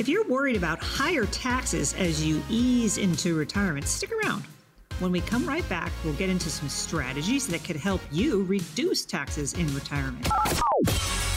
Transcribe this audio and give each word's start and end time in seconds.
If 0.00 0.08
you're 0.08 0.26
worried 0.28 0.56
about 0.56 0.82
higher 0.82 1.26
taxes 1.26 1.92
as 1.92 2.24
you 2.24 2.42
ease 2.48 2.96
into 2.96 3.36
retirement, 3.36 3.86
stick 3.86 4.10
around. 4.10 4.44
When 4.98 5.12
we 5.12 5.20
come 5.20 5.46
right 5.46 5.68
back, 5.68 5.92
we'll 6.02 6.14
get 6.14 6.30
into 6.30 6.48
some 6.48 6.70
strategies 6.70 7.46
that 7.48 7.62
could 7.64 7.76
help 7.76 8.00
you 8.10 8.44
reduce 8.44 9.04
taxes 9.04 9.52
in 9.52 9.66
retirement. 9.74 10.26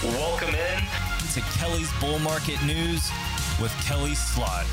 Welcome 0.01 0.55
in 0.55 0.81
to 1.33 1.41
Kelley's 1.57 1.91
Bull 1.99 2.19
Market 2.19 2.57
News 2.65 3.11
with 3.61 3.73
Kelley 3.83 4.15
Slaught. 4.15 4.65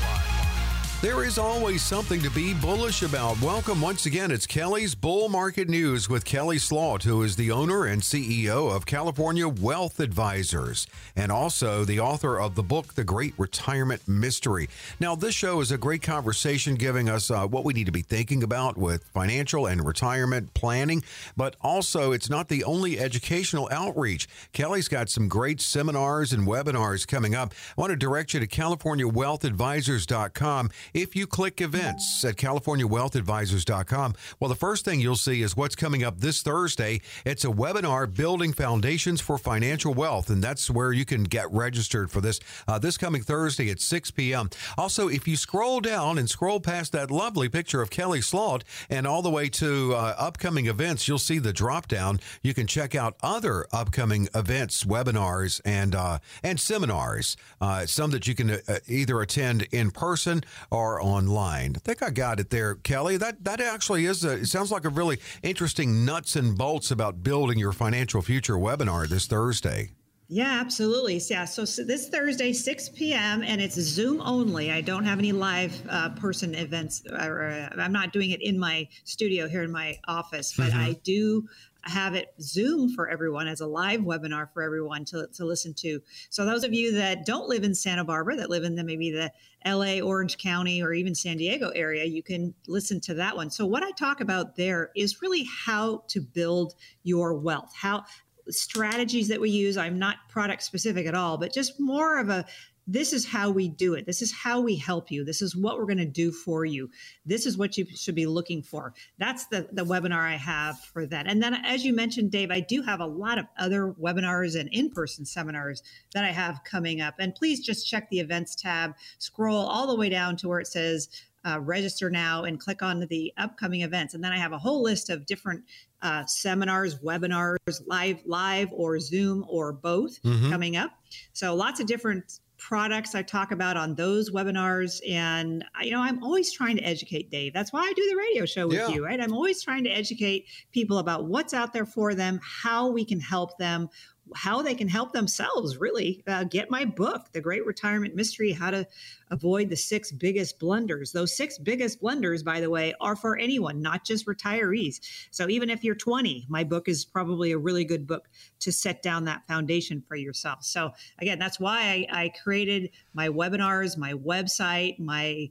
There 1.01 1.25
is 1.25 1.39
always 1.39 1.81
something 1.81 2.21
to 2.21 2.29
be 2.29 2.53
bullish 2.53 3.01
about. 3.01 3.41
Welcome 3.41 3.81
once 3.81 4.05
again. 4.05 4.29
It's 4.29 4.45
Kelley's 4.45 4.93
Bull 4.93 5.29
Market 5.29 5.67
News 5.67 6.07
with 6.07 6.23
Kelley 6.23 6.59
Slaught, 6.59 7.01
who 7.01 7.23
is 7.23 7.35
the 7.35 7.49
owner 7.49 7.85
and 7.85 8.03
CEO 8.03 8.71
of 8.71 8.85
California 8.85 9.47
Wealth 9.47 9.99
Advisors 9.99 10.85
and 11.15 11.31
also 11.31 11.85
the 11.85 11.99
author 11.99 12.39
of 12.39 12.53
the 12.53 12.61
book, 12.61 12.93
The 12.93 13.03
Great 13.03 13.33
Retirement 13.39 14.07
Mystery. 14.07 14.69
Now, 14.99 15.15
this 15.15 15.33
show 15.33 15.59
is 15.59 15.71
a 15.71 15.77
great 15.79 16.03
conversation 16.03 16.75
giving 16.75 17.09
us 17.09 17.31
uh, 17.31 17.47
what 17.47 17.65
we 17.65 17.73
need 17.73 17.87
to 17.87 17.91
be 17.91 18.03
thinking 18.03 18.43
about 18.43 18.77
with 18.77 19.03
financial 19.05 19.65
and 19.65 19.83
retirement 19.83 20.53
planning, 20.53 21.01
but 21.35 21.55
also 21.61 22.11
it's 22.11 22.29
not 22.29 22.47
the 22.47 22.63
only 22.63 22.99
educational 22.99 23.67
outreach. 23.71 24.27
Kelley's 24.53 24.87
got 24.87 25.09
some 25.09 25.27
great 25.27 25.61
seminars 25.61 26.31
and 26.31 26.47
webinars 26.47 27.07
coming 27.07 27.33
up. 27.33 27.55
I 27.75 27.81
want 27.81 27.89
to 27.89 27.97
direct 27.97 28.35
you 28.35 28.39
to 28.39 28.45
CaliforniaWealthAdvisors.com 28.45 30.69
if 30.93 31.15
you 31.15 31.27
click 31.27 31.61
events 31.61 32.23
at 32.25 32.35
CaliforniaWealthAdvisors.com, 32.35 34.15
well, 34.39 34.49
the 34.49 34.55
first 34.55 34.85
thing 34.85 34.99
you'll 34.99 35.15
see 35.15 35.41
is 35.41 35.55
what's 35.55 35.75
coming 35.75 36.03
up 36.03 36.19
this 36.19 36.41
Thursday. 36.41 37.01
It's 37.25 37.45
a 37.45 37.49
webinar, 37.49 38.13
Building 38.13 38.53
Foundations 38.53 39.21
for 39.21 39.37
Financial 39.37 39.93
Wealth, 39.93 40.29
and 40.29 40.43
that's 40.43 40.69
where 40.69 40.91
you 40.91 41.05
can 41.05 41.23
get 41.23 41.51
registered 41.51 42.11
for 42.11 42.21
this 42.21 42.39
uh, 42.67 42.79
this 42.79 42.97
coming 42.97 43.21
Thursday 43.21 43.69
at 43.69 43.79
6 43.79 44.11
p.m. 44.11 44.49
Also, 44.77 45.07
if 45.07 45.27
you 45.27 45.37
scroll 45.37 45.79
down 45.79 46.17
and 46.17 46.29
scroll 46.29 46.59
past 46.59 46.91
that 46.91 47.09
lovely 47.09 47.47
picture 47.47 47.81
of 47.81 47.89
Kelley 47.89 48.21
Slaught 48.21 48.63
and 48.89 49.07
all 49.07 49.21
the 49.21 49.29
way 49.29 49.49
to 49.49 49.93
uh, 49.93 50.15
upcoming 50.17 50.65
events, 50.65 51.07
you'll 51.07 51.19
see 51.19 51.39
the 51.39 51.53
drop 51.53 51.87
down. 51.87 52.19
You 52.41 52.53
can 52.53 52.67
check 52.67 52.95
out 52.95 53.15
other 53.23 53.65
upcoming 53.71 54.27
events, 54.35 54.83
webinars, 54.83 55.61
and 55.63 55.95
uh, 55.95 56.19
and 56.43 56.59
seminars. 56.59 57.37
Uh, 57.59 57.85
some 57.85 58.11
that 58.11 58.27
you 58.27 58.35
can 58.35 58.51
uh, 58.51 58.59
either 58.87 59.21
attend 59.21 59.67
in 59.71 59.91
person 59.91 60.43
or 60.69 60.80
online. 60.81 61.73
I 61.75 61.79
think 61.79 62.01
I 62.01 62.09
got 62.09 62.39
it 62.39 62.49
there, 62.49 62.75
Kelley. 62.75 63.17
That 63.17 63.43
that 63.43 63.61
actually 63.61 64.05
is 64.05 64.23
a, 64.23 64.33
it 64.33 64.47
sounds 64.47 64.71
like 64.71 64.85
a 64.85 64.89
really 64.89 65.19
interesting 65.43 66.05
nuts 66.05 66.35
and 66.35 66.57
bolts 66.57 66.91
about 66.91 67.23
building 67.23 67.59
your 67.59 67.73
financial 67.73 68.21
future 68.21 68.55
webinar 68.55 69.07
this 69.07 69.27
Thursday. 69.27 69.91
Yeah, 70.33 70.61
absolutely. 70.61 71.21
Yeah. 71.29 71.43
So, 71.43 71.65
so, 71.65 71.83
this 71.83 72.07
Thursday, 72.07 72.53
6 72.53 72.89
p.m., 72.95 73.43
and 73.43 73.59
it's 73.59 73.75
Zoom 73.75 74.21
only. 74.21 74.71
I 74.71 74.79
don't 74.79 75.03
have 75.03 75.19
any 75.19 75.33
live 75.33 75.73
uh, 75.89 76.07
person 76.11 76.55
events, 76.55 77.03
or, 77.11 77.49
uh, 77.49 77.67
I'm 77.77 77.91
not 77.91 78.13
doing 78.13 78.29
it 78.29 78.41
in 78.41 78.57
my 78.57 78.87
studio 79.03 79.49
here 79.49 79.63
in 79.63 79.73
my 79.73 79.99
office, 80.07 80.53
but 80.55 80.69
mm-hmm. 80.69 80.79
I 80.79 80.93
do 81.03 81.49
have 81.83 82.15
it 82.15 82.33
Zoom 82.41 82.89
for 82.93 83.09
everyone 83.09 83.47
as 83.47 83.61
a 83.61 83.67
live 83.67 84.01
webinar 84.01 84.51
for 84.53 84.61
everyone 84.61 85.05
to, 85.05 85.27
to 85.33 85.45
listen 85.45 85.73
to. 85.75 86.01
So 86.29 86.45
those 86.45 86.63
of 86.63 86.73
you 86.73 86.93
that 86.93 87.25
don't 87.25 87.49
live 87.49 87.63
in 87.63 87.73
Santa 87.73 88.03
Barbara, 88.03 88.35
that 88.37 88.49
live 88.49 88.63
in 88.63 88.75
the 88.75 88.83
maybe 88.83 89.11
the 89.11 89.31
LA, 89.65 89.99
Orange 89.99 90.37
County, 90.37 90.81
or 90.81 90.93
even 90.93 91.15
San 91.15 91.37
Diego 91.37 91.69
area, 91.69 92.05
you 92.05 92.23
can 92.23 92.53
listen 92.67 92.99
to 93.01 93.13
that 93.15 93.35
one. 93.35 93.49
So 93.49 93.65
what 93.65 93.83
I 93.83 93.91
talk 93.91 94.21
about 94.21 94.55
there 94.55 94.91
is 94.95 95.21
really 95.21 95.43
how 95.43 96.03
to 96.09 96.21
build 96.21 96.75
your 97.03 97.35
wealth, 97.35 97.73
how 97.75 98.03
strategies 98.49 99.27
that 99.27 99.39
we 99.39 99.49
use. 99.49 99.77
I'm 99.77 99.99
not 99.99 100.17
product 100.29 100.63
specific 100.63 101.05
at 101.05 101.15
all, 101.15 101.37
but 101.37 101.53
just 101.53 101.79
more 101.79 102.19
of 102.19 102.29
a 102.29 102.45
this 102.87 103.13
is 103.13 103.25
how 103.25 103.49
we 103.49 103.69
do 103.69 103.93
it. 103.93 104.05
This 104.05 104.21
is 104.21 104.31
how 104.31 104.61
we 104.61 104.75
help 104.75 105.11
you. 105.11 105.23
This 105.23 105.41
is 105.41 105.55
what 105.55 105.77
we're 105.77 105.85
going 105.85 105.97
to 105.97 106.05
do 106.05 106.31
for 106.31 106.65
you. 106.65 106.89
This 107.25 107.45
is 107.45 107.57
what 107.57 107.77
you 107.77 107.85
should 107.95 108.15
be 108.15 108.25
looking 108.25 108.61
for. 108.61 108.93
That's 109.17 109.45
the, 109.47 109.67
the 109.71 109.85
webinar 109.85 110.27
I 110.27 110.35
have 110.35 110.79
for 110.79 111.05
that. 111.07 111.27
And 111.27 111.41
then, 111.41 111.53
as 111.65 111.85
you 111.85 111.93
mentioned, 111.93 112.31
Dave, 112.31 112.51
I 112.51 112.59
do 112.59 112.81
have 112.81 112.99
a 112.99 113.05
lot 113.05 113.37
of 113.37 113.45
other 113.57 113.93
webinars 114.01 114.59
and 114.59 114.69
in 114.71 114.89
person 114.89 115.25
seminars 115.25 115.83
that 116.13 116.23
I 116.23 116.31
have 116.31 116.63
coming 116.63 117.01
up. 117.01 117.15
And 117.19 117.35
please 117.35 117.59
just 117.59 117.87
check 117.87 118.09
the 118.09 118.19
events 118.19 118.55
tab, 118.55 118.95
scroll 119.19 119.65
all 119.65 119.87
the 119.87 119.95
way 119.95 120.09
down 120.09 120.35
to 120.37 120.47
where 120.47 120.59
it 120.59 120.67
says 120.67 121.09
uh, 121.43 121.59
register 121.59 122.09
now 122.09 122.43
and 122.43 122.59
click 122.59 122.81
on 122.81 123.07
the 123.09 123.33
upcoming 123.37 123.81
events. 123.81 124.13
And 124.13 124.23
then 124.23 124.31
I 124.31 124.37
have 124.37 124.51
a 124.51 124.57
whole 124.57 124.83
list 124.83 125.09
of 125.09 125.25
different 125.25 125.63
uh, 126.01 126.25
seminars, 126.25 126.99
webinars, 126.99 127.81
live, 127.87 128.21
live 128.25 128.71
or 128.71 128.99
Zoom 128.99 129.45
or 129.47 129.71
both 129.71 130.21
mm-hmm. 130.21 130.49
coming 130.49 130.75
up. 130.75 130.91
So 131.33 131.55
lots 131.55 131.79
of 131.79 131.87
different 131.87 132.39
products 132.61 133.15
I 133.15 133.23
talk 133.23 133.51
about 133.51 133.75
on 133.75 133.95
those 133.95 134.29
webinars. 134.29 135.01
And, 135.09 135.65
you 135.81 135.91
know, 135.91 135.99
I'm 135.99 136.23
always 136.23 136.53
trying 136.53 136.77
to 136.77 136.83
educate 136.83 137.31
Dave. 137.31 137.53
That's 137.53 137.73
why 137.73 137.81
I 137.81 137.93
do 137.93 138.07
the 138.07 138.15
radio 138.15 138.45
show 138.45 138.67
with 138.67 138.77
yeah. 138.77 138.89
you, 138.89 139.03
right? 139.03 139.19
I'm 139.19 139.33
always 139.33 139.63
trying 139.63 139.83
to 139.85 139.89
educate 139.89 140.45
people 140.71 140.99
about 140.99 141.25
what's 141.25 141.55
out 141.55 141.73
there 141.73 141.87
for 141.87 142.13
them, 142.13 142.39
how 142.43 142.91
we 142.91 143.03
can 143.03 143.19
help 143.19 143.57
them, 143.57 143.89
how 144.35 144.61
they 144.61 144.75
can 144.75 144.87
help 144.87 145.13
themselves 145.13 145.77
really. 145.77 146.23
Uh, 146.27 146.43
get 146.43 146.69
my 146.69 146.85
book 146.85 147.31
the 147.33 147.41
great 147.41 147.65
retirement 147.65 148.15
mystery 148.15 148.51
how 148.51 148.71
to 148.71 148.87
avoid 149.29 149.69
the 149.69 149.75
six 149.75 150.11
biggest 150.11 150.59
blunders. 150.59 151.11
Those 151.11 151.35
six 151.35 151.57
biggest 151.57 151.99
blunders 151.99 152.43
by 152.43 152.59
the 152.59 152.69
way 152.69 152.93
are 153.01 153.15
for 153.15 153.37
anyone 153.37 153.81
not 153.81 154.05
just 154.05 154.25
retirees. 154.25 154.99
So 155.31 155.49
even 155.49 155.69
if 155.69 155.83
you're 155.83 155.95
20 155.95 156.45
my 156.49 156.63
book 156.63 156.87
is 156.87 157.05
probably 157.05 157.51
a 157.51 157.57
really 157.57 157.85
good 157.85 158.07
book 158.07 158.29
to 158.59 158.71
set 158.71 159.01
down 159.01 159.25
that 159.25 159.45
foundation 159.47 160.01
for 160.07 160.15
yourself. 160.15 160.63
So 160.63 160.91
again 161.19 161.39
that's 161.39 161.59
why 161.59 162.07
I, 162.11 162.23
I 162.23 162.29
created 162.29 162.91
my 163.13 163.29
webinars 163.29 163.97
my 163.97 164.13
website 164.13 164.99
my 164.99 165.49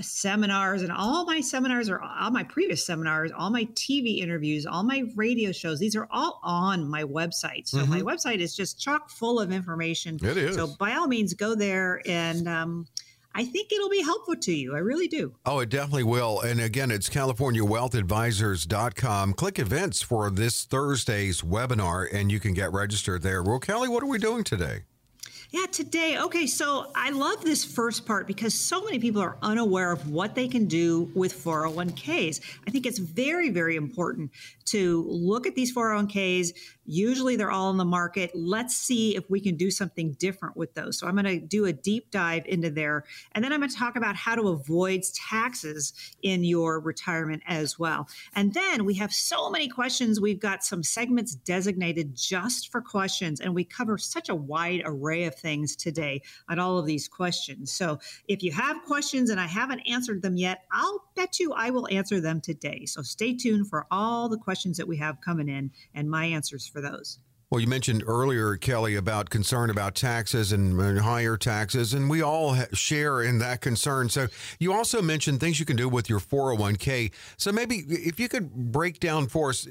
seminars 0.00 0.82
and 0.82 0.92
all 0.92 1.24
my 1.24 1.40
seminars 1.40 1.88
are 1.88 2.02
all 2.02 2.30
my 2.30 2.44
previous 2.44 2.84
seminars 2.84 3.32
all 3.32 3.50
my 3.50 3.64
tv 3.66 4.18
interviews 4.18 4.66
all 4.66 4.82
my 4.82 5.04
radio 5.16 5.52
shows 5.52 5.78
these 5.78 5.96
are 5.96 6.08
all 6.10 6.40
on 6.42 6.88
my 6.88 7.04
website 7.04 7.66
so 7.66 7.78
mm-hmm. 7.78 7.90
my 7.90 8.00
website 8.00 8.38
is 8.38 8.54
just 8.54 8.80
chock 8.80 9.10
full 9.10 9.40
of 9.40 9.52
information 9.52 10.18
it 10.22 10.36
is 10.36 10.56
so 10.56 10.66
by 10.78 10.94
all 10.94 11.06
means 11.06 11.34
go 11.34 11.54
there 11.54 12.02
and 12.06 12.48
um, 12.48 12.86
I 13.34 13.44
think 13.44 13.72
it'll 13.72 13.88
be 13.88 14.02
helpful 14.02 14.34
to 14.34 14.52
you. 14.52 14.74
I 14.74 14.80
really 14.80 15.06
do. 15.06 15.36
Oh, 15.46 15.60
it 15.60 15.68
definitely 15.68 16.02
will. 16.02 16.40
And 16.40 16.60
again, 16.60 16.90
it's 16.90 17.08
CaliforniaWealthAdvisors.com. 17.08 19.34
Click 19.34 19.60
events 19.60 20.02
for 20.02 20.30
this 20.30 20.64
Thursday's 20.64 21.42
webinar 21.42 22.08
and 22.12 22.32
you 22.32 22.40
can 22.40 22.54
get 22.54 22.72
registered 22.72 23.22
there. 23.22 23.40
Well, 23.42 23.60
Kelley, 23.60 23.88
what 23.88 24.02
are 24.02 24.08
we 24.08 24.18
doing 24.18 24.42
today? 24.42 24.80
Yeah, 25.52 25.66
today. 25.66 26.16
Okay, 26.16 26.46
so 26.46 26.92
I 26.94 27.10
love 27.10 27.42
this 27.42 27.64
first 27.64 28.06
part 28.06 28.28
because 28.28 28.54
so 28.54 28.84
many 28.84 29.00
people 29.00 29.20
are 29.20 29.36
unaware 29.42 29.90
of 29.90 30.08
what 30.08 30.36
they 30.36 30.46
can 30.46 30.66
do 30.66 31.10
with 31.12 31.34
401ks. 31.34 32.40
I 32.68 32.70
think 32.70 32.86
it's 32.86 33.00
very, 33.00 33.50
very 33.50 33.74
important 33.74 34.30
to 34.66 35.04
look 35.08 35.48
at 35.48 35.56
these 35.56 35.74
401ks. 35.74 36.52
Usually 36.86 37.34
they're 37.34 37.50
all 37.50 37.70
in 37.70 37.78
the 37.78 37.84
market. 37.84 38.30
Let's 38.32 38.76
see 38.76 39.16
if 39.16 39.28
we 39.28 39.40
can 39.40 39.56
do 39.56 39.72
something 39.72 40.12
different 40.20 40.56
with 40.56 40.74
those. 40.74 40.98
So 40.98 41.08
I'm 41.08 41.14
going 41.14 41.24
to 41.24 41.40
do 41.40 41.64
a 41.64 41.72
deep 41.72 42.12
dive 42.12 42.44
into 42.46 42.70
there. 42.70 43.04
And 43.32 43.44
then 43.44 43.52
I'm 43.52 43.58
going 43.58 43.70
to 43.70 43.76
talk 43.76 43.96
about 43.96 44.14
how 44.14 44.36
to 44.36 44.48
avoid 44.50 45.02
taxes 45.14 45.92
in 46.22 46.44
your 46.44 46.78
retirement 46.78 47.42
as 47.46 47.76
well. 47.76 48.06
And 48.36 48.54
then 48.54 48.84
we 48.84 48.94
have 48.94 49.12
so 49.12 49.50
many 49.50 49.66
questions. 49.66 50.20
We've 50.20 50.38
got 50.38 50.62
some 50.62 50.84
segments 50.84 51.34
designated 51.34 52.14
just 52.14 52.70
for 52.70 52.80
questions, 52.80 53.40
and 53.40 53.52
we 53.52 53.64
cover 53.64 53.98
such 53.98 54.28
a 54.28 54.34
wide 54.34 54.82
array 54.84 55.24
of 55.24 55.39
things 55.40 55.76
today 55.76 56.22
on 56.48 56.58
all 56.58 56.78
of 56.78 56.86
these 56.86 57.08
questions. 57.08 57.72
So 57.72 57.98
if 58.28 58.42
you 58.42 58.52
have 58.52 58.82
questions 58.84 59.30
and 59.30 59.40
I 59.40 59.46
haven't 59.46 59.80
answered 59.80 60.22
them 60.22 60.36
yet, 60.36 60.64
I'll 60.72 61.04
bet 61.14 61.40
you 61.40 61.52
I 61.52 61.70
will 61.70 61.88
answer 61.90 62.20
them 62.20 62.40
today. 62.40 62.84
So 62.86 63.02
stay 63.02 63.34
tuned 63.34 63.68
for 63.68 63.86
all 63.90 64.28
the 64.28 64.38
questions 64.38 64.76
that 64.76 64.88
we 64.88 64.96
have 64.98 65.20
coming 65.20 65.48
in 65.48 65.70
and 65.94 66.10
my 66.10 66.26
answers 66.26 66.66
for 66.66 66.80
those. 66.80 67.18
Well, 67.50 67.60
you 67.60 67.66
mentioned 67.66 68.04
earlier, 68.06 68.56
Kelley, 68.56 68.94
about 68.94 69.28
concern 69.28 69.70
about 69.70 69.96
taxes 69.96 70.52
and 70.52 71.00
higher 71.00 71.36
taxes, 71.36 71.92
and 71.92 72.08
we 72.08 72.22
all 72.22 72.54
share 72.72 73.22
in 73.22 73.40
that 73.40 73.60
concern. 73.60 74.08
So, 74.08 74.28
you 74.60 74.72
also 74.72 75.02
mentioned 75.02 75.40
things 75.40 75.58
you 75.58 75.66
can 75.66 75.74
do 75.74 75.88
with 75.88 76.08
your 76.08 76.20
401k. 76.20 77.10
So, 77.38 77.50
maybe 77.50 77.78
if 77.88 78.20
you 78.20 78.28
could 78.28 78.54
break 78.70 79.00
down 79.00 79.26
for 79.26 79.50
us 79.50 79.66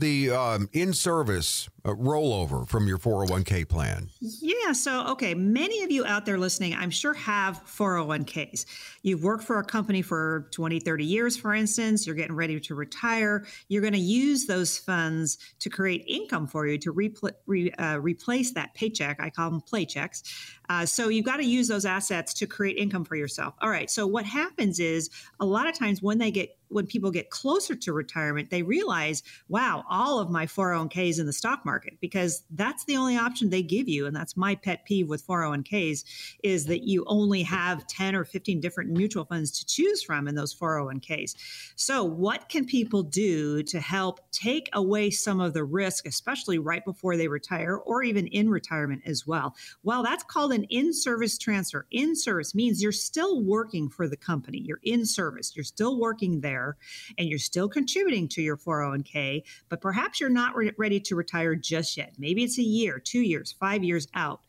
the 0.00 0.30
um, 0.30 0.68
in 0.72 0.92
service 0.92 1.68
uh, 1.84 1.90
rollover 1.90 2.68
from 2.68 2.88
your 2.88 2.98
401k 2.98 3.68
plan? 3.68 4.08
Yeah. 4.20 4.72
So, 4.72 5.06
okay, 5.08 5.34
many 5.34 5.82
of 5.82 5.90
you 5.90 6.04
out 6.04 6.26
there 6.26 6.38
listening, 6.38 6.74
I'm 6.74 6.90
sure 6.90 7.14
have 7.14 7.64
401ks. 7.66 8.66
You've 9.02 9.22
worked 9.22 9.44
for 9.44 9.58
a 9.58 9.64
company 9.64 10.02
for 10.02 10.48
20, 10.50 10.80
30 10.80 11.04
years, 11.04 11.36
for 11.36 11.54
instance, 11.54 12.06
you're 12.06 12.16
getting 12.16 12.34
ready 12.34 12.58
to 12.60 12.74
retire. 12.74 13.46
You're 13.68 13.82
going 13.82 13.92
to 13.92 13.98
use 13.98 14.46
those 14.46 14.78
funds 14.78 15.38
to 15.60 15.70
create 15.70 16.04
income 16.06 16.46
for 16.46 16.66
you 16.66 16.78
to 16.78 16.92
repl- 17.20 17.34
re, 17.46 17.70
uh, 17.72 17.98
replace 17.98 18.52
that 18.52 18.74
paycheck. 18.74 19.20
I 19.20 19.30
call 19.30 19.50
them 19.50 19.60
play 19.60 19.84
checks. 19.84 20.22
Uh, 20.70 20.86
so, 20.86 21.08
you've 21.08 21.26
got 21.26 21.36
to 21.38 21.44
use 21.44 21.68
those 21.68 21.84
assets 21.84 22.32
to 22.32 22.46
create 22.46 22.78
income 22.78 23.04
for 23.04 23.16
yourself. 23.16 23.54
All 23.60 23.68
right. 23.68 23.90
So, 23.90 24.06
what 24.06 24.24
happens 24.24 24.80
is 24.80 25.10
a 25.40 25.44
lot 25.44 25.68
of 25.68 25.78
times 25.78 26.00
when 26.00 26.18
they 26.18 26.30
get 26.30 26.56
when 26.70 26.86
people 26.86 27.10
get 27.10 27.30
closer 27.30 27.74
to 27.74 27.92
retirement, 27.92 28.50
they 28.50 28.62
realize, 28.62 29.22
wow, 29.48 29.84
all 29.90 30.18
of 30.18 30.30
my 30.30 30.46
401ks 30.46 31.18
in 31.18 31.26
the 31.26 31.32
stock 31.32 31.64
market, 31.64 31.94
because 32.00 32.44
that's 32.52 32.84
the 32.84 32.96
only 32.96 33.16
option 33.16 33.50
they 33.50 33.62
give 33.62 33.88
you. 33.88 34.06
And 34.06 34.14
that's 34.14 34.36
my 34.36 34.54
pet 34.54 34.84
peeve 34.84 35.08
with 35.08 35.26
401ks 35.26 36.04
is 36.42 36.66
that 36.66 36.84
you 36.84 37.04
only 37.06 37.42
have 37.42 37.86
10 37.88 38.14
or 38.14 38.24
15 38.24 38.60
different 38.60 38.90
mutual 38.90 39.24
funds 39.24 39.50
to 39.58 39.66
choose 39.66 40.02
from 40.02 40.28
in 40.28 40.34
those 40.34 40.54
401ks. 40.54 41.34
So, 41.76 42.04
what 42.04 42.48
can 42.48 42.64
people 42.64 43.02
do 43.02 43.62
to 43.64 43.80
help 43.80 44.20
take 44.30 44.68
away 44.72 45.10
some 45.10 45.40
of 45.40 45.52
the 45.52 45.64
risk, 45.64 46.06
especially 46.06 46.58
right 46.58 46.84
before 46.84 47.16
they 47.16 47.28
retire 47.28 47.76
or 47.76 48.02
even 48.02 48.26
in 48.28 48.48
retirement 48.48 49.02
as 49.04 49.26
well? 49.26 49.56
Well, 49.82 50.02
that's 50.02 50.24
called 50.24 50.52
an 50.52 50.59
in 50.64 50.92
service 50.92 51.38
transfer. 51.38 51.86
In 51.90 52.14
service 52.14 52.54
means 52.54 52.82
you're 52.82 52.92
still 52.92 53.42
working 53.42 53.88
for 53.88 54.08
the 54.08 54.16
company, 54.16 54.58
you're 54.58 54.80
in 54.82 55.06
service, 55.06 55.54
you're 55.54 55.64
still 55.64 55.98
working 55.98 56.40
there, 56.40 56.76
and 57.18 57.28
you're 57.28 57.38
still 57.38 57.68
contributing 57.68 58.28
to 58.28 58.42
your 58.42 58.56
401k, 58.56 59.42
but 59.68 59.80
perhaps 59.80 60.20
you're 60.20 60.28
not 60.28 60.54
re- 60.54 60.72
ready 60.76 61.00
to 61.00 61.16
retire 61.16 61.54
just 61.54 61.96
yet. 61.96 62.14
Maybe 62.18 62.44
it's 62.44 62.58
a 62.58 62.62
year, 62.62 62.98
two 62.98 63.20
years, 63.20 63.52
five 63.52 63.82
years 63.84 64.08
out. 64.14 64.40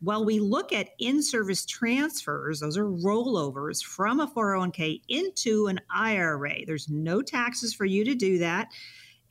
Well, 0.00 0.24
we 0.24 0.38
look 0.38 0.72
at 0.72 0.90
in 1.00 1.22
service 1.22 1.66
transfers, 1.66 2.60
those 2.60 2.76
are 2.76 2.84
rollovers 2.84 3.82
from 3.82 4.20
a 4.20 4.28
401k 4.28 5.02
into 5.08 5.66
an 5.66 5.80
IRA. 5.92 6.64
There's 6.66 6.88
no 6.88 7.20
taxes 7.20 7.74
for 7.74 7.84
you 7.84 8.04
to 8.04 8.14
do 8.14 8.38
that. 8.38 8.68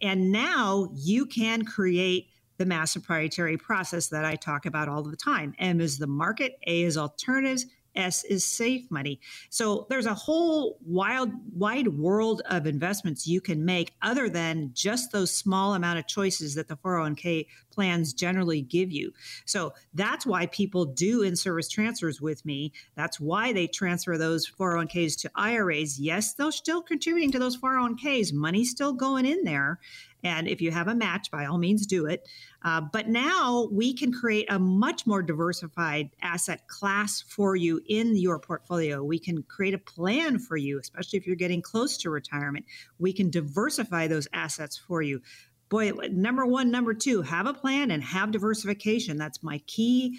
And 0.02 0.32
now 0.32 0.90
you 0.94 1.26
can 1.26 1.64
create 1.64 2.28
the 2.58 2.66
mass 2.66 2.94
proprietary 2.94 3.58
process 3.58 4.08
that 4.08 4.26
I 4.26 4.36
talk 4.36 4.66
about 4.66 4.90
all 4.90 5.04
the 5.04 5.16
time. 5.16 5.54
M 5.60 5.82
is 5.82 5.98
the 5.98 6.08
market, 6.08 6.58
A 6.66 6.84
is 6.84 6.98
alternatives, 6.98 7.66
S 7.98 8.24
is 8.24 8.46
safe 8.46 8.90
money. 8.90 9.20
So 9.50 9.88
there's 9.90 10.06
a 10.06 10.14
whole 10.14 10.78
wild, 10.86 11.32
wide 11.54 11.88
world 11.88 12.42
of 12.50 12.68
investments 12.68 13.28
you 13.28 13.42
can 13.42 13.66
make 13.66 13.94
other 14.02 14.30
than 14.30 14.72
just 14.74 15.12
those 15.12 15.32
small 15.32 15.74
amount 15.74 16.00
of 16.00 16.08
choices 16.08 16.56
that 16.56 16.68
the 16.68 16.78
401k 16.78 17.48
plans 17.72 18.14
generally 18.14 18.62
give 18.62 18.92
you. 18.92 19.12
So 19.46 19.74
that's 19.94 20.26
why 20.26 20.46
people 20.48 20.86
do 20.86 21.24
in 21.24 21.36
service 21.36 21.68
transfers 21.68 22.22
with 22.22 22.46
me. 22.46 22.72
That's 22.96 23.20
why 23.20 23.52
they 23.52 23.68
transfer 23.68 24.18
those 24.18 24.50
401ks 24.50 25.20
to 25.22 25.32
IRAs. 25.36 26.00
Yes, 26.00 26.34
they're 26.34 26.52
still 26.52 26.82
contributing 26.82 27.32
to 27.32 27.40
those 27.40 27.58
401ks. 27.58 28.32
Money's 28.34 28.72
still 28.72 28.94
going 28.94 29.26
in 29.26 29.44
there. 29.44 29.80
And 30.24 30.48
if 30.48 30.62
you 30.62 30.72
have 30.72 30.88
a 30.88 30.96
match, 30.96 31.30
by 31.32 31.46
all 31.46 31.58
means, 31.58 31.86
do 31.86 32.06
it. 32.06 32.28
Uh, 32.64 32.82
but 32.82 33.08
now 33.08 33.68
we 33.72 33.94
can 33.94 34.12
create 34.12 34.52
a 34.52 34.60
much 34.60 35.06
more 35.06 35.22
diversified 35.22 36.10
asset 36.22 36.68
class 36.68 37.24
for 37.28 37.56
you 37.56 37.82
in 37.88 38.18
your 38.18 38.40
portfolio. 38.40 39.04
We 39.04 39.20
can 39.20 39.44
create 39.44 39.74
a 39.74 39.80
plan 39.80 40.40
for 40.40 40.58
you, 40.58 40.80
especially 40.80 41.18
if 41.18 41.28
you're 41.28 41.36
getting 41.36 41.62
close 41.62 41.98
to 41.98 42.10
retirement. 42.10 42.66
We 43.00 43.14
can 43.14 43.30
diversify 43.30 44.08
those 44.08 44.28
assets 44.34 44.78
for 44.78 45.02
you. 45.02 45.22
Boy, 45.70 45.92
number 46.12 46.46
one, 46.46 46.72
number 46.72 46.94
two, 46.94 47.22
have 47.22 47.46
a 47.46 47.54
plan 47.54 47.92
and 47.92 48.02
have 48.02 48.32
diversification. 48.32 49.18
That's 49.18 49.44
my 49.44 49.58
key 49.68 50.18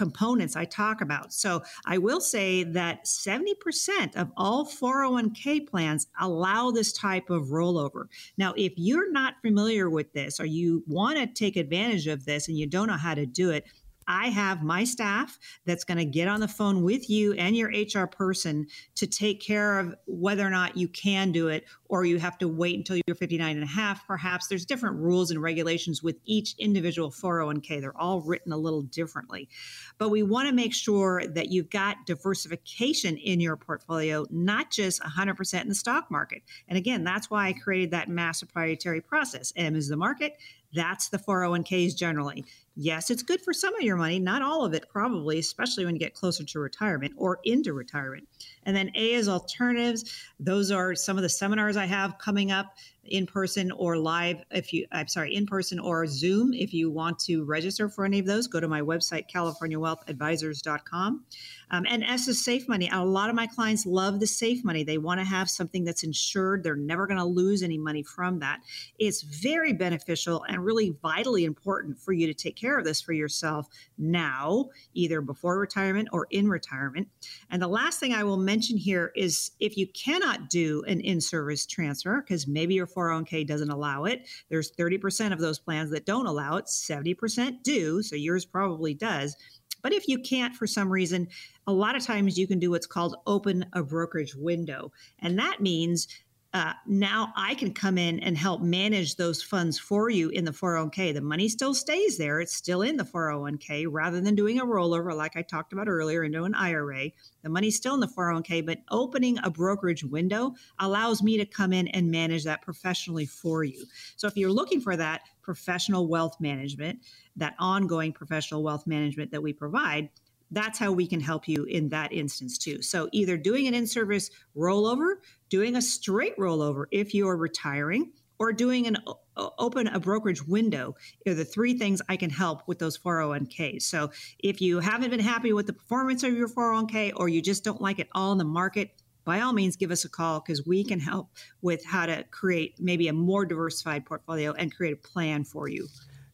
components 0.00 0.56
I 0.56 0.64
talk 0.64 1.02
about. 1.02 1.30
So 1.30 1.62
I 1.84 1.98
will 1.98 2.22
say 2.22 2.62
that 2.62 3.04
70% 3.04 4.16
of 4.16 4.32
all 4.34 4.64
401k 4.64 5.68
plans 5.68 6.06
allow 6.18 6.70
this 6.70 6.90
type 6.94 7.28
of 7.28 7.48
rollover. 7.48 8.06
Now, 8.38 8.54
if 8.56 8.72
you're 8.76 9.12
not 9.12 9.34
familiar 9.42 9.90
with 9.90 10.10
this 10.14 10.40
or 10.40 10.46
you 10.46 10.82
want 10.86 11.18
to 11.18 11.26
take 11.26 11.56
advantage 11.56 12.06
of 12.06 12.24
this 12.24 12.48
and 12.48 12.56
you 12.56 12.66
don't 12.66 12.86
know 12.88 12.96
how 12.96 13.14
to 13.14 13.26
do 13.26 13.50
it, 13.50 13.66
I 14.10 14.26
have 14.26 14.64
my 14.64 14.82
staff 14.82 15.38
that's 15.64 15.84
going 15.84 15.98
to 15.98 16.04
get 16.04 16.26
on 16.26 16.40
the 16.40 16.48
phone 16.48 16.82
with 16.82 17.08
you 17.08 17.32
and 17.34 17.56
your 17.56 17.68
HR 17.68 18.08
person 18.08 18.66
to 18.96 19.06
take 19.06 19.40
care 19.40 19.78
of 19.78 19.94
whether 20.08 20.44
or 20.44 20.50
not 20.50 20.76
you 20.76 20.88
can 20.88 21.30
do 21.30 21.46
it 21.46 21.64
or 21.84 22.04
you 22.04 22.18
have 22.18 22.36
to 22.38 22.48
wait 22.48 22.76
until 22.76 22.96
you're 23.06 23.14
59 23.14 23.54
and 23.54 23.62
a 23.62 23.68
half. 23.68 24.04
Perhaps 24.08 24.48
there's 24.48 24.66
different 24.66 24.96
rules 24.96 25.30
and 25.30 25.40
regulations 25.40 26.02
with 26.02 26.16
each 26.24 26.56
individual 26.58 27.08
401k. 27.08 27.80
They're 27.80 27.96
all 27.96 28.20
written 28.20 28.52
a 28.52 28.56
little 28.56 28.82
differently. 28.82 29.48
But 29.96 30.08
we 30.08 30.24
want 30.24 30.48
to 30.48 30.54
make 30.54 30.74
sure 30.74 31.24
that 31.28 31.52
you've 31.52 31.70
got 31.70 32.04
diversification 32.04 33.16
in 33.16 33.38
your 33.38 33.56
portfolio, 33.56 34.26
not 34.30 34.72
just 34.72 35.00
100% 35.02 35.62
in 35.62 35.68
the 35.68 35.74
stock 35.76 36.10
market. 36.10 36.42
And 36.66 36.76
again, 36.76 37.04
that's 37.04 37.30
why 37.30 37.46
I 37.46 37.52
created 37.52 37.92
that 37.92 38.08
mass 38.08 38.40
proprietary 38.40 39.00
process. 39.00 39.52
M 39.54 39.76
is 39.76 39.86
the 39.86 39.96
market. 39.96 40.36
That's 40.72 41.08
the 41.08 41.18
401ks 41.18 41.96
generally. 41.96 42.44
Yes, 42.76 43.10
it's 43.10 43.22
good 43.22 43.40
for 43.40 43.52
some 43.52 43.74
of 43.74 43.82
your 43.82 43.96
money, 43.96 44.18
not 44.18 44.42
all 44.42 44.64
of 44.64 44.74
it, 44.74 44.88
probably, 44.88 45.38
especially 45.38 45.84
when 45.84 45.94
you 45.94 45.98
get 45.98 46.14
closer 46.14 46.44
to 46.44 46.60
retirement 46.60 47.14
or 47.16 47.40
into 47.44 47.72
retirement. 47.72 48.28
And 48.64 48.76
then 48.76 48.90
A 48.94 49.12
is 49.12 49.28
alternatives. 49.28 50.16
Those 50.38 50.70
are 50.70 50.94
some 50.94 51.16
of 51.16 51.22
the 51.22 51.28
seminars 51.28 51.76
I 51.76 51.86
have 51.86 52.18
coming 52.18 52.52
up 52.52 52.74
in 53.04 53.26
person 53.26 53.72
or 53.72 53.96
live. 53.96 54.42
If 54.50 54.72
you, 54.72 54.86
I'm 54.92 55.08
sorry, 55.08 55.34
in 55.34 55.46
person 55.46 55.78
or 55.78 56.06
Zoom. 56.06 56.52
If 56.52 56.72
you 56.72 56.90
want 56.90 57.18
to 57.20 57.44
register 57.44 57.88
for 57.88 58.04
any 58.04 58.18
of 58.18 58.26
those, 58.26 58.46
go 58.46 58.60
to 58.60 58.68
my 58.68 58.80
website, 58.80 59.30
CaliforniaWealthAdvisors.com. 59.30 61.24
Um, 61.72 61.86
and 61.88 62.04
S 62.04 62.28
is 62.28 62.44
safe 62.44 62.68
money. 62.68 62.88
A 62.92 63.04
lot 63.04 63.30
of 63.30 63.36
my 63.36 63.46
clients 63.46 63.86
love 63.86 64.20
the 64.20 64.26
safe 64.26 64.64
money. 64.64 64.84
They 64.84 64.98
want 64.98 65.20
to 65.20 65.26
have 65.26 65.48
something 65.48 65.84
that's 65.84 66.02
insured. 66.02 66.62
They're 66.62 66.76
never 66.76 67.06
going 67.06 67.18
to 67.18 67.24
lose 67.24 67.62
any 67.62 67.78
money 67.78 68.02
from 68.02 68.38
that. 68.40 68.60
It's 68.98 69.22
very 69.22 69.72
beneficial 69.72 70.44
and 70.48 70.64
really 70.64 70.96
vitally 71.02 71.44
important 71.44 71.98
for 71.98 72.12
you 72.12 72.26
to 72.26 72.34
take 72.34 72.56
care 72.60 72.78
of 72.78 72.84
this 72.84 73.00
for 73.00 73.12
yourself 73.12 73.68
now, 73.96 74.70
either 74.94 75.20
before 75.20 75.58
retirement 75.58 76.08
or 76.12 76.26
in 76.30 76.48
retirement. 76.48 77.08
And 77.50 77.62
the 77.62 77.68
last 77.68 78.00
thing 78.00 78.12
I 78.12 78.24
will 78.24 78.36
mention 78.36 78.76
here 78.76 79.12
is 79.14 79.52
if 79.60 79.76
you 79.76 79.86
cannot 79.88 80.50
do 80.50 80.82
an 80.86 81.00
in 81.00 81.20
service 81.20 81.66
transfer, 81.66 82.20
because 82.20 82.46
maybe 82.46 82.74
your 82.74 82.86
401k 82.86 83.46
doesn't 83.46 83.70
allow 83.70 84.04
it, 84.04 84.28
there's 84.48 84.72
30% 84.72 85.32
of 85.32 85.38
those 85.38 85.58
plans 85.58 85.90
that 85.90 86.06
don't 86.06 86.26
allow 86.26 86.56
it, 86.56 86.66
70% 86.66 87.62
do. 87.62 88.02
So 88.02 88.16
yours 88.16 88.44
probably 88.44 88.94
does. 88.94 89.36
But 89.82 89.92
if 89.92 90.08
you 90.08 90.18
can't 90.18 90.54
for 90.54 90.66
some 90.66 90.90
reason, 90.90 91.28
a 91.66 91.72
lot 91.72 91.96
of 91.96 92.04
times 92.04 92.38
you 92.38 92.46
can 92.46 92.58
do 92.58 92.70
what's 92.70 92.86
called 92.86 93.16
open 93.26 93.64
a 93.72 93.82
brokerage 93.82 94.34
window. 94.34 94.92
And 95.20 95.38
that 95.38 95.60
means 95.60 96.08
uh, 96.52 96.72
now 96.84 97.32
I 97.36 97.54
can 97.54 97.72
come 97.72 97.96
in 97.96 98.18
and 98.20 98.36
help 98.36 98.60
manage 98.60 99.14
those 99.14 99.40
funds 99.40 99.78
for 99.78 100.10
you 100.10 100.30
in 100.30 100.44
the 100.44 100.50
401k. 100.50 101.14
The 101.14 101.20
money 101.20 101.48
still 101.48 101.74
stays 101.74 102.18
there, 102.18 102.40
it's 102.40 102.56
still 102.56 102.82
in 102.82 102.96
the 102.96 103.04
401k 103.04 103.86
rather 103.88 104.20
than 104.20 104.34
doing 104.34 104.58
a 104.58 104.66
rollover, 104.66 105.14
like 105.14 105.36
I 105.36 105.42
talked 105.42 105.72
about 105.72 105.88
earlier, 105.88 106.24
into 106.24 106.42
an 106.42 106.54
IRA. 106.54 107.10
The 107.42 107.48
money's 107.48 107.76
still 107.76 107.94
in 107.94 108.00
the 108.00 108.08
401k, 108.08 108.66
but 108.66 108.78
opening 108.90 109.38
a 109.44 109.50
brokerage 109.50 110.02
window 110.02 110.54
allows 110.80 111.22
me 111.22 111.36
to 111.36 111.46
come 111.46 111.72
in 111.72 111.86
and 111.88 112.10
manage 112.10 112.42
that 112.44 112.62
professionally 112.62 113.26
for 113.26 113.62
you. 113.62 113.84
So 114.16 114.26
if 114.26 114.36
you're 114.36 114.50
looking 114.50 114.80
for 114.80 114.96
that 114.96 115.22
professional 115.42 116.08
wealth 116.08 116.40
management, 116.40 116.98
that 117.36 117.54
ongoing 117.60 118.12
professional 118.12 118.64
wealth 118.64 118.88
management 118.88 119.30
that 119.30 119.42
we 119.42 119.52
provide, 119.52 120.10
that's 120.50 120.78
how 120.78 120.92
we 120.92 121.06
can 121.06 121.20
help 121.20 121.46
you 121.48 121.64
in 121.64 121.88
that 121.90 122.12
instance 122.12 122.58
too. 122.58 122.82
So 122.82 123.08
either 123.12 123.36
doing 123.36 123.66
an 123.66 123.74
in-service 123.74 124.30
rollover, 124.56 125.16
doing 125.48 125.76
a 125.76 125.82
straight 125.82 126.36
rollover 126.36 126.86
if 126.90 127.14
you 127.14 127.28
are 127.28 127.36
retiring, 127.36 128.12
or 128.40 128.52
doing 128.54 128.86
an 128.86 128.96
open 129.36 129.86
a 129.86 130.00
brokerage 130.00 130.42
window 130.46 130.96
are 131.28 131.34
the 131.34 131.44
three 131.44 131.76
things 131.78 132.00
I 132.08 132.16
can 132.16 132.30
help 132.30 132.62
with 132.66 132.78
those 132.78 132.96
401ks. 132.96 133.82
So 133.82 134.10
if 134.38 134.62
you 134.62 134.80
haven't 134.80 135.10
been 135.10 135.20
happy 135.20 135.52
with 135.52 135.66
the 135.66 135.74
performance 135.74 136.22
of 136.22 136.32
your 136.32 136.48
401k 136.48 137.12
or 137.16 137.28
you 137.28 137.42
just 137.42 137.64
don't 137.64 137.82
like 137.82 137.98
it 137.98 138.08
all 138.12 138.32
in 138.32 138.38
the 138.38 138.44
market, 138.44 138.92
by 139.26 139.40
all 139.40 139.52
means 139.52 139.76
give 139.76 139.90
us 139.90 140.06
a 140.06 140.08
call 140.08 140.40
because 140.40 140.66
we 140.66 140.82
can 140.82 140.98
help 140.98 141.28
with 141.60 141.84
how 141.84 142.06
to 142.06 142.24
create 142.30 142.76
maybe 142.80 143.08
a 143.08 143.12
more 143.12 143.44
diversified 143.44 144.06
portfolio 144.06 144.52
and 144.52 144.74
create 144.74 144.94
a 144.94 144.96
plan 144.96 145.44
for 145.44 145.68
you. 145.68 145.86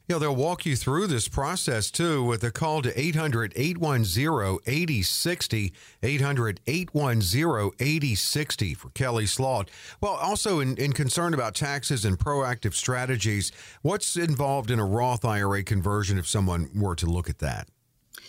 You 0.08 0.14
know, 0.14 0.18
they'll 0.20 0.36
walk 0.36 0.64
you 0.64 0.76
through 0.76 1.08
this 1.08 1.26
process 1.26 1.90
too 1.90 2.22
with 2.22 2.44
a 2.44 2.52
call 2.52 2.80
to 2.82 3.00
800 3.00 3.52
810 3.56 4.58
8060. 4.64 5.72
800 6.00 6.60
810 6.64 7.70
8060 7.80 8.74
for 8.74 8.90
Kelley 8.90 9.26
Slaught. 9.26 9.68
Well, 10.00 10.12
also 10.12 10.60
in, 10.60 10.76
in 10.76 10.92
concern 10.92 11.34
about 11.34 11.56
taxes 11.56 12.04
and 12.04 12.16
proactive 12.16 12.74
strategies, 12.74 13.50
what's 13.82 14.16
involved 14.16 14.70
in 14.70 14.78
a 14.78 14.86
Roth 14.86 15.24
IRA 15.24 15.64
conversion 15.64 16.18
if 16.18 16.28
someone 16.28 16.70
were 16.72 16.94
to 16.94 17.06
look 17.06 17.28
at 17.28 17.40
that? 17.40 17.68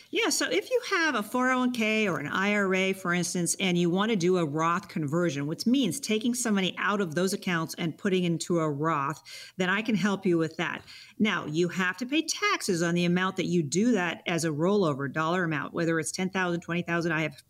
Yeah, 0.09 0.29
so 0.29 0.49
if 0.49 0.71
you 0.71 0.81
have 0.89 1.15
a 1.15 1.21
401k 1.21 2.05
or 2.09 2.19
an 2.19 2.27
IRA, 2.27 2.93
for 2.93 3.13
instance, 3.13 3.57
and 3.59 3.77
you 3.77 3.89
want 3.89 4.09
to 4.09 4.15
do 4.15 4.37
a 4.37 4.45
Roth 4.45 4.87
conversion, 4.87 5.47
which 5.47 5.67
means 5.67 5.99
taking 5.99 6.33
some 6.33 6.55
money 6.55 6.73
out 6.77 7.01
of 7.01 7.13
those 7.13 7.33
accounts 7.33 7.75
and 7.77 7.97
putting 7.97 8.23
into 8.23 8.59
a 8.59 8.69
Roth, 8.69 9.21
then 9.57 9.69
I 9.69 9.81
can 9.81 9.95
help 9.95 10.25
you 10.25 10.37
with 10.37 10.55
that. 10.57 10.81
Now, 11.19 11.45
you 11.47 11.67
have 11.69 11.97
to 11.97 12.05
pay 12.05 12.21
taxes 12.21 12.83
on 12.83 12.93
the 12.93 13.05
amount 13.05 13.37
that 13.37 13.47
you 13.47 13.63
do 13.63 13.93
that 13.93 14.21
as 14.27 14.45
a 14.45 14.49
rollover 14.49 15.11
dollar 15.11 15.43
amount, 15.43 15.73
whether 15.73 15.99
it's 15.99 16.11
10,000, 16.11 16.61
20,000. 16.61 17.11
I 17.11 17.21
have 17.21 17.43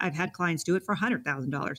I've 0.00 0.14
had 0.14 0.32
clients 0.32 0.62
do 0.62 0.76
it 0.76 0.84
for 0.84 0.94
$100,000 0.94 1.78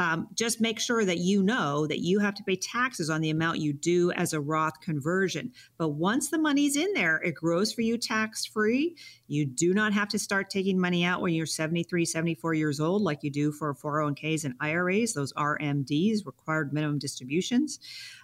um, 0.00 0.28
just 0.32 0.62
make 0.62 0.80
sure 0.80 1.04
that 1.04 1.18
you 1.18 1.42
know 1.42 1.86
that 1.86 1.98
you 1.98 2.20
have 2.20 2.34
to 2.36 2.42
pay 2.42 2.56
taxes 2.56 3.10
on 3.10 3.20
the 3.20 3.28
amount 3.28 3.58
you 3.58 3.74
do 3.74 4.10
as 4.12 4.32
a 4.32 4.40
Roth 4.40 4.80
conversion. 4.80 5.52
But 5.76 5.90
once 5.90 6.30
the 6.30 6.38
money's 6.38 6.74
in 6.74 6.94
there, 6.94 7.18
it 7.18 7.34
grows 7.34 7.70
for 7.70 7.82
you 7.82 7.98
tax 7.98 8.46
free. 8.46 8.96
You 9.28 9.44
do 9.44 9.74
not 9.74 9.92
have 9.92 10.08
to 10.08 10.18
start 10.18 10.48
taking 10.48 10.80
money 10.80 11.04
out 11.04 11.20
when 11.20 11.34
you're 11.34 11.44
73, 11.44 12.06
74 12.06 12.54
years 12.54 12.80
old, 12.80 13.02
like 13.02 13.22
you 13.22 13.30
do 13.30 13.52
for 13.52 13.74
401ks 13.74 14.46
and 14.46 14.54
IRAs, 14.58 15.12
those 15.12 15.34
RMDs, 15.34 16.24
required 16.24 16.72
minimum 16.72 16.98
distributions. 16.98 17.78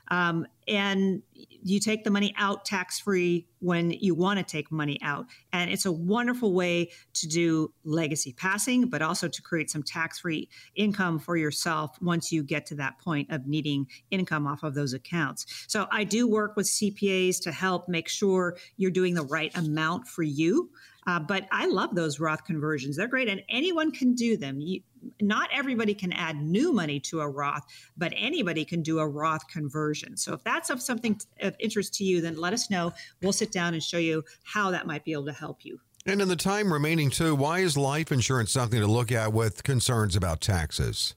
Um, 0.08 0.46
and 0.68 1.22
you 1.32 1.80
take 1.80 2.04
the 2.04 2.10
money 2.10 2.34
out 2.36 2.64
tax 2.64 2.98
free 2.98 3.46
when 3.60 3.90
you 3.90 4.14
want 4.14 4.38
to 4.38 4.44
take 4.44 4.70
money 4.70 4.98
out. 5.02 5.26
And 5.52 5.70
it's 5.70 5.86
a 5.86 5.92
wonderful 5.92 6.52
way 6.54 6.90
to 7.14 7.28
do 7.28 7.72
legacy 7.84 8.32
passing, 8.32 8.88
but 8.88 9.02
also 9.02 9.28
to 9.28 9.42
create 9.42 9.70
some 9.70 9.82
tax 9.82 10.20
free 10.20 10.48
income 10.74 11.18
for 11.18 11.36
yourself 11.36 11.96
once 12.00 12.32
you 12.32 12.42
get 12.42 12.66
to 12.66 12.74
that 12.76 12.98
point 12.98 13.30
of 13.30 13.46
needing 13.46 13.86
income 14.10 14.46
off 14.46 14.62
of 14.62 14.74
those 14.74 14.92
accounts. 14.92 15.46
So 15.68 15.86
I 15.90 16.04
do 16.04 16.28
work 16.28 16.56
with 16.56 16.66
CPAs 16.66 17.40
to 17.42 17.52
help 17.52 17.88
make 17.88 18.08
sure 18.08 18.56
you're 18.76 18.90
doing 18.90 19.14
the 19.14 19.24
right 19.24 19.56
amount 19.56 20.06
for 20.06 20.22
you. 20.22 20.70
Uh, 21.06 21.20
but 21.20 21.46
I 21.52 21.66
love 21.66 21.94
those 21.94 22.18
Roth 22.18 22.44
conversions. 22.44 22.96
They're 22.96 23.06
great, 23.06 23.28
and 23.28 23.42
anyone 23.48 23.92
can 23.92 24.14
do 24.14 24.36
them. 24.36 24.60
You, 24.60 24.80
not 25.20 25.48
everybody 25.52 25.94
can 25.94 26.12
add 26.12 26.42
new 26.42 26.72
money 26.72 26.98
to 27.00 27.20
a 27.20 27.28
Roth, 27.28 27.64
but 27.96 28.12
anybody 28.16 28.64
can 28.64 28.82
do 28.82 28.98
a 28.98 29.06
Roth 29.06 29.46
conversion. 29.48 30.16
So 30.16 30.32
if 30.34 30.42
that's 30.42 30.68
of 30.68 30.82
something 30.82 31.20
of 31.40 31.54
interest 31.60 31.94
to 31.94 32.04
you, 32.04 32.20
then 32.20 32.36
let 32.36 32.52
us 32.52 32.70
know. 32.70 32.92
We'll 33.22 33.32
sit 33.32 33.52
down 33.52 33.74
and 33.74 33.82
show 33.82 33.98
you 33.98 34.24
how 34.44 34.70
that 34.72 34.86
might 34.86 35.04
be 35.04 35.12
able 35.12 35.26
to 35.26 35.32
help 35.32 35.64
you. 35.64 35.78
And 36.06 36.20
in 36.20 36.28
the 36.28 36.36
time 36.36 36.72
remaining, 36.72 37.10
too, 37.10 37.34
why 37.34 37.60
is 37.60 37.76
life 37.76 38.12
insurance 38.12 38.52
something 38.52 38.80
to 38.80 38.86
look 38.86 39.10
at 39.10 39.32
with 39.32 39.64
concerns 39.64 40.16
about 40.16 40.40
taxes? 40.40 41.14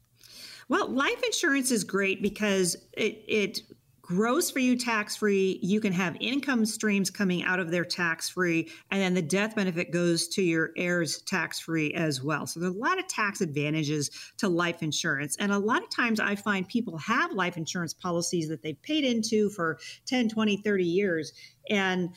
Well, 0.67 0.87
life 0.87 1.21
insurance 1.23 1.71
is 1.71 1.83
great 1.83 2.21
because 2.21 2.75
it, 2.93 3.23
it 3.27 3.61
grows 4.09 4.49
for 4.49 4.57
you 4.57 4.75
tax 4.75 5.15
free. 5.15 5.59
You 5.61 5.79
can 5.79 5.93
have 5.93 6.17
income 6.19 6.65
streams 6.65 7.11
coming 7.11 7.43
out 7.43 7.59
of 7.59 7.69
their 7.69 7.85
tax 7.85 8.27
free, 8.27 8.71
and 8.89 8.99
then 8.99 9.13
the 9.13 9.21
death 9.21 9.55
benefit 9.55 9.91
goes 9.91 10.27
to 10.29 10.41
your 10.41 10.71
heirs 10.75 11.21
tax 11.21 11.59
free 11.59 11.93
as 11.93 12.23
well. 12.23 12.47
So 12.47 12.59
there's 12.59 12.73
a 12.73 12.77
lot 12.77 12.97
of 12.97 13.07
tax 13.07 13.39
advantages 13.41 14.09
to 14.37 14.49
life 14.49 14.81
insurance. 14.81 15.37
And 15.37 15.51
a 15.51 15.59
lot 15.59 15.83
of 15.83 15.91
times 15.91 16.19
I 16.19 16.35
find 16.35 16.67
people 16.67 16.97
have 16.97 17.33
life 17.33 17.55
insurance 17.55 17.93
policies 17.93 18.49
that 18.49 18.63
they've 18.63 18.81
paid 18.81 19.03
into 19.03 19.51
for 19.51 19.77
10, 20.07 20.29
20, 20.29 20.57
30 20.57 20.83
years. 20.83 21.31
And 21.69 22.09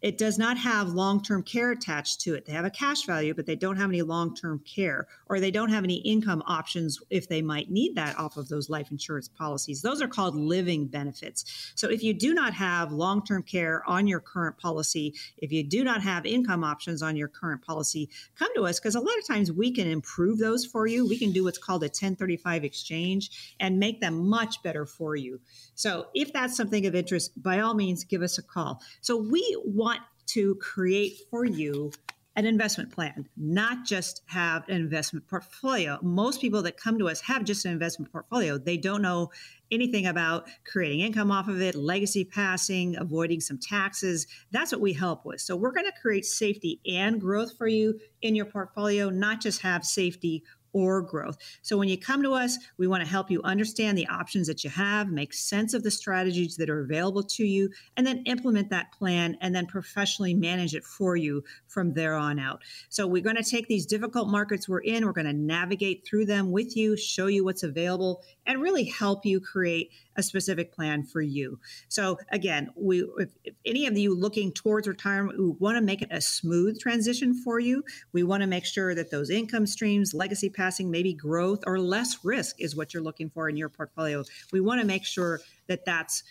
it 0.00 0.18
does 0.18 0.38
not 0.38 0.56
have 0.56 0.88
long 0.90 1.22
term 1.22 1.42
care 1.42 1.72
attached 1.72 2.20
to 2.20 2.34
it. 2.34 2.44
They 2.44 2.52
have 2.52 2.64
a 2.64 2.70
cash 2.70 3.04
value, 3.04 3.34
but 3.34 3.46
they 3.46 3.56
don't 3.56 3.76
have 3.76 3.90
any 3.90 4.02
long 4.02 4.34
term 4.34 4.60
care, 4.60 5.08
or 5.28 5.40
they 5.40 5.50
don't 5.50 5.70
have 5.70 5.84
any 5.84 5.96
income 5.96 6.42
options 6.46 7.00
if 7.10 7.28
they 7.28 7.42
might 7.42 7.70
need 7.70 7.94
that 7.96 8.18
off 8.18 8.36
of 8.36 8.48
those 8.48 8.70
life 8.70 8.90
insurance 8.90 9.28
policies. 9.28 9.82
Those 9.82 10.00
are 10.00 10.08
called 10.08 10.36
living 10.36 10.86
benefits. 10.86 11.72
So 11.74 11.88
if 11.88 12.02
you 12.02 12.14
do 12.14 12.34
not 12.34 12.54
have 12.54 12.92
long 12.92 13.24
term 13.24 13.42
care 13.42 13.82
on 13.88 14.06
your 14.06 14.20
current 14.20 14.58
policy, 14.58 15.14
if 15.38 15.50
you 15.52 15.64
do 15.64 15.82
not 15.82 16.02
have 16.02 16.26
income 16.26 16.62
options 16.62 17.02
on 17.02 17.16
your 17.16 17.28
current 17.28 17.62
policy, 17.62 18.08
come 18.38 18.54
to 18.54 18.66
us 18.66 18.78
because 18.78 18.94
a 18.94 19.00
lot 19.00 19.18
of 19.18 19.26
times 19.26 19.50
we 19.50 19.70
can 19.72 19.88
improve 19.88 20.38
those 20.38 20.64
for 20.64 20.86
you. 20.86 21.08
We 21.08 21.18
can 21.18 21.32
do 21.32 21.44
what's 21.44 21.58
called 21.58 21.82
a 21.82 21.86
1035 21.86 22.64
exchange 22.64 23.54
and 23.58 23.78
make 23.78 24.00
them 24.00 24.28
much 24.28 24.62
better 24.62 24.86
for 24.86 25.16
you. 25.16 25.40
So 25.74 26.06
if 26.14 26.32
that's 26.32 26.56
something 26.56 26.86
of 26.86 26.94
interest, 26.94 27.40
by 27.42 27.60
all 27.60 27.74
means, 27.74 28.04
give 28.04 28.22
us 28.22 28.38
a 28.38 28.42
call. 28.42 28.82
So 29.00 29.16
we 29.16 29.56
want 29.64 29.87
to 30.28 30.54
create 30.56 31.18
for 31.30 31.44
you 31.44 31.90
an 32.38 32.46
investment 32.46 32.92
plan, 32.92 33.28
not 33.36 33.84
just 33.84 34.22
have 34.26 34.62
an 34.68 34.76
investment 34.76 35.26
portfolio. 35.26 35.98
Most 36.02 36.40
people 36.40 36.62
that 36.62 36.76
come 36.76 36.96
to 36.96 37.08
us 37.08 37.20
have 37.22 37.42
just 37.42 37.64
an 37.64 37.72
investment 37.72 38.12
portfolio. 38.12 38.56
They 38.56 38.76
don't 38.76 39.02
know 39.02 39.32
anything 39.72 40.06
about 40.06 40.46
creating 40.64 41.00
income 41.00 41.32
off 41.32 41.48
of 41.48 41.60
it, 41.60 41.74
legacy 41.74 42.24
passing, 42.24 42.96
avoiding 42.96 43.40
some 43.40 43.58
taxes. 43.58 44.28
That's 44.52 44.70
what 44.70 44.80
we 44.80 44.92
help 44.92 45.24
with. 45.24 45.40
So 45.40 45.56
we're 45.56 45.72
going 45.72 45.86
to 45.86 46.00
create 46.00 46.24
safety 46.24 46.80
and 46.86 47.20
growth 47.20 47.58
for 47.58 47.66
you 47.66 47.98
in 48.22 48.36
your 48.36 48.46
portfolio, 48.46 49.10
not 49.10 49.40
just 49.40 49.62
have 49.62 49.84
safety 49.84 50.44
or 50.72 51.02
growth. 51.02 51.38
So 51.62 51.76
when 51.76 51.88
you 51.88 51.98
come 51.98 52.22
to 52.22 52.32
us, 52.32 52.58
we 52.76 52.86
want 52.86 53.02
to 53.02 53.08
help 53.08 53.30
you 53.30 53.42
understand 53.42 53.96
the 53.96 54.06
options 54.08 54.46
that 54.46 54.64
you 54.64 54.70
have, 54.70 55.10
make 55.10 55.32
sense 55.32 55.74
of 55.74 55.82
the 55.82 55.90
strategies 55.90 56.56
that 56.56 56.70
are 56.70 56.80
available 56.80 57.22
to 57.22 57.44
you, 57.44 57.70
and 57.96 58.06
then 58.06 58.22
implement 58.26 58.70
that 58.70 58.92
plan 58.92 59.36
and 59.40 59.54
then 59.54 59.66
professionally 59.66 60.34
manage 60.34 60.74
it 60.74 60.84
for 60.84 61.16
you 61.16 61.42
from 61.66 61.94
there 61.94 62.14
on 62.14 62.38
out. 62.38 62.62
So 62.88 63.06
we're 63.06 63.22
going 63.22 63.36
to 63.36 63.42
take 63.42 63.68
these 63.68 63.86
difficult 63.86 64.28
markets 64.28 64.68
we're 64.68 64.80
in, 64.80 65.06
we're 65.06 65.12
going 65.12 65.26
to 65.26 65.32
navigate 65.32 66.06
through 66.06 66.26
them 66.26 66.50
with 66.50 66.76
you, 66.76 66.96
show 66.96 67.26
you 67.26 67.44
what's 67.44 67.62
available, 67.62 68.22
and 68.46 68.60
really 68.60 68.84
help 68.84 69.24
you 69.24 69.40
create 69.40 69.90
a 70.18 70.22
specific 70.22 70.72
plan 70.72 71.04
for 71.04 71.22
you. 71.22 71.58
So 71.88 72.18
again, 72.30 72.70
we 72.76 73.08
if, 73.18 73.30
if 73.44 73.54
any 73.64 73.86
of 73.86 73.96
you 73.96 74.14
looking 74.14 74.52
towards 74.52 74.88
retirement, 74.88 75.38
we 75.38 75.50
want 75.60 75.76
to 75.76 75.80
make 75.80 76.02
it 76.02 76.08
a 76.10 76.20
smooth 76.20 76.78
transition 76.78 77.32
for 77.32 77.60
you. 77.60 77.84
We 78.12 78.24
want 78.24 78.42
to 78.42 78.48
make 78.48 78.66
sure 78.66 78.94
that 78.94 79.10
those 79.10 79.30
income 79.30 79.66
streams, 79.66 80.12
legacy 80.12 80.50
passing, 80.50 80.90
maybe 80.90 81.14
growth 81.14 81.62
or 81.66 81.78
less 81.78 82.24
risk 82.24 82.60
is 82.60 82.76
what 82.76 82.92
you're 82.92 83.02
looking 83.02 83.30
for 83.30 83.48
in 83.48 83.56
your 83.56 83.68
portfolio. 83.68 84.24
We 84.52 84.60
want 84.60 84.80
to 84.80 84.86
make 84.86 85.04
sure 85.04 85.40
that 85.68 85.84
that's 85.84 86.24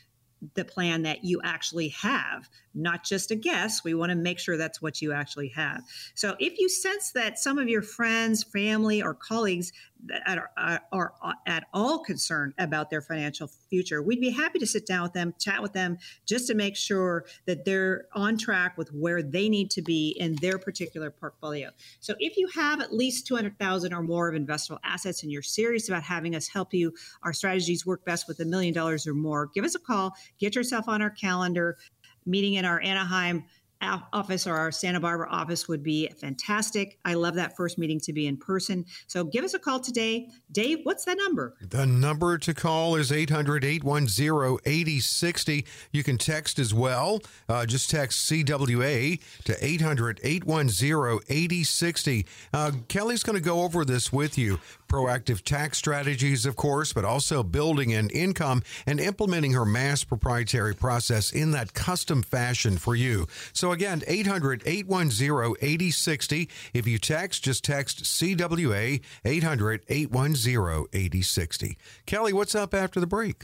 the 0.54 0.66
plan 0.66 1.02
that 1.04 1.24
you 1.24 1.42
actually 1.44 1.90
have, 1.90 2.48
not 2.76 3.04
just 3.04 3.32
a 3.32 3.36
guess. 3.36 3.84
We 3.84 3.96
want 3.96 4.12
to 4.12 4.16
make 4.16 4.38
sure 4.38 4.56
that's 4.56 4.82
what 4.82 5.02
you 5.02 5.12
actually 5.12 5.48
have. 5.50 5.82
So 6.14 6.36
if 6.40 6.60
you 6.60 6.70
sense 6.70 7.12
that 7.14 7.40
some 7.40 7.58
of 7.58 7.68
your 7.68 7.82
friends, 7.82 8.44
family, 8.44 9.02
or 9.02 9.16
colleagues 9.16 9.72
Uh, 10.14 10.40
are, 10.58 10.82
are, 10.92 11.14
are, 11.22 11.36
at 11.46 11.66
all 11.74 12.00
concerned 12.00 12.54
about 12.58 12.90
their 12.90 13.02
financial 13.02 13.48
future, 13.70 14.02
we'd 14.02 14.22
be 14.22 14.30
happy 14.30 14.60
to 14.60 14.66
sit 14.66 14.86
down 14.86 15.04
with 15.04 15.14
them, 15.14 15.34
chat 15.40 15.62
with 15.62 15.74
them, 15.74 15.98
just 16.26 16.48
to 16.48 16.54
make 16.54 16.76
sure 16.76 17.26
that 17.46 17.66
they're 17.66 18.06
on 18.14 18.38
track 18.38 18.78
with 18.78 18.90
where 18.94 19.22
they 19.22 19.50
need 19.50 19.70
to 19.72 19.82
be 19.82 20.16
in 20.20 20.36
their 20.36 20.58
particular 20.58 21.10
portfolio. 21.10 21.70
So 22.00 22.14
if 22.20 22.38
you 22.38 22.48
have 22.56 22.82
at 22.82 22.94
least 22.94 23.28
200,000 23.28 23.94
or 23.94 24.04
more 24.04 24.30
of 24.30 24.40
investable 24.40 24.80
assets 24.84 25.24
and 25.24 25.32
you're 25.32 25.42
serious 25.42 25.90
about 25.90 26.04
having 26.04 26.36
us 26.36 26.48
help 26.48 26.74
you, 26.74 26.94
our 27.24 27.34
strategies 27.34 27.86
work 27.86 28.06
best 28.06 28.28
with 28.28 28.40
a 28.40 28.46
million 28.46 28.74
dollars 28.74 29.08
or 29.08 29.14
more, 29.14 29.48
give 29.48 29.66
us 29.66 29.76
a 29.76 29.80
call, 29.80 30.14
get 30.40 30.56
yourself 30.56 30.88
on 30.88 31.02
our 31.02 31.12
calendar. 31.12 31.78
Meeting 32.26 32.56
in 32.56 32.66
our 32.66 32.82
Anaheim 32.82 33.46
office 33.82 34.48
or 34.48 34.56
our 34.56 34.72
Santa 34.72 35.00
Barbara 35.00 35.30
office 35.30 35.68
would 35.68 35.84
be 35.84 36.08
fantastic. 36.20 36.98
I 37.06 37.14
love 37.14 37.36
that 37.36 37.56
first 37.56 37.78
meeting 37.78 38.00
to 38.02 38.14
be 38.14 38.28
in 38.28 38.38
person. 38.38 38.86
So 39.08 39.24
give 39.24 39.44
us 39.44 39.54
a 39.54 39.60
call 39.60 39.80
today. 39.80 40.30
Dave, 40.52 40.80
what's 40.84 41.06
that 41.06 41.18
number? 41.18 41.56
The 41.62 41.86
number 41.86 42.38
to 42.38 42.54
call 42.54 42.96
is 42.96 43.12
800 43.12 43.64
810 43.64 44.58
8060. 44.66 45.66
You 45.92 46.04
can 46.04 46.18
text 46.18 46.60
as 46.60 46.74
well. 46.74 47.22
Uh, 47.48 47.66
just 47.66 47.90
text 47.90 48.30
CWA 48.30 49.22
to 49.46 49.66
800 49.66 50.20
810 50.24 51.20
8060. 51.30 52.26
Uh, 52.54 52.72
Kelley's 52.88 53.24
going 53.24 53.36
to 53.36 53.42
go 53.42 53.64
over 53.64 53.86
this 53.86 54.12
with 54.12 54.38
you 54.38 54.60
proactive 54.88 55.42
tax 55.44 55.78
strategies, 55.78 56.46
of 56.46 56.56
course, 56.56 56.94
but 56.94 57.06
also 57.06 57.44
building 57.44 57.94
an 57.94 58.10
income 58.10 58.64
and 58.86 59.00
implementing 59.00 59.54
her 59.54 59.66
mass 59.66 60.04
proprietary 60.04 60.76
process 60.76 61.32
in 61.32 61.52
that 61.52 61.74
custom 61.74 62.24
fashion 62.24 62.78
for 62.78 62.96
you. 62.96 63.28
So 63.54 63.72
again, 63.72 64.04
800 64.08 64.64
810 64.66 65.56
8060. 65.62 66.50
If 66.74 66.88
you 66.88 66.98
text, 66.98 67.44
just 67.44 67.64
text 67.64 68.04
CWA 68.04 69.02
800 69.26 69.84
810 69.88 70.86
8060. 70.94 71.78
Kelley, 72.06 72.34
what's 72.34 72.56
up 72.56 72.74
after 72.74 73.00
the 73.00 73.08
break? 73.08 73.44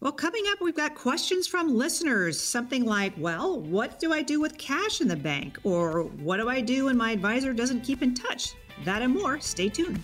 Well, 0.00 0.12
coming 0.12 0.44
up, 0.52 0.60
we've 0.60 0.76
got 0.76 0.94
questions 0.94 1.48
from 1.48 1.76
listeners. 1.76 2.38
Something 2.38 2.84
like, 2.84 3.14
well, 3.16 3.60
what 3.60 3.98
do 3.98 4.12
I 4.12 4.22
do 4.22 4.40
with 4.40 4.56
cash 4.56 5.00
in 5.00 5.08
the 5.08 5.16
bank? 5.16 5.58
Or 5.64 6.04
what 6.04 6.36
do 6.36 6.48
I 6.48 6.60
do 6.60 6.84
when 6.84 6.96
my 6.96 7.10
advisor 7.10 7.52
doesn't 7.52 7.80
keep 7.80 8.00
in 8.00 8.14
touch? 8.14 8.54
That 8.84 9.02
and 9.02 9.12
more. 9.12 9.40
Stay 9.40 9.68
tuned. 9.68 10.00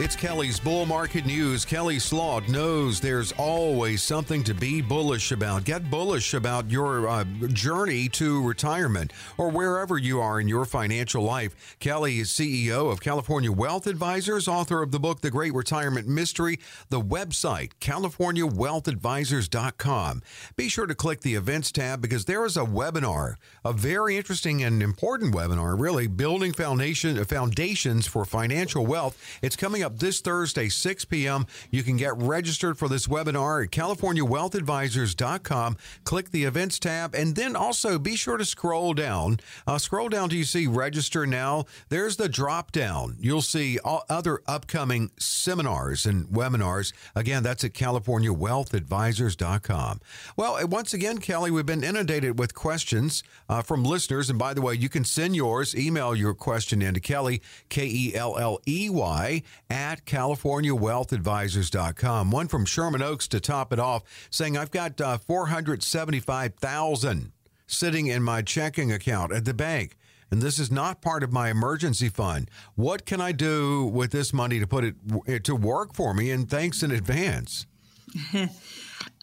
It's 0.00 0.14
Kelley's 0.14 0.60
Bull 0.60 0.86
Market 0.86 1.26
News. 1.26 1.64
Kelley 1.64 1.98
Slaught 1.98 2.48
knows 2.48 3.00
there's 3.00 3.32
always 3.32 4.00
something 4.00 4.44
to 4.44 4.54
be 4.54 4.80
bullish 4.80 5.32
about. 5.32 5.64
Get 5.64 5.90
bullish 5.90 6.34
about 6.34 6.70
your 6.70 7.08
uh, 7.08 7.24
journey 7.48 8.08
to 8.10 8.46
retirement 8.46 9.12
or 9.38 9.50
wherever 9.50 9.98
you 9.98 10.20
are 10.20 10.40
in 10.40 10.46
your 10.46 10.66
financial 10.66 11.24
life. 11.24 11.76
Kelley 11.80 12.20
is 12.20 12.28
CEO 12.28 12.92
of 12.92 13.00
California 13.00 13.50
Wealth 13.50 13.88
Advisors, 13.88 14.46
author 14.46 14.82
of 14.82 14.92
the 14.92 15.00
book 15.00 15.20
The 15.20 15.32
Great 15.32 15.52
Retirement 15.52 16.06
Mystery, 16.06 16.60
the 16.90 17.00
website 17.00 17.72
CaliforniaWealthAdvisors.com. 17.80 20.22
Be 20.54 20.68
sure 20.68 20.86
to 20.86 20.94
click 20.94 21.22
the 21.22 21.34
events 21.34 21.72
tab 21.72 22.00
because 22.00 22.26
there 22.26 22.46
is 22.46 22.56
a 22.56 22.64
webinar, 22.64 23.34
a 23.64 23.72
very 23.72 24.16
interesting 24.16 24.62
and 24.62 24.80
important 24.80 25.34
webinar, 25.34 25.76
really, 25.76 26.06
building 26.06 26.52
foundation 26.52 27.24
foundations 27.24 28.06
for 28.06 28.24
financial 28.24 28.86
wealth. 28.86 29.20
It's 29.42 29.56
coming 29.56 29.82
up 29.82 29.87
up 29.88 29.98
this 29.98 30.20
Thursday, 30.20 30.68
6 30.68 31.06
p.m. 31.06 31.46
You 31.70 31.82
can 31.82 31.96
get 31.96 32.14
registered 32.18 32.76
for 32.76 32.90
this 32.90 33.06
webinar 33.06 33.64
at 33.64 33.70
CaliforniaWealthAdvisors.com. 33.70 35.78
Click 36.04 36.30
the 36.30 36.44
events 36.44 36.78
tab, 36.78 37.14
and 37.14 37.34
then 37.34 37.56
also 37.56 37.98
be 37.98 38.14
sure 38.14 38.36
to 38.36 38.44
scroll 38.44 38.92
down. 38.92 39.40
Uh, 39.66 39.78
scroll 39.78 40.10
down 40.10 40.28
till 40.28 40.36
you 40.36 40.44
see 40.44 40.66
register 40.66 41.26
now. 41.26 41.64
There's 41.88 42.16
the 42.16 42.28
drop 42.28 42.70
down. 42.70 43.16
You'll 43.18 43.40
see 43.40 43.78
all 43.78 44.04
other 44.10 44.42
upcoming 44.46 45.10
seminars 45.18 46.04
and 46.04 46.26
webinars. 46.26 46.92
Again, 47.14 47.42
that's 47.42 47.64
at 47.64 47.72
CaliforniaWealthAdvisors.com. 47.72 50.00
Well, 50.36 50.68
once 50.68 50.92
again, 50.92 51.16
Kelley, 51.16 51.50
we've 51.50 51.64
been 51.64 51.82
inundated 51.82 52.38
with 52.38 52.54
questions 52.54 53.22
uh, 53.48 53.62
from 53.62 53.84
listeners. 53.84 54.28
And 54.28 54.38
by 54.38 54.52
the 54.52 54.60
way, 54.60 54.74
you 54.74 54.90
can 54.90 55.06
send 55.06 55.34
yours, 55.34 55.74
email 55.74 56.14
your 56.14 56.34
question 56.34 56.82
into 56.82 57.00
Kelley, 57.00 57.40
K 57.70 57.86
E 57.86 58.14
L 58.14 58.36
L 58.36 58.60
E 58.68 58.90
Y, 58.90 59.42
at 59.70 59.77
CaliforniaWealthAdvisors.com. 60.06 62.30
One 62.30 62.48
from 62.48 62.64
Sherman 62.64 63.02
Oaks 63.02 63.28
to 63.28 63.40
top 63.40 63.72
it 63.72 63.78
off 63.78 64.02
saying, 64.30 64.56
I've 64.56 64.70
got 64.70 64.98
uh, 65.00 65.18
475000 65.18 67.32
sitting 67.66 68.06
in 68.06 68.22
my 68.22 68.42
checking 68.42 68.92
account 68.92 69.32
at 69.32 69.44
the 69.44 69.54
bank 69.54 69.98
and 70.30 70.42
this 70.42 70.58
is 70.58 70.70
not 70.70 71.00
part 71.00 71.22
of 71.22 71.32
my 71.32 71.50
emergency 71.50 72.08
fund. 72.08 72.50
What 72.74 73.06
can 73.06 73.20
I 73.20 73.32
do 73.32 73.86
with 73.86 74.10
this 74.10 74.32
money 74.32 74.60
to 74.60 74.66
put 74.66 74.94
it 75.26 75.44
to 75.44 75.56
work 75.56 75.94
for 75.94 76.12
me? 76.12 76.30
And 76.30 76.48
thanks 76.48 76.82
in 76.82 76.90
advance. 76.90 77.66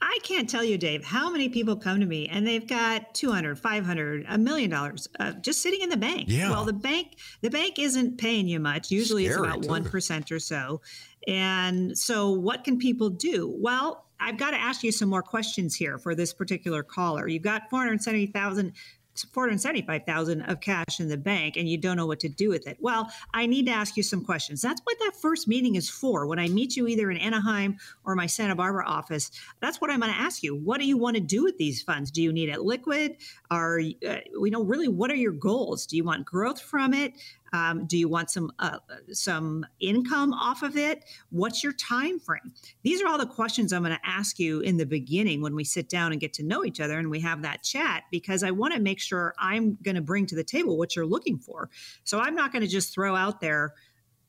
I 0.07 0.19
can't 0.21 0.47
tell 0.47 0.63
you, 0.63 0.77
Dave, 0.77 1.03
how 1.03 1.31
many 1.31 1.49
people 1.49 1.75
come 1.75 1.99
to 1.99 2.05
me 2.05 2.27
and 2.27 2.45
they've 2.45 2.67
got 2.67 3.15
200, 3.15 3.57
500, 3.57 4.25
a 4.29 4.37
million 4.37 4.69
dollars 4.69 5.07
uh, 5.19 5.31
just 5.31 5.63
sitting 5.63 5.81
in 5.81 5.89
the 5.89 5.97
bank. 5.97 6.25
Yeah. 6.27 6.51
Well, 6.51 6.63
the 6.63 6.73
bank, 6.73 7.17
the 7.41 7.49
bank 7.49 7.79
isn't 7.79 8.19
paying 8.19 8.47
you 8.47 8.59
much. 8.59 8.91
Usually 8.91 9.25
Scary, 9.27 9.47
it's 9.47 9.67
about 9.67 9.83
1% 9.83 10.31
or 10.31 10.39
so. 10.39 10.81
And 11.27 11.97
so 11.97 12.29
what 12.29 12.63
can 12.63 12.77
people 12.77 13.09
do? 13.09 13.51
Well, 13.57 14.05
I've 14.19 14.37
got 14.37 14.51
to 14.51 14.57
ask 14.57 14.83
you 14.83 14.91
some 14.91 15.09
more 15.09 15.23
questions 15.23 15.75
here 15.75 15.97
for 15.97 16.13
this 16.13 16.33
particular 16.33 16.83
caller. 16.83 17.27
You've 17.27 17.41
got 17.41 17.71
470,000 17.71 18.73
475,000 19.23 20.41
of 20.41 20.59
cash 20.59 20.99
in 20.99 21.09
the 21.09 21.17
bank 21.17 21.55
and 21.57 21.69
you 21.69 21.77
don't 21.77 21.97
know 21.97 22.05
what 22.05 22.19
to 22.21 22.29
do 22.29 22.49
with 22.49 22.67
it. 22.67 22.77
Well, 22.79 23.09
I 23.33 23.45
need 23.45 23.65
to 23.67 23.71
ask 23.71 23.95
you 23.95 24.03
some 24.03 24.23
questions. 24.23 24.61
That's 24.61 24.81
what 24.83 24.97
that 24.99 25.13
first 25.21 25.47
meeting 25.47 25.75
is 25.75 25.89
for. 25.89 26.27
When 26.27 26.39
I 26.39 26.47
meet 26.47 26.75
you 26.75 26.87
either 26.87 27.09
in 27.11 27.17
Anaheim 27.17 27.77
or 28.03 28.15
my 28.15 28.25
Santa 28.25 28.55
Barbara 28.55 28.85
office, 28.85 29.31
that's 29.59 29.79
what 29.79 29.89
I'm 29.89 29.99
going 29.99 30.11
to 30.11 30.19
ask 30.19 30.43
you. 30.43 30.55
What 30.55 30.79
do 30.79 30.87
you 30.87 30.97
want 30.97 31.15
to 31.15 31.21
do 31.21 31.43
with 31.43 31.57
these 31.57 31.81
funds? 31.81 32.11
Do 32.11 32.21
you 32.21 32.33
need 32.33 32.49
it 32.49 32.61
liquid? 32.61 33.17
Are 33.51 33.79
uh, 34.07 34.17
we 34.39 34.49
know 34.49 34.63
really 34.63 34.87
what 34.87 35.11
are 35.11 35.15
your 35.15 35.31
goals? 35.31 35.85
Do 35.85 35.97
you 35.97 36.03
want 36.03 36.25
growth 36.25 36.61
from 36.61 36.93
it? 36.93 37.13
Um, 37.55 37.85
do 37.85 37.97
you 37.97 38.09
want 38.09 38.29
some 38.29 38.51
uh, 38.59 38.79
some 39.13 39.65
income 39.79 40.33
off 40.33 40.61
of 40.61 40.75
it? 40.75 41.05
What's 41.29 41.63
your 41.63 41.71
time 41.71 42.19
frame? 42.19 42.53
These 42.83 43.01
are 43.01 43.07
all 43.07 43.17
the 43.17 43.25
questions 43.25 43.71
I'm 43.71 43.81
going 43.81 43.95
to 43.95 44.05
ask 44.05 44.39
you 44.39 44.59
in 44.59 44.75
the 44.75 44.85
beginning 44.85 45.41
when 45.41 45.55
we 45.55 45.63
sit 45.63 45.87
down 45.87 46.11
and 46.11 46.19
get 46.19 46.33
to 46.33 46.43
know 46.43 46.65
each 46.65 46.81
other 46.81 46.99
and 46.99 47.09
we 47.09 47.21
have 47.21 47.41
that 47.43 47.63
chat 47.63 48.03
because 48.11 48.43
I 48.43 48.51
want 48.51 48.73
to 48.73 48.81
make 48.81 48.99
sure 48.99 49.33
I'm 49.39 49.77
going 49.83 49.95
to 49.95 50.01
bring 50.01 50.25
to 50.27 50.35
the 50.35 50.43
table 50.43 50.77
what 50.77 50.97
you're 50.97 51.05
looking 51.05 51.37
for. 51.37 51.69
So 52.03 52.19
I'm 52.19 52.35
not 52.35 52.51
going 52.51 52.61
to 52.61 52.67
just 52.67 52.93
throw 52.93 53.15
out 53.15 53.39
there 53.39 53.73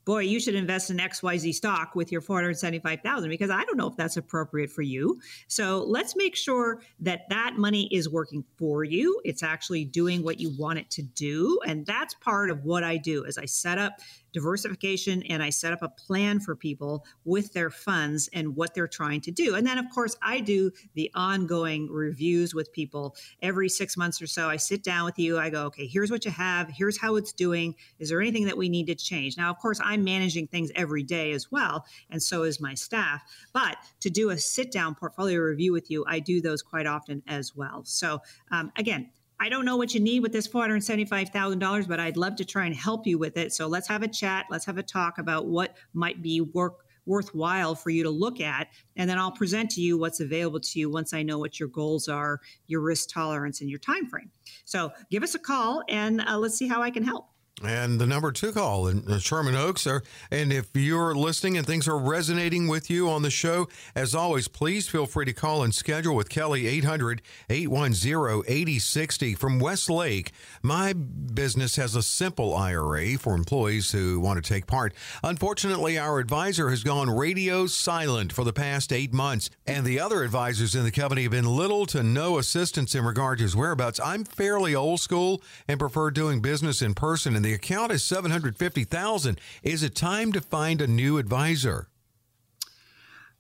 boy, 0.06 0.20
you 0.20 0.38
should 0.38 0.54
invest 0.54 0.88
in 0.88 0.98
XYZ 0.98 1.52
stock 1.52 1.96
with 1.96 2.12
your 2.12 2.20
475,000 2.20 3.28
because 3.28 3.50
I 3.50 3.64
don't 3.64 3.76
know 3.76 3.88
if 3.88 3.96
that's 3.96 4.16
appropriate 4.16 4.70
for 4.70 4.82
you. 4.82 5.20
So 5.48 5.84
let's 5.84 6.14
make 6.14 6.36
sure 6.36 6.80
that 7.00 7.28
that 7.28 7.58
money 7.58 7.88
is 7.92 8.08
working 8.08 8.44
for 8.56 8.84
you. 8.84 9.20
It's 9.25 9.42
actually 9.42 9.84
doing 9.84 10.22
what 10.22 10.38
you 10.38 10.54
want 10.56 10.78
it 10.78 10.88
to 10.90 11.02
do. 11.02 11.58
And 11.66 11.84
that's 11.84 12.14
part 12.14 12.50
of 12.50 12.64
what 12.64 12.84
I 12.84 12.96
do 12.96 13.25
is 13.25 13.36
I 13.36 13.46
set 13.46 13.78
up 13.78 13.94
diversification 14.36 15.22
and 15.30 15.42
I 15.42 15.48
set 15.48 15.72
up 15.72 15.80
a 15.80 15.88
plan 15.88 16.40
for 16.40 16.54
people 16.54 17.06
with 17.24 17.54
their 17.54 17.70
funds 17.70 18.28
and 18.34 18.54
what 18.54 18.74
they're 18.74 18.86
trying 18.86 19.22
to 19.22 19.30
do. 19.30 19.54
And 19.54 19.66
then, 19.66 19.78
of 19.78 19.86
course, 19.88 20.14
I 20.20 20.40
do 20.40 20.70
the 20.92 21.10
ongoing 21.14 21.90
reviews 21.90 22.54
with 22.54 22.70
people 22.70 23.16
every 23.40 23.70
six 23.70 23.96
months 23.96 24.20
or 24.20 24.26
so. 24.26 24.50
I 24.50 24.56
sit 24.56 24.82
down 24.82 25.06
with 25.06 25.18
you. 25.18 25.38
I 25.38 25.48
go, 25.48 25.64
okay, 25.64 25.86
here's 25.86 26.10
what 26.10 26.26
you 26.26 26.30
have. 26.32 26.68
Here's 26.68 27.00
how 27.00 27.16
it's 27.16 27.32
doing. 27.32 27.74
Is 27.98 28.10
there 28.10 28.20
anything 28.20 28.44
that 28.44 28.58
we 28.58 28.68
need 28.68 28.88
to 28.88 28.94
change? 28.94 29.38
Now, 29.38 29.50
of 29.50 29.56
course, 29.58 29.80
I'm 29.82 30.04
managing 30.04 30.48
things 30.48 30.70
every 30.74 31.02
day 31.02 31.32
as 31.32 31.50
well, 31.50 31.86
and 32.10 32.22
so 32.22 32.42
is 32.42 32.60
my 32.60 32.74
staff. 32.74 33.22
But 33.54 33.78
to 34.00 34.10
do 34.10 34.28
a 34.28 34.36
sit 34.36 34.70
down 34.70 34.96
portfolio 34.96 35.40
review 35.40 35.72
with 35.72 35.90
you, 35.90 36.04
I 36.06 36.18
do 36.18 36.42
those 36.42 36.60
quite 36.60 36.86
often 36.86 37.22
as 37.26 37.56
well. 37.56 37.84
So, 37.86 38.20
um, 38.50 38.70
again, 38.76 39.08
I 39.38 39.48
don't 39.48 39.64
know 39.64 39.76
what 39.76 39.94
you 39.94 40.00
need 40.00 40.20
with 40.20 40.32
this 40.32 40.48
$475,000, 40.48 41.88
but 41.88 42.00
I'd 42.00 42.16
love 42.16 42.36
to 42.36 42.44
try 42.44 42.66
and 42.66 42.74
help 42.74 43.06
you 43.06 43.18
with 43.18 43.36
it. 43.36 43.52
So 43.52 43.66
let's 43.66 43.88
have 43.88 44.02
a 44.02 44.08
chat. 44.08 44.46
Let's 44.50 44.64
have 44.64 44.78
a 44.78 44.82
talk 44.82 45.18
about 45.18 45.46
what 45.46 45.76
might 45.92 46.22
be 46.22 46.40
work 46.40 46.86
worthwhile 47.06 47.74
for 47.74 47.90
you 47.90 48.02
to 48.02 48.10
look 48.10 48.40
at. 48.40 48.68
And 48.96 49.08
then 49.08 49.18
I'll 49.18 49.30
present 49.30 49.70
to 49.72 49.80
you 49.80 49.96
what's 49.96 50.20
available 50.20 50.58
to 50.58 50.78
you 50.80 50.90
once 50.90 51.14
I 51.14 51.22
know 51.22 51.38
what 51.38 51.60
your 51.60 51.68
goals 51.68 52.08
are, 52.08 52.40
your 52.66 52.80
risk 52.80 53.10
tolerance, 53.10 53.60
and 53.60 53.70
your 53.70 53.78
time 53.78 54.06
frame. 54.06 54.30
So 54.64 54.92
give 55.10 55.22
us 55.22 55.34
a 55.36 55.38
call 55.38 55.82
and 55.88 56.20
uh, 56.22 56.36
let's 56.36 56.56
see 56.56 56.66
how 56.66 56.82
I 56.82 56.90
can 56.90 57.04
help 57.04 57.28
and 57.64 57.99
the 57.99 58.06
number 58.06 58.32
two 58.32 58.52
call 58.52 58.86
in 58.86 59.02
uh, 59.08 59.19
Sherman 59.19 59.54
Oaks. 59.54 59.86
Are, 59.86 60.02
and 60.30 60.52
if 60.52 60.69
you're 60.75 61.14
listening 61.14 61.56
and 61.56 61.66
things 61.66 61.88
are 61.88 61.97
resonating 61.97 62.69
with 62.69 62.90
you 62.90 63.08
on 63.08 63.23
the 63.23 63.30
show, 63.30 63.66
as 63.95 64.14
always, 64.14 64.47
please 64.47 64.88
feel 64.88 65.06
free 65.06 65.25
to 65.25 65.32
call 65.32 65.62
and 65.62 65.75
schedule 65.75 66.14
with 66.14 66.28
Kelley 66.28 66.66
800 66.66 67.23
810 67.49 68.42
8060 68.47 69.34
from 69.34 69.58
Westlake. 69.58 70.32
My 70.62 70.92
business 70.92 71.76
has 71.76 71.95
a 71.95 72.02
simple 72.02 72.54
IRA 72.54 73.16
for 73.16 73.34
employees 73.34 73.90
who 73.90 74.21
want 74.21 74.42
to 74.42 74.47
take 74.47 74.66
part. 74.66 74.92
Unfortunately, 75.25 75.99
our 75.99 76.19
advisor 76.19 76.69
has 76.69 76.84
gone 76.84 77.08
radio 77.08 77.66
silent 77.66 78.34
for 78.34 78.45
the 78.45 78.52
past 78.52 78.92
eight 78.92 79.14
months, 79.14 79.49
and 79.66 79.86
the 79.86 79.99
other 79.99 80.23
advisors 80.23 80.75
in 80.75 80.84
the 80.84 80.90
company 80.90 81.23
have 81.23 81.32
been 81.32 81.47
little 81.47 81.86
to 81.86 82.02
no 82.02 82.36
assistance 82.36 82.95
in 82.95 83.02
regard 83.02 83.38
to 83.38 83.45
his 83.45 83.56
whereabouts. 83.56 83.99
I'm 83.99 84.25
fairly 84.25 84.75
old 84.75 85.00
school 85.00 85.42
and 85.66 85.80
prefer 85.80 86.10
doing 86.10 86.42
business 86.42 86.82
in 86.82 86.92
person. 86.92 87.34
And 87.34 87.46
the 87.47 87.54
account 87.54 87.93
is 87.93 88.02
750,000. 88.02 89.41
Is 89.63 89.85
it 89.85 89.95
time 89.95 90.32
to 90.32 90.41
find 90.41 90.82
a 90.82 90.89
new 90.89 91.17
advisor? 91.17 91.87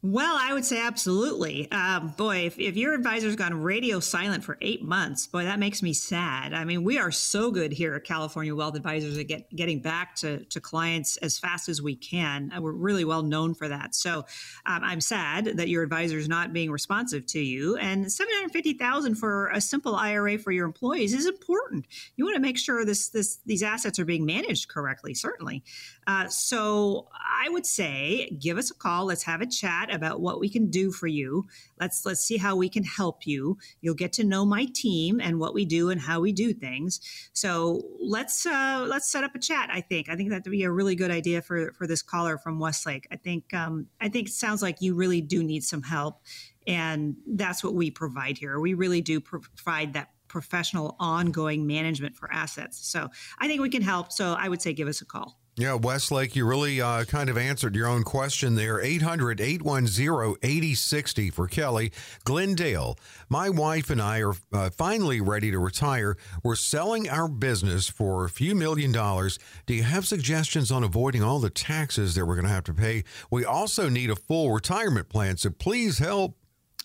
Well, 0.08 0.36
I 0.38 0.54
would 0.54 0.64
say 0.64 0.80
absolutely. 0.80 1.68
Um, 1.72 2.14
boy, 2.16 2.46
if, 2.46 2.60
if 2.60 2.76
your 2.76 2.94
advisor's 2.94 3.34
gone 3.34 3.60
radio 3.60 3.98
silent 3.98 4.44
for 4.44 4.56
eight 4.60 4.84
months, 4.84 5.26
boy, 5.26 5.42
that 5.42 5.58
makes 5.58 5.82
me 5.82 5.92
sad. 5.92 6.54
I 6.54 6.64
mean, 6.64 6.84
we 6.84 6.96
are 6.96 7.10
so 7.10 7.50
good 7.50 7.72
here 7.72 7.92
at 7.96 8.04
California 8.04 8.54
Wealth 8.54 8.76
Advisors 8.76 9.18
at 9.18 9.26
get, 9.26 9.50
getting 9.56 9.80
back 9.80 10.14
to, 10.16 10.44
to 10.44 10.60
clients 10.60 11.16
as 11.16 11.40
fast 11.40 11.68
as 11.68 11.82
we 11.82 11.96
can. 11.96 12.52
Uh, 12.56 12.60
we're 12.60 12.70
really 12.70 13.04
well 13.04 13.24
known 13.24 13.52
for 13.52 13.66
that. 13.66 13.96
So 13.96 14.18
um, 14.64 14.84
I'm 14.84 15.00
sad 15.00 15.56
that 15.56 15.68
your 15.68 15.82
advisor 15.82 16.18
is 16.18 16.28
not 16.28 16.52
being 16.52 16.70
responsive 16.70 17.26
to 17.26 17.40
you. 17.40 17.76
And 17.76 18.12
750000 18.12 19.16
for 19.16 19.48
a 19.48 19.60
simple 19.60 19.96
IRA 19.96 20.38
for 20.38 20.52
your 20.52 20.66
employees 20.66 21.14
is 21.14 21.26
important. 21.26 21.84
You 22.14 22.26
want 22.26 22.36
to 22.36 22.42
make 22.42 22.58
sure 22.58 22.84
this, 22.84 23.08
this 23.08 23.38
these 23.44 23.64
assets 23.64 23.98
are 23.98 24.04
being 24.04 24.24
managed 24.24 24.68
correctly, 24.68 25.14
certainly. 25.14 25.64
Uh, 26.06 26.28
so 26.28 27.08
I 27.12 27.48
would 27.48 27.66
say 27.66 28.30
give 28.38 28.56
us 28.56 28.70
a 28.70 28.74
call. 28.74 29.06
Let's 29.06 29.24
have 29.24 29.40
a 29.40 29.46
chat 29.46 29.90
about 29.96 30.20
what 30.20 30.38
we 30.38 30.48
can 30.48 30.70
do 30.70 30.92
for 30.92 31.08
you. 31.08 31.46
Let's 31.80 32.06
let's 32.06 32.20
see 32.20 32.36
how 32.36 32.54
we 32.54 32.68
can 32.68 32.84
help 32.84 33.26
you. 33.26 33.58
You'll 33.80 33.94
get 33.94 34.12
to 34.14 34.24
know 34.24 34.44
my 34.46 34.66
team 34.72 35.20
and 35.20 35.40
what 35.40 35.54
we 35.54 35.64
do 35.64 35.90
and 35.90 36.00
how 36.00 36.20
we 36.20 36.32
do 36.32 36.52
things. 36.52 37.00
So 37.32 37.82
let's 38.00 38.46
uh, 38.46 38.86
let's 38.88 39.10
set 39.10 39.24
up 39.24 39.34
a 39.34 39.40
chat. 39.40 39.68
I 39.72 39.80
think 39.80 40.08
I 40.08 40.14
think 40.14 40.30
that 40.30 40.44
would 40.44 40.52
be 40.52 40.62
a 40.62 40.70
really 40.70 40.94
good 40.94 41.10
idea 41.10 41.42
for 41.42 41.72
for 41.72 41.86
this 41.88 42.02
caller 42.02 42.38
from 42.38 42.60
Westlake. 42.60 43.08
I 43.10 43.16
think 43.16 43.52
um, 43.52 43.88
I 44.00 44.08
think 44.08 44.28
it 44.28 44.34
sounds 44.34 44.62
like 44.62 44.80
you 44.80 44.94
really 44.94 45.20
do 45.20 45.42
need 45.42 45.64
some 45.64 45.82
help, 45.82 46.20
and 46.66 47.16
that's 47.26 47.64
what 47.64 47.74
we 47.74 47.90
provide 47.90 48.38
here. 48.38 48.60
We 48.60 48.74
really 48.74 49.00
do 49.00 49.20
provide 49.20 49.94
that 49.94 50.10
professional 50.28 50.96
ongoing 50.98 51.66
management 51.66 52.16
for 52.16 52.30
assets. 52.32 52.86
So 52.86 53.08
I 53.38 53.48
think 53.48 53.60
we 53.60 53.70
can 53.70 53.82
help. 53.82 54.12
So 54.12 54.34
I 54.38 54.48
would 54.48 54.60
say 54.60 54.72
give 54.72 54.88
us 54.88 55.00
a 55.00 55.06
call. 55.06 55.38
Yeah, 55.58 55.72
Westlake, 55.72 56.36
you 56.36 56.44
really 56.44 56.82
uh, 56.82 57.06
kind 57.06 57.30
of 57.30 57.38
answered 57.38 57.74
your 57.74 57.88
own 57.88 58.02
question 58.02 58.56
there. 58.56 58.78
800 58.78 59.40
810 59.40 60.36
8060 60.42 61.30
for 61.30 61.46
Kelley. 61.46 61.92
Glendale, 62.24 62.98
my 63.30 63.48
wife 63.48 63.88
and 63.88 64.02
I 64.02 64.20
are 64.20 64.34
uh, 64.52 64.68
finally 64.68 65.22
ready 65.22 65.50
to 65.50 65.58
retire. 65.58 66.18
We're 66.42 66.56
selling 66.56 67.08
our 67.08 67.26
business 67.26 67.88
for 67.88 68.26
a 68.26 68.28
few 68.28 68.54
million 68.54 68.92
dollars. 68.92 69.38
Do 69.64 69.72
you 69.72 69.84
have 69.84 70.06
suggestions 70.06 70.70
on 70.70 70.84
avoiding 70.84 71.22
all 71.22 71.38
the 71.38 71.48
taxes 71.48 72.14
that 72.16 72.26
we're 72.26 72.34
going 72.34 72.46
to 72.46 72.52
have 72.52 72.64
to 72.64 72.74
pay? 72.74 73.04
We 73.30 73.46
also 73.46 73.88
need 73.88 74.10
a 74.10 74.16
full 74.16 74.52
retirement 74.52 75.08
plan, 75.08 75.38
so 75.38 75.48
please 75.48 76.00
help. 76.00 76.36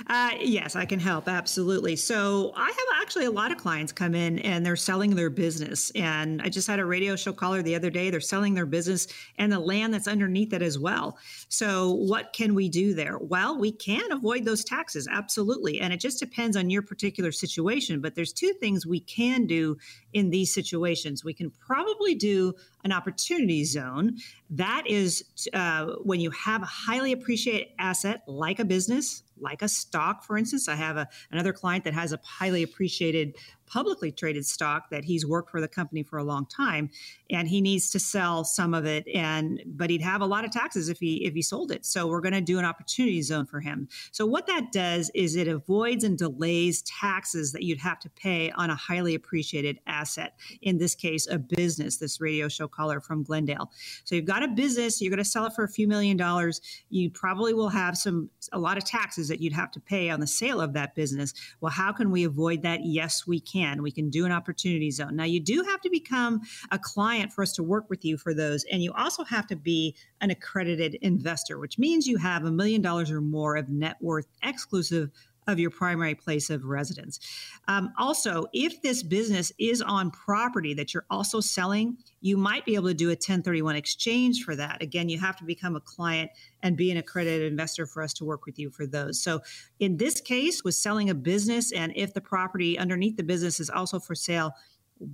uh, 0.07 0.31
yes, 0.41 0.75
I 0.75 0.85
can 0.85 0.99
help. 0.99 1.27
Absolutely. 1.27 1.95
So 1.95 2.51
I 2.55 2.65
have 2.65 3.01
actually 3.01 3.25
a 3.25 3.31
lot 3.31 3.51
of 3.51 3.57
clients 3.57 3.93
come 3.93 4.13
in 4.13 4.39
and 4.39 4.65
they're 4.65 4.75
selling 4.75 5.15
their 5.15 5.29
business. 5.29 5.91
And 5.91 6.41
I 6.41 6.49
just 6.49 6.67
had 6.67 6.79
a 6.79 6.85
radio 6.85 7.15
show 7.15 7.31
caller 7.31 7.61
the 7.61 7.75
other 7.75 7.89
day. 7.89 8.09
They're 8.09 8.19
selling 8.19 8.53
their 8.53 8.65
business 8.65 9.07
and 9.37 9.51
the 9.51 9.59
land 9.59 9.93
that's 9.93 10.07
underneath 10.07 10.51
it 10.51 10.61
as 10.61 10.77
well. 10.77 11.17
So 11.47 11.93
what 11.93 12.33
can 12.33 12.53
we 12.53 12.67
do 12.67 12.93
there? 12.93 13.17
Well, 13.17 13.57
we 13.57 13.71
can 13.71 14.11
avoid 14.11 14.43
those 14.43 14.63
taxes. 14.63 15.07
Absolutely. 15.09 15.79
And 15.79 15.93
it 15.93 16.01
just 16.01 16.19
depends 16.19 16.57
on 16.57 16.69
your 16.69 16.81
particular 16.81 17.31
situation. 17.31 18.01
But 18.01 18.15
there's 18.15 18.33
two 18.33 18.53
things 18.59 18.85
we 18.85 18.99
can 18.99 19.45
do 19.45 19.77
in 20.17 20.31
these 20.31 20.51
situations. 20.51 21.23
We 21.23 21.35
can 21.35 21.51
probably 21.51 22.15
do 22.15 22.55
an 22.83 22.91
opportunity 22.91 23.63
zone. 23.63 24.17
That 24.49 24.83
is 24.87 25.23
uh, 25.53 25.93
when 26.03 26.19
you 26.19 26.31
have 26.31 26.63
a 26.63 26.65
highly 26.65 27.11
appreciated 27.11 27.67
asset 27.77 28.23
like 28.25 28.59
a 28.59 28.65
business, 28.65 29.21
like 29.39 29.61
a 29.61 29.67
stock, 29.67 30.23
for 30.23 30.35
instance. 30.35 30.67
I 30.67 30.73
have 30.75 30.97
a, 30.97 31.07
another 31.31 31.53
client 31.53 31.83
that 31.83 31.93
has 31.93 32.13
a 32.13 32.19
highly 32.23 32.63
appreciated 32.63 33.35
publicly 33.67 34.11
traded 34.11 34.45
stock 34.45 34.89
that 34.89 35.05
he's 35.05 35.25
worked 35.25 35.51
for 35.51 35.61
the 35.61 35.67
company 35.67 36.01
for 36.01 36.17
a 36.17 36.23
long 36.23 36.45
time 36.45 36.89
and 37.29 37.47
he 37.47 37.61
needs 37.61 37.89
to 37.91 37.99
sell 37.99 38.43
some 38.43 38.73
of 38.73 38.85
it 38.85 39.05
and 39.13 39.61
but 39.65 39.89
he'd 39.89 40.01
have 40.01 40.21
a 40.21 40.25
lot 40.25 40.45
of 40.45 40.51
taxes 40.51 40.89
if 40.89 40.99
he 40.99 41.25
if 41.25 41.33
he 41.33 41.41
sold 41.41 41.71
it. 41.71 41.85
So 41.85 42.07
we're 42.07 42.21
going 42.21 42.33
to 42.33 42.41
do 42.41 42.57
an 42.57 42.65
opportunity 42.65 43.21
zone 43.21 43.45
for 43.45 43.59
him. 43.59 43.87
So 44.11 44.25
what 44.25 44.47
that 44.47 44.71
does 44.71 45.11
is 45.13 45.35
it 45.35 45.47
avoids 45.47 46.03
and 46.03 46.17
delays 46.17 46.81
taxes 46.83 47.51
that 47.51 47.63
you'd 47.63 47.79
have 47.79 47.99
to 47.99 48.09
pay 48.09 48.51
on 48.51 48.69
a 48.69 48.75
highly 48.75 49.15
appreciated 49.15 49.79
asset 49.85 50.39
in 50.61 50.77
this 50.77 50.95
case 50.95 51.27
a 51.27 51.37
business 51.37 51.97
this 51.97 52.21
radio 52.21 52.47
show 52.47 52.67
caller 52.67 53.01
from 53.01 53.23
glendale. 53.23 53.71
So 54.05 54.15
you've 54.15 54.25
got 54.25 54.43
a 54.43 54.47
business 54.47 55.01
you're 55.01 55.11
going 55.11 55.17
to 55.17 55.25
sell 55.25 55.45
it 55.45 55.53
for 55.53 55.63
a 55.63 55.69
few 55.69 55.87
million 55.87 56.17
dollars. 56.17 56.61
You 56.89 57.09
probably 57.09 57.53
will 57.53 57.69
have 57.69 57.97
some 57.97 58.29
a 58.53 58.59
lot 58.59 58.77
of 58.77 58.85
taxes 58.85 59.27
that 59.27 59.41
you'd 59.41 59.53
have 59.53 59.71
to 59.71 59.79
pay 59.79 60.09
on 60.09 60.21
the 60.21 60.27
sale 60.27 60.61
of 60.61 60.73
that 60.73 60.95
business. 60.95 61.33
Well 61.59 61.71
how 61.71 61.91
can 61.91 62.11
we 62.11 62.23
avoid 62.23 62.61
that? 62.61 62.85
Yes 62.85 63.27
we 63.27 63.39
can 63.41 63.56
can. 63.57 63.81
We 63.81 63.91
can 63.91 64.09
do 64.09 64.25
an 64.25 64.31
opportunity 64.31 64.91
zone. 64.91 65.15
Now, 65.15 65.23
you 65.23 65.39
do 65.39 65.63
have 65.63 65.81
to 65.81 65.89
become 65.89 66.41
a 66.71 66.79
client 66.79 67.33
for 67.33 67.41
us 67.41 67.53
to 67.53 67.63
work 67.63 67.89
with 67.89 68.05
you 68.05 68.17
for 68.17 68.33
those. 68.33 68.63
And 68.71 68.83
you 68.83 68.93
also 68.93 69.23
have 69.23 69.47
to 69.47 69.55
be 69.55 69.95
an 70.21 70.29
accredited 70.29 70.95
investor, 71.01 71.59
which 71.59 71.77
means 71.77 72.07
you 72.07 72.17
have 72.17 72.45
a 72.45 72.51
million 72.51 72.81
dollars 72.81 73.11
or 73.11 73.21
more 73.21 73.55
of 73.55 73.69
net 73.69 73.97
worth 74.01 74.27
exclusive 74.43 75.11
of 75.47 75.59
your 75.59 75.69
primary 75.69 76.13
place 76.13 76.49
of 76.49 76.65
residence. 76.65 77.19
Um, 77.67 77.93
also, 77.97 78.45
if 78.53 78.81
this 78.81 79.01
business 79.01 79.51
is 79.57 79.81
on 79.81 80.11
property 80.11 80.73
that 80.73 80.93
you're 80.93 81.05
also 81.09 81.39
selling, 81.39 81.97
you 82.21 82.37
might 82.37 82.65
be 82.65 82.75
able 82.75 82.89
to 82.89 82.93
do 82.93 83.07
a 83.07 83.11
1031 83.11 83.75
exchange 83.75 84.43
for 84.43 84.55
that. 84.55 84.81
Again, 84.81 85.09
you 85.09 85.17
have 85.19 85.37
to 85.37 85.45
become 85.45 85.75
a 85.75 85.81
client 85.81 86.31
and 86.61 86.75
be 86.75 86.91
an 86.91 86.97
accredited 86.97 87.49
investor 87.49 87.85
for 87.85 88.03
us 88.03 88.13
to 88.13 88.25
work 88.25 88.45
with 88.45 88.59
you 88.59 88.69
for 88.69 88.85
those. 88.85 89.21
So, 89.21 89.41
in 89.79 89.97
this 89.97 90.19
case, 90.19 90.63
with 90.63 90.75
selling 90.75 91.09
a 91.09 91.15
business, 91.15 91.71
and 91.71 91.93
if 91.95 92.13
the 92.13 92.21
property 92.21 92.77
underneath 92.77 93.17
the 93.17 93.23
business 93.23 93.59
is 93.59 93.69
also 93.69 93.99
for 93.99 94.15
sale, 94.15 94.53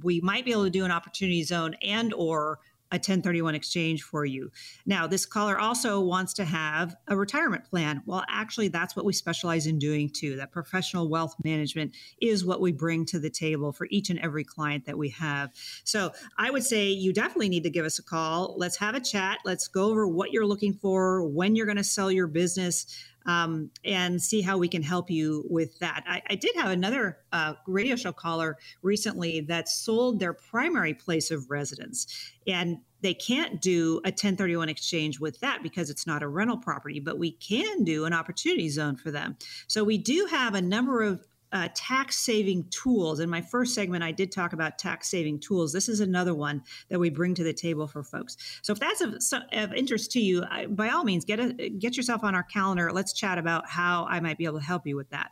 we 0.02 0.22
might 0.22 0.46
be 0.46 0.52
able 0.52 0.64
to 0.64 0.70
do 0.70 0.86
an 0.86 0.92
opportunity 0.92 1.44
zone 1.44 1.76
and 1.82 2.14
or 2.14 2.60
a 2.94 2.98
1031 2.98 3.56
exchange 3.56 4.04
for 4.04 4.24
you. 4.24 4.52
Now, 4.86 5.08
this 5.08 5.26
caller 5.26 5.58
also 5.58 6.00
wants 6.00 6.32
to 6.36 6.46
have 6.46 6.96
a 7.08 7.18
retirement 7.18 7.66
plan. 7.66 8.04
Well, 8.06 8.24
actually, 8.30 8.68
that's 8.68 8.96
what 8.96 9.04
we 9.04 9.14
specialize 9.14 9.66
in 9.66 9.80
doing 9.80 10.10
too. 10.10 10.36
That 10.36 10.52
professional 10.52 11.10
wealth 11.10 11.36
management 11.44 11.96
is 12.22 12.46
what 12.46 12.62
we 12.62 12.72
bring 12.72 13.06
to 13.08 13.20
the 13.20 13.32
table 13.32 13.72
for 13.72 13.88
each 13.90 14.12
and 14.12 14.20
every 14.20 14.44
client 14.44 14.86
that 14.86 14.96
we 14.98 15.10
have. 15.10 15.52
So 15.84 16.12
I 16.38 16.52
would 16.52 16.64
say 16.64 16.90
you 16.90 17.12
definitely 17.14 17.50
need 17.50 17.64
to 17.64 17.72
give 17.72 17.86
us 17.86 17.98
a 17.98 18.04
call. 18.04 18.54
Let's 18.60 18.78
have 18.78 18.94
a 18.94 19.00
chat. 19.00 19.40
Let's 19.44 19.68
go 19.68 19.90
over 19.90 20.08
what 20.08 20.32
you're 20.32 20.46
looking 20.46 20.74
for, 20.74 21.28
when 21.28 21.56
you're 21.56 21.66
going 21.66 21.78
to 21.78 21.84
sell 21.84 22.12
your 22.12 22.28
business 22.28 22.86
um, 23.26 23.70
and 23.84 24.22
see 24.22 24.42
how 24.42 24.58
we 24.58 24.68
can 24.68 24.84
help 24.84 25.10
you 25.10 25.46
with 25.50 25.80
that. 25.80 26.04
I, 26.08 26.22
I 26.30 26.36
did 26.36 26.56
have 26.56 26.72
another 26.72 27.18
uh, 27.32 27.54
radio 27.68 27.96
show 27.96 28.12
caller 28.12 28.58
recently 28.82 29.42
that 29.42 29.70
sold 29.70 30.20
their 30.20 30.34
primary 30.34 30.94
place 30.94 31.32
of 31.32 31.50
residence, 31.50 32.08
and 32.48 32.78
they 33.02 33.14
can't 33.14 33.62
do 33.62 33.98
a 34.06 34.10
1031 34.10 34.70
exchange 34.70 35.20
with 35.20 35.40
that 35.42 35.62
because 35.62 35.90
it's 35.90 36.08
not 36.08 36.24
a 36.24 36.28
rental 36.28 36.58
property, 36.58 37.02
but 37.02 37.20
we 37.20 37.32
can 37.32 37.84
do 37.84 38.06
an 38.06 38.14
opportunity 38.14 38.70
zone 38.70 38.96
for 38.96 39.12
them. 39.12 39.38
So 39.68 39.84
we 39.84 39.98
do 39.98 40.28
have 40.32 40.56
a 40.56 40.62
number 40.62 41.04
of 41.04 41.28
uh, 41.54 41.70
tax 41.76 42.18
saving 42.18 42.66
tools. 42.70 43.20
In 43.20 43.30
my 43.30 43.42
first 43.42 43.74
segment, 43.76 44.04
I 44.04 44.12
did 44.12 44.32
talk 44.32 44.54
about 44.54 44.78
tax 44.80 45.08
saving 45.08 45.40
tools. 45.40 45.72
This 45.72 45.88
is 45.88 46.00
another 46.00 46.34
one 46.34 46.64
that 46.90 47.00
we 47.00 47.10
bring 47.10 47.36
to 47.36 47.44
the 47.44 47.54
table 47.54 47.88
for 47.88 48.04
folks. 48.04 48.36
So 48.64 48.74
if 48.74 48.80
that's 48.80 49.02
of, 49.02 49.16
of 49.54 49.74
interest 49.74 50.12
to 50.14 50.20
you, 50.20 50.44
I, 50.50 50.66
by 50.66 50.90
all 50.90 51.04
means, 51.04 51.24
get 51.24 51.40
a, 51.40 51.70
get 51.70 51.96
yourself 51.96 52.24
on 52.24 52.34
our 52.36 52.44
calendar. 52.44 52.92
Let's 52.92 53.14
chat 53.14 53.38
about 53.38 53.70
how 53.70 54.06
I 54.10 54.20
might 54.20 54.38
be 54.38 54.46
able 54.46 54.60
to 54.60 54.66
help 54.66 54.88
you 54.88 54.96
with 54.96 55.10
that. 55.12 55.32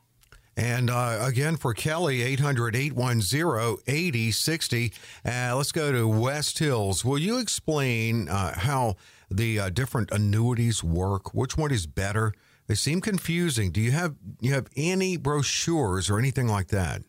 And 0.55 0.89
uh, 0.89 1.19
again, 1.21 1.57
for 1.57 1.73
Kelley, 1.73 2.21
800 2.21 2.75
810 2.75 3.77
8060. 3.88 4.93
Uh, 5.25 5.55
let's 5.55 5.71
go 5.71 5.91
to 5.91 6.07
West 6.07 6.60
Hills. 6.60 7.03
Will 7.03 7.17
you 7.17 7.39
explain 7.39 8.27
uh, 8.27 8.60
how 8.60 8.95
the 9.29 9.60
uh, 9.60 9.69
different 9.69 10.12
annuities 10.12 10.84
work? 10.84 11.34
Which 11.34 11.57
one 11.57 11.71
is 11.71 11.88
better? 11.88 12.34
They 12.71 12.75
seem 12.75 13.01
confusing. 13.01 13.71
Do 13.71 13.81
you 13.81 13.91
have 13.91 14.15
you 14.39 14.53
have 14.53 14.69
any 14.77 15.17
brochures 15.17 16.10
or 16.10 16.17
anything 16.17 16.47
like 16.47 16.69
that? 16.69 17.01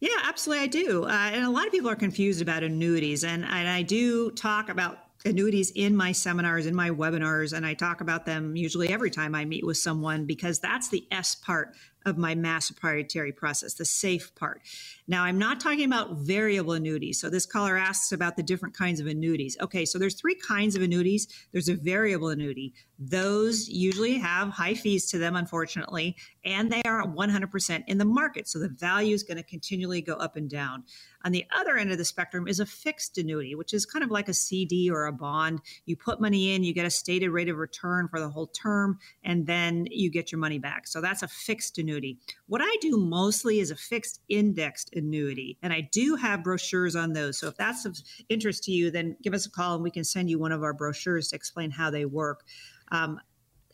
Yeah, 0.00 0.08
absolutely, 0.24 0.64
I 0.64 0.66
do. 0.66 1.04
Uh, 1.04 1.30
and 1.32 1.44
a 1.44 1.48
lot 1.48 1.64
of 1.64 1.70
people 1.70 1.88
are 1.88 1.94
confused 1.94 2.42
about 2.42 2.64
annuities, 2.64 3.22
and, 3.22 3.44
and 3.44 3.68
I 3.68 3.82
do 3.82 4.32
talk 4.32 4.68
about 4.68 4.98
annuities 5.24 5.70
in 5.76 5.96
my 5.96 6.10
seminars, 6.10 6.66
in 6.66 6.74
my 6.74 6.90
webinars, 6.90 7.52
and 7.52 7.64
I 7.64 7.74
talk 7.74 8.00
about 8.00 8.26
them 8.26 8.56
usually 8.56 8.88
every 8.88 9.10
time 9.12 9.34
I 9.36 9.44
meet 9.44 9.64
with 9.64 9.76
someone 9.76 10.26
because 10.26 10.58
that's 10.58 10.88
the 10.88 11.06
S 11.12 11.36
part 11.36 11.76
of 12.04 12.16
my 12.16 12.36
mass 12.36 12.70
proprietary 12.70 13.32
process, 13.32 13.74
the 13.74 13.84
safe 13.84 14.32
part. 14.36 14.62
Now, 15.08 15.24
I'm 15.24 15.38
not 15.38 15.60
talking 15.60 15.84
about 15.84 16.18
variable 16.18 16.72
annuities. 16.72 17.20
So 17.20 17.28
this 17.28 17.46
caller 17.46 17.76
asks 17.76 18.12
about 18.12 18.36
the 18.36 18.44
different 18.44 18.76
kinds 18.76 19.00
of 19.00 19.08
annuities. 19.08 19.56
Okay, 19.60 19.84
so 19.84 19.98
there's 19.98 20.14
three 20.14 20.36
kinds 20.36 20.76
of 20.76 20.82
annuities. 20.82 21.26
There's 21.52 21.68
a 21.68 21.74
variable 21.74 22.28
annuity. 22.28 22.74
Those 22.98 23.68
usually 23.68 24.18
have 24.18 24.48
high 24.48 24.74
fees 24.74 25.06
to 25.10 25.18
them, 25.18 25.36
unfortunately, 25.36 26.16
and 26.44 26.70
they 26.70 26.82
are 26.84 27.06
100% 27.06 27.84
in 27.86 27.98
the 27.98 28.04
market. 28.04 28.48
So 28.48 28.58
the 28.58 28.68
value 28.68 29.14
is 29.14 29.22
going 29.22 29.36
to 29.36 29.42
continually 29.42 30.00
go 30.00 30.14
up 30.14 30.36
and 30.36 30.48
down. 30.48 30.84
On 31.24 31.32
the 31.32 31.44
other 31.50 31.76
end 31.76 31.90
of 31.90 31.98
the 31.98 32.04
spectrum 32.04 32.46
is 32.46 32.60
a 32.60 32.66
fixed 32.66 33.18
annuity, 33.18 33.54
which 33.56 33.74
is 33.74 33.84
kind 33.84 34.04
of 34.04 34.10
like 34.12 34.28
a 34.28 34.34
CD 34.34 34.88
or 34.88 35.06
a 35.06 35.12
bond. 35.12 35.60
You 35.84 35.96
put 35.96 36.20
money 36.20 36.54
in, 36.54 36.62
you 36.62 36.72
get 36.72 36.86
a 36.86 36.90
stated 36.90 37.30
rate 37.30 37.48
of 37.48 37.56
return 37.56 38.06
for 38.08 38.20
the 38.20 38.28
whole 38.28 38.46
term, 38.46 38.98
and 39.24 39.46
then 39.46 39.88
you 39.90 40.08
get 40.08 40.30
your 40.30 40.38
money 40.38 40.58
back. 40.58 40.86
So 40.86 41.00
that's 41.00 41.22
a 41.22 41.28
fixed 41.28 41.78
annuity. 41.78 42.18
What 42.46 42.60
I 42.62 42.76
do 42.80 42.96
mostly 42.96 43.58
is 43.58 43.72
a 43.72 43.76
fixed 43.76 44.20
indexed 44.28 44.94
annuity. 44.94 45.58
And 45.62 45.72
I 45.72 45.88
do 45.90 46.14
have 46.14 46.44
brochures 46.44 46.94
on 46.94 47.12
those. 47.12 47.38
So 47.38 47.48
if 47.48 47.56
that's 47.56 47.84
of 47.84 47.98
interest 48.28 48.62
to 48.64 48.72
you, 48.72 48.90
then 48.90 49.16
give 49.20 49.34
us 49.34 49.46
a 49.46 49.50
call 49.50 49.74
and 49.74 49.82
we 49.82 49.90
can 49.90 50.04
send 50.04 50.30
you 50.30 50.38
one 50.38 50.52
of 50.52 50.62
our 50.62 50.72
brochures 50.72 51.28
to 51.28 51.36
explain 51.36 51.72
how 51.72 51.90
they 51.90 52.04
work. 52.04 52.44
Um, 52.92 53.20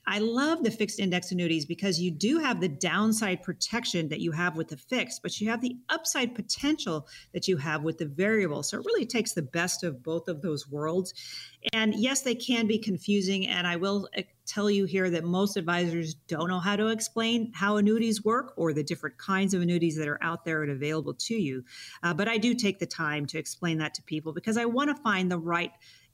I 0.07 0.19
love 0.19 0.65
the 0.65 0.71
fixed 0.71 0.99
index 0.99 1.31
annuities 1.31 1.65
because 1.65 2.01
you 2.01 2.11
do 2.11 2.39
have 2.39 2.61
the 2.61 2.69
downside 2.69 3.43
protection 3.43 4.09
that 4.09 4.21
you 4.21 4.33
have 4.33 4.57
with 4.57 4.69
the 4.69 4.77
fixed, 4.77 5.23
but 5.23 5.41
you 5.41 5.49
have 5.49 5.61
the 5.61 5.77
upside 5.91 6.35
potential 6.35 7.07
that 7.33 7.47
you 7.47 7.57
have 7.59 7.83
with 7.83 7.99
the 7.99 8.07
variable. 8.07 8.65
So 8.65 8.79
it 8.79 8.85
really 8.85 9.07
takes 9.07 9.33
the 9.33 9.43
best 9.43 9.85
of 9.85 10.03
both 10.03 10.27
of 10.27 10.43
those 10.43 10.69
worlds. 10.69 11.15
And 11.73 11.95
yes, 11.95 12.23
they 12.23 12.35
can 12.35 12.67
be 12.67 12.79
confusing. 12.79 13.47
And 13.47 13.65
I 13.65 13.77
will 13.77 14.09
uh, 14.19 14.23
tell 14.45 14.69
you 14.69 14.87
here 14.87 15.09
that 15.09 15.23
most 15.23 15.57
advisors 15.57 16.15
don't 16.15 16.49
know 16.49 16.59
how 16.59 16.75
to 16.75 16.89
explain 16.89 17.53
how 17.55 17.77
annuities 17.77 18.25
work 18.25 18.55
or 18.57 18.73
the 18.73 18.83
different 18.83 19.19
kinds 19.19 19.55
of 19.55 19.63
annuities 19.63 19.97
that 19.97 20.09
are 20.09 20.19
out 20.21 20.45
there 20.45 20.65
and 20.65 20.73
available 20.73 21.15
to 21.15 21.35
you. 21.35 21.65
Uh, 22.03 22.13
but 22.13 22.27
I 22.27 22.39
do 22.39 22.55
take 22.55 22.81
the 22.81 22.87
time 22.87 23.25
to 23.27 23.39
explain 23.39 23.79
that 23.79 23.95
to 23.95 24.03
people 24.03 24.33
because 24.33 24.57
I 24.57 24.65
want 24.65 24.95
to 24.95 25.01
find 25.01 25.31
the 25.31 25.39
right 25.39 25.71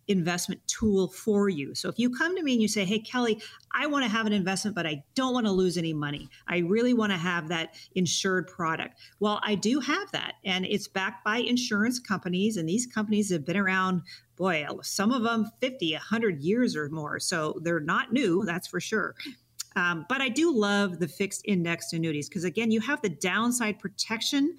investment 0.09 0.61
tool 0.67 1.09
for 1.09 1.49
you. 1.49 1.75
So 1.75 1.89
if 1.89 1.99
you 1.99 2.11
come 2.11 2.35
to 2.37 2.43
me 2.43 2.55
and 2.55 2.63
you 2.63 2.69
say, 2.69 2.85
Hey, 2.85 2.99
Kelley, 2.99 3.41
I 3.73 3.87
want 3.87 4.05
to 4.05 4.11
have 4.11 4.27
an 4.27 4.33
investment, 4.33 4.75
but 4.75 4.87
I 4.87 5.05
don't 5.15 5.35
want 5.35 5.47
to 5.47 5.53
lose 5.53 5.77
any 5.77 5.93
money. 5.93 6.29
I 6.49 6.59
really 6.59 6.95
want 6.95 7.13
to 7.13 7.19
have 7.19 7.49
that 7.49 7.75
insured 7.95 8.49
product. 8.49 8.99
Well, 9.21 9.41
I 9.43 9.55
do 9.55 9.81
have 9.81 10.11
that, 10.13 10.35
and 10.45 10.65
it's 10.67 10.89
backed 10.89 11.25
by 11.25 11.39
insurance 11.39 11.99
companies, 11.99 12.57
and 12.57 12.69
these 12.69 12.87
companies 12.87 13.31
have 13.31 13.45
been 13.45 13.57
around. 13.57 14.03
Boy, 14.37 14.67
some 14.83 15.11
of 15.11 15.25
them 15.25 15.51
50, 15.61 15.93
100 15.93 16.41
years 16.41 16.77
or 16.77 16.89
more. 16.91 17.19
So 17.19 17.59
they're 17.63 17.81
not 17.81 18.13
new, 18.13 18.45
that's 18.45 18.69
for 18.69 18.81
sure. 18.81 19.17
Um, 19.75 20.07
but 20.09 20.21
I 20.21 20.29
do 20.29 20.53
love 20.53 20.99
the 20.99 21.09
fixed 21.09 21.43
indexed 21.45 21.93
annuities 21.93 22.29
because, 22.29 22.45
again, 22.45 22.71
you 22.71 22.81
have 22.81 23.03
the 23.03 23.09
downside 23.09 23.79
protection 23.79 24.57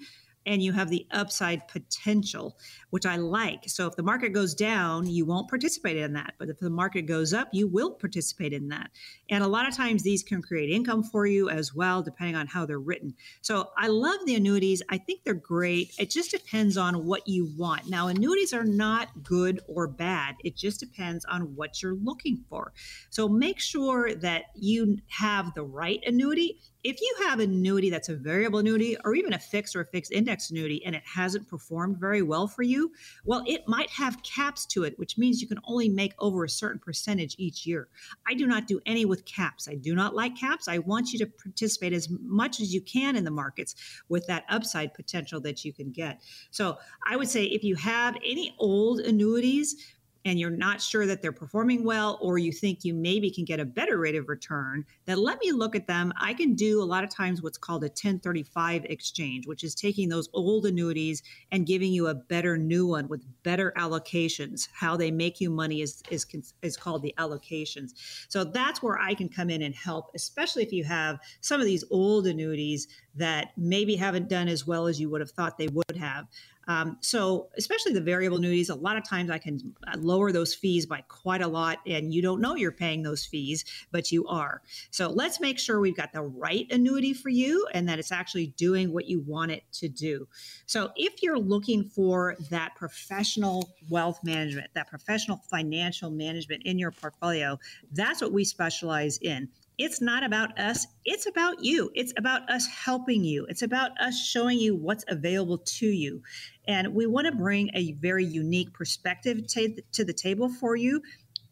and 0.50 0.60
you 0.60 0.72
have 0.72 0.90
the 0.90 1.06
upside 1.12 1.68
potential, 1.68 2.58
which 2.90 3.06
I 3.06 3.14
like. 3.16 3.68
So 3.68 3.86
if 3.86 3.94
the 3.94 4.02
market 4.02 4.30
goes 4.30 4.52
down, 4.52 5.06
you 5.06 5.24
won't 5.24 5.48
participate 5.48 5.96
in 5.96 6.12
that. 6.14 6.34
But 6.38 6.48
if 6.48 6.58
the 6.58 6.68
market 6.68 7.02
goes 7.02 7.32
up, 7.32 7.48
you 7.52 7.68
will 7.68 7.92
participate 7.92 8.52
in 8.52 8.68
that. 8.70 8.90
And 9.28 9.44
a 9.44 9.46
lot 9.46 9.68
of 9.68 9.76
times 9.76 10.02
these 10.02 10.24
can 10.24 10.42
create 10.42 10.68
income 10.68 11.04
for 11.04 11.24
you 11.24 11.48
as 11.48 11.72
well, 11.72 12.02
depending 12.02 12.34
on 12.34 12.48
how 12.48 12.66
they're 12.66 12.80
written. 12.80 13.14
So 13.42 13.70
I 13.78 13.86
love 13.86 14.18
the 14.26 14.34
annuities. 14.34 14.82
I 14.90 14.98
think 14.98 15.22
they're 15.22 15.34
great. 15.34 15.94
It 16.00 16.10
just 16.10 16.32
depends 16.32 16.76
on 16.76 17.06
what 17.06 17.28
you 17.28 17.48
want. 17.56 17.88
Now, 17.88 18.08
annuities 18.08 18.52
are 18.52 18.64
not 18.64 19.22
good 19.22 19.60
or 19.68 19.86
bad, 19.86 20.34
it 20.42 20.56
just 20.56 20.80
depends 20.80 21.24
on 21.26 21.54
what 21.54 21.80
you're 21.80 21.94
looking 21.94 22.44
for. 22.48 22.72
So 23.10 23.28
make 23.28 23.60
sure 23.60 24.14
that 24.16 24.46
you 24.56 24.98
have 25.06 25.54
the 25.54 25.62
right 25.62 26.02
annuity 26.04 26.58
if 26.82 27.00
you 27.00 27.14
have 27.26 27.40
an 27.40 27.50
annuity 27.50 27.90
that's 27.90 28.08
a 28.08 28.16
variable 28.16 28.58
annuity 28.58 28.96
or 29.04 29.14
even 29.14 29.32
a 29.32 29.38
fixed 29.38 29.76
or 29.76 29.82
a 29.82 29.86
fixed 29.86 30.12
index 30.12 30.50
annuity 30.50 30.84
and 30.84 30.94
it 30.94 31.02
hasn't 31.04 31.48
performed 31.48 31.98
very 31.98 32.22
well 32.22 32.46
for 32.46 32.62
you, 32.62 32.92
well, 33.24 33.42
it 33.46 33.66
might 33.68 33.90
have 33.90 34.22
caps 34.22 34.66
to 34.66 34.84
it, 34.84 34.98
which 34.98 35.18
means 35.18 35.40
you 35.40 35.48
can 35.48 35.60
only 35.64 35.88
make 35.88 36.14
over 36.18 36.44
a 36.44 36.48
certain 36.48 36.78
percentage 36.78 37.34
each 37.38 37.66
year. 37.66 37.88
I 38.26 38.34
do 38.34 38.46
not 38.46 38.66
do 38.66 38.80
any 38.86 39.04
with 39.04 39.24
caps. 39.24 39.68
I 39.68 39.74
do 39.74 39.94
not 39.94 40.14
like 40.14 40.36
caps. 40.36 40.68
I 40.68 40.78
want 40.78 41.12
you 41.12 41.18
to 41.20 41.26
participate 41.26 41.92
as 41.92 42.08
much 42.10 42.60
as 42.60 42.72
you 42.72 42.80
can 42.80 43.16
in 43.16 43.24
the 43.24 43.30
markets 43.30 43.74
with 44.08 44.26
that 44.26 44.44
upside 44.48 44.94
potential 44.94 45.40
that 45.40 45.64
you 45.64 45.72
can 45.72 45.90
get. 45.90 46.20
So 46.50 46.78
I 47.06 47.16
would 47.16 47.28
say 47.28 47.44
if 47.44 47.62
you 47.62 47.76
have 47.76 48.16
any 48.16 48.54
old 48.58 49.00
annuities, 49.00 49.76
and 50.24 50.38
you're 50.38 50.50
not 50.50 50.80
sure 50.80 51.06
that 51.06 51.22
they're 51.22 51.32
performing 51.32 51.84
well, 51.84 52.18
or 52.20 52.38
you 52.38 52.52
think 52.52 52.84
you 52.84 52.92
maybe 52.92 53.30
can 53.30 53.44
get 53.44 53.60
a 53.60 53.64
better 53.64 53.98
rate 53.98 54.14
of 54.14 54.28
return, 54.28 54.84
then 55.06 55.18
let 55.18 55.38
me 55.40 55.52
look 55.52 55.74
at 55.74 55.86
them. 55.86 56.12
I 56.20 56.34
can 56.34 56.54
do 56.54 56.82
a 56.82 56.84
lot 56.84 57.04
of 57.04 57.10
times 57.10 57.42
what's 57.42 57.56
called 57.56 57.82
a 57.82 57.86
1035 57.86 58.84
exchange, 58.84 59.46
which 59.46 59.64
is 59.64 59.74
taking 59.74 60.08
those 60.08 60.28
old 60.34 60.66
annuities 60.66 61.22
and 61.50 61.66
giving 61.66 61.92
you 61.92 62.08
a 62.08 62.14
better 62.14 62.58
new 62.58 62.86
one 62.86 63.08
with 63.08 63.24
better 63.42 63.72
allocations. 63.76 64.68
How 64.72 64.96
they 64.96 65.10
make 65.10 65.40
you 65.40 65.50
money 65.50 65.80
is, 65.80 66.02
is, 66.10 66.26
is 66.62 66.76
called 66.76 67.02
the 67.02 67.14
allocations. 67.18 67.92
So 68.28 68.44
that's 68.44 68.82
where 68.82 68.98
I 68.98 69.14
can 69.14 69.28
come 69.28 69.48
in 69.48 69.62
and 69.62 69.74
help, 69.74 70.10
especially 70.14 70.62
if 70.62 70.72
you 70.72 70.84
have 70.84 71.18
some 71.40 71.60
of 71.60 71.66
these 71.66 71.84
old 71.90 72.26
annuities 72.26 72.88
that 73.14 73.52
maybe 73.56 73.96
haven't 73.96 74.28
done 74.28 74.48
as 74.48 74.66
well 74.66 74.86
as 74.86 75.00
you 75.00 75.10
would 75.10 75.20
have 75.20 75.30
thought 75.30 75.58
they 75.58 75.68
would 75.68 75.96
have. 75.98 76.26
Um, 76.68 76.98
so, 77.00 77.48
especially 77.56 77.92
the 77.92 78.00
variable 78.00 78.36
annuities, 78.36 78.68
a 78.68 78.74
lot 78.74 78.96
of 78.96 79.08
times 79.08 79.30
I 79.30 79.38
can 79.38 79.74
lower 79.98 80.30
those 80.30 80.54
fees 80.54 80.86
by 80.86 81.02
quite 81.08 81.42
a 81.42 81.48
lot, 81.48 81.78
and 81.86 82.12
you 82.12 82.22
don't 82.22 82.40
know 82.40 82.54
you're 82.54 82.70
paying 82.70 83.02
those 83.02 83.24
fees, 83.24 83.64
but 83.90 84.12
you 84.12 84.26
are. 84.26 84.62
So, 84.90 85.08
let's 85.08 85.40
make 85.40 85.58
sure 85.58 85.80
we've 85.80 85.96
got 85.96 86.12
the 86.12 86.22
right 86.22 86.66
annuity 86.70 87.12
for 87.12 87.28
you 87.28 87.66
and 87.72 87.88
that 87.88 87.98
it's 87.98 88.12
actually 88.12 88.48
doing 88.56 88.92
what 88.92 89.06
you 89.06 89.20
want 89.20 89.50
it 89.50 89.64
to 89.72 89.88
do. 89.88 90.28
So, 90.66 90.90
if 90.96 91.22
you're 91.22 91.38
looking 91.38 91.84
for 91.84 92.36
that 92.50 92.74
professional 92.76 93.70
wealth 93.88 94.20
management, 94.22 94.68
that 94.74 94.88
professional 94.88 95.38
financial 95.50 96.10
management 96.10 96.62
in 96.64 96.78
your 96.78 96.90
portfolio, 96.90 97.58
that's 97.92 98.20
what 98.20 98.32
we 98.32 98.44
specialize 98.44 99.18
in 99.18 99.48
it's 99.80 100.02
not 100.02 100.22
about 100.22 100.58
us. 100.58 100.86
It's 101.06 101.26
about 101.26 101.64
you. 101.64 101.90
It's 101.94 102.12
about 102.18 102.48
us 102.50 102.66
helping 102.66 103.24
you. 103.24 103.46
It's 103.48 103.62
about 103.62 103.98
us 103.98 104.22
showing 104.22 104.58
you 104.58 104.76
what's 104.76 105.06
available 105.08 105.56
to 105.56 105.86
you. 105.86 106.22
And 106.68 106.94
we 106.94 107.06
want 107.06 107.28
to 107.28 107.32
bring 107.32 107.70
a 107.72 107.92
very 107.92 108.26
unique 108.26 108.74
perspective 108.74 109.46
to, 109.46 109.80
to 109.92 110.04
the 110.04 110.12
table 110.12 110.50
for 110.50 110.76
you. 110.76 111.00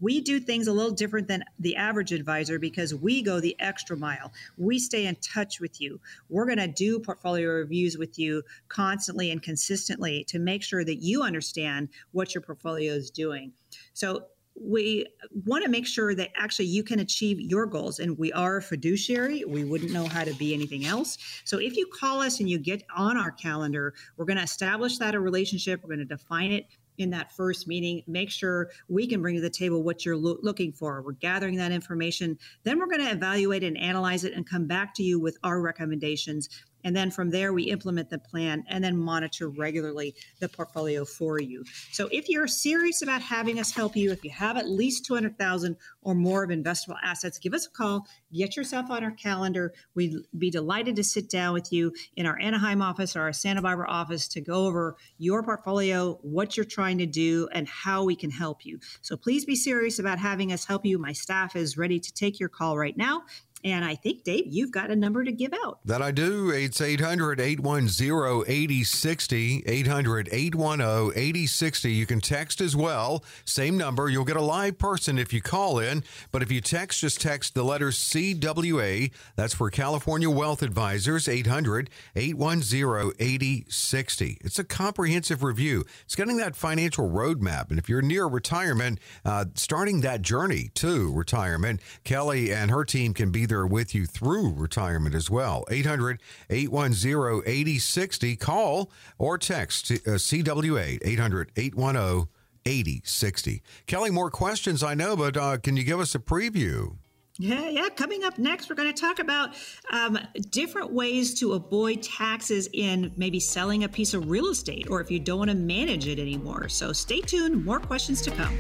We 0.01 0.21
do 0.21 0.41
things 0.41 0.67
a 0.67 0.75
little 0.75 0.93
different 0.93 1.27
than 1.27 1.43
the 1.59 1.77
average 1.77 2.13
advisor 2.13 2.59
because 2.59 2.95
we 2.95 3.23
go 3.23 3.41
the 3.41 3.57
extra 3.59 3.97
mile. 3.97 4.31
We 4.59 4.79
stay 4.79 5.07
in 5.07 5.17
touch 5.17 5.59
with 5.59 5.81
you. 5.81 5.99
We're 6.29 6.45
going 6.45 6.59
to 6.59 6.69
do 6.69 7.01
portfolio 7.01 7.49
reviews 7.49 7.97
with 7.97 8.19
you 8.19 8.43
constantly 8.69 9.31
and 9.31 9.43
consistently 9.43 10.25
to 10.25 10.39
make 10.39 10.63
sure 10.63 10.85
that 10.85 11.03
you 11.03 11.23
understand 11.23 11.89
what 12.13 12.35
your 12.35 12.43
portfolio 12.43 12.93
is 12.93 13.11
doing. 13.11 13.55
So 13.95 14.27
we 14.61 15.07
want 15.45 15.65
to 15.65 15.71
make 15.71 15.87
sure 15.87 16.15
that 16.15 16.31
actually 16.37 16.67
you 16.67 16.83
can 16.83 17.01
achieve 17.01 17.41
your 17.41 17.67
goals 17.67 17.99
and 17.99 18.19
we 18.19 18.33
are 18.33 18.59
a 18.59 18.63
fiduciary 18.63 19.45
we 19.45 19.65
wouldn't 19.65 19.93
know 19.93 20.07
how 20.07 20.25
to 20.25 20.35
be 20.35 20.55
anything 20.55 20.85
else. 20.85 21.19
So 21.45 21.59
if 21.59 21.77
you 21.77 21.87
call 21.99 22.21
us 22.21 22.41
and 22.41 22.49
you 22.49 22.59
get 22.59 22.83
on 22.97 23.17
our 23.17 23.31
calendar 23.31 23.95
we're 24.17 24.25
going 24.25 24.37
to 24.37 24.43
establish 24.43 24.99
that 24.99 25.15
a 25.15 25.21
relationship 25.21 25.81
we're 25.83 25.95
going 25.95 26.07
to 26.07 26.17
define 26.17 26.53
it 26.53 26.67
in 26.99 27.11
that 27.11 27.31
first 27.33 27.69
meeting 27.69 28.03
make 28.07 28.31
sure 28.31 28.71
we 28.89 29.07
can 29.07 29.23
bring 29.23 29.37
to 29.37 29.41
the 29.41 29.51
table 29.51 29.83
what 29.83 30.05
you're 30.05 30.17
lo- 30.17 30.39
looking 30.43 30.73
for. 30.73 31.01
We're 31.03 31.13
gathering 31.13 31.57
that 31.57 31.73
information 31.73 32.39
then 32.65 32.79
we're 32.79 32.87
going 32.87 33.05
to 33.05 33.13
evaluate 33.13 33.65
and 33.65 33.79
analyze 33.79 34.25
it 34.25 34.33
and 34.33 34.49
come 34.49 34.67
back 34.67 34.95
to 34.95 35.03
you 35.03 35.21
with 35.21 35.39
our 35.45 35.61
recommendations 35.61 36.49
and 36.89 36.97
then 36.97 37.11
from 37.11 37.29
there, 37.29 37.53
we 37.53 37.65
implement 37.65 38.09
the 38.09 38.19
plan 38.19 38.65
and 38.67 38.83
then 38.83 38.97
monitor 38.97 39.51
regularly 39.51 40.15
the 40.41 40.49
portfolio 40.49 41.05
for 41.05 41.39
you. 41.39 41.63
So 41.93 42.09
if 42.11 42.31
you're 42.31 42.49
serious 42.49 43.03
about 43.03 43.21
having 43.21 43.61
us 43.61 43.73
help 43.73 43.95
you, 43.95 44.11
if 44.11 44.25
you 44.25 44.31
have 44.31 44.57
at 44.57 44.67
least 44.67 45.05
200,000 45.05 45.77
or 46.01 46.15
more 46.15 46.45
of 46.45 46.49
investable 46.49 46.97
assets, 47.05 47.39
give 47.39 47.53
us 47.53 47.67
a 47.67 47.71
call, 47.71 48.07
get 48.33 48.57
yourself 48.57 48.91
on 48.91 49.05
our 49.05 49.11
calendar. 49.11 49.75
We'd 49.95 50.15
be 50.39 50.51
delighted 50.51 50.97
to 50.97 51.05
sit 51.05 51.29
down 51.29 51.53
with 51.53 51.71
you 51.75 51.93
in 52.17 52.25
our 52.25 52.41
Anaheim 52.41 52.81
office 52.81 53.15
or 53.15 53.21
our 53.21 53.35
Santa 53.35 53.61
Barbara 53.61 53.91
office 53.91 54.27
to 54.29 54.41
go 54.41 54.65
over 54.65 54.97
your 55.19 55.43
portfolio, 55.43 56.19
what 56.23 56.57
you're 56.57 56.65
trying 56.65 56.97
to 56.97 57.07
do, 57.07 57.51
and 57.53 57.69
how 57.69 58.03
we 58.03 58.17
can 58.17 58.31
help 58.31 58.65
you. 58.65 58.79
So 59.03 59.15
please 59.15 59.45
be 59.45 59.57
serious 59.57 59.99
about 59.99 60.19
having 60.19 60.55
us 60.55 60.65
help 60.65 60.87
you. 60.87 60.99
My 60.99 61.13
staff 61.13 61.55
is 61.55 61.77
ready 61.77 62.01
to 62.01 62.15
take 62.15 62.41
your 62.41 62.49
call 62.49 62.79
right 62.79 62.97
now. 62.97 63.25
And 63.65 63.85
I 63.85 63.97
think, 63.97 64.23
Dave, 64.23 64.45
you've 64.49 64.71
got 64.71 64.91
a 64.91 64.97
number 64.97 65.25
to 65.25 65.33
give 65.33 65.53
out. 65.65 65.81
That 65.85 66.01
I 66.01 66.13
do. 66.13 66.51
It's 66.51 66.81
800 66.81 67.41
810 67.41 68.45
8060. 68.47 69.65
800 69.67 70.29
810 70.31 71.13
8060. 71.17 71.93
You 71.93 72.07
can 72.07 72.21
text 72.21 72.61
as 72.61 72.77
well. 72.77 73.25
Same 73.45 73.77
number. 73.77 74.09
You'll 74.09 74.25
get 74.25 74.37
a 74.37 74.43
live 74.43 74.79
person 74.79 75.19
if 75.19 75.33
you 75.33 75.43
call 75.43 75.81
in. 75.81 76.05
But 76.31 76.43
if 76.43 76.53
you 76.53 76.61
text, 76.61 77.01
just 77.01 77.21
text 77.21 77.55
the 77.55 77.65
letter 77.65 77.89
CWA. 77.89 79.11
That's 79.35 79.55
for 79.55 79.71
California 79.71 80.31
Wealth 80.31 80.63
Advisors. 80.63 81.29
800 81.29 81.91
810 82.15 83.13
8060. 83.19 84.39
It's 84.43 84.59
a 84.61 84.65
comprehensive 84.65 85.43
review. 85.43 85.85
It's 86.05 86.15
getting 86.15 86.37
that 86.37 86.55
financial 86.55 87.11
roadmap. 87.11 87.71
And 87.71 87.79
if 87.79 87.89
you're 87.89 88.03
near 88.03 88.27
retirement, 88.27 89.01
uh, 89.25 89.47
starting 89.55 90.01
that 90.03 90.23
journey 90.23 90.71
to 90.75 91.13
retirement, 91.13 91.81
Kelley 92.05 92.53
and 92.53 92.71
her 92.71 92.85
team 92.85 93.15
can 93.15 93.33
be 93.33 93.48
there 93.49 93.67
with 93.67 93.95
you 93.95 94.07
through 94.07 94.53
retirement 94.53 95.15
as 95.15 95.31
well. 95.31 95.65
800 95.71 96.21
810 96.51 97.43
8060. 97.47 98.37
Call 98.37 98.91
or 99.19 99.39
text 99.39 99.91
uh, 99.91 99.95
CWA 99.95 100.99
800 101.03 101.53
810 101.57 102.29
8060. 102.65 103.63
Kelley, 103.87 104.11
more 104.11 104.31
questions 104.31 104.83
I 104.83 104.95
know, 104.95 105.17
but 105.17 105.37
uh, 105.37 105.59
can 105.59 105.77
you 105.77 105.85
give 105.85 106.01
us 106.01 106.15
a 106.15 106.19
preview? 106.19 106.97
Yeah, 107.41 107.69
yeah. 107.69 107.89
Coming 107.89 108.25
up 108.25 108.37
next, 108.37 108.69
we're 108.69 108.75
going 108.75 108.93
to 108.93 109.01
talk 109.01 109.21
about 109.21 109.51
um, 109.93 110.19
different 110.51 110.93
ways 110.93 111.39
to 111.39 111.53
avoid 111.53 112.03
taxes 112.03 112.69
in 112.73 113.13
maybe 113.17 113.39
selling 113.39 113.85
a 113.85 113.89
piece 113.89 114.13
of 114.13 114.29
real 114.29 114.49
estate 114.49 114.91
or 114.91 115.01
if 115.01 115.09
you 115.09 115.21
don't 115.21 115.39
want 115.39 115.51
to 115.51 115.57
manage 115.57 116.09
it 116.09 116.19
anymore. 116.19 116.69
So 116.69 116.93
stay 116.93 117.21
tuned. 117.21 117.65
More 117.65 117.79
questions 117.79 118.21
to 118.23 118.33
come. 118.33 118.59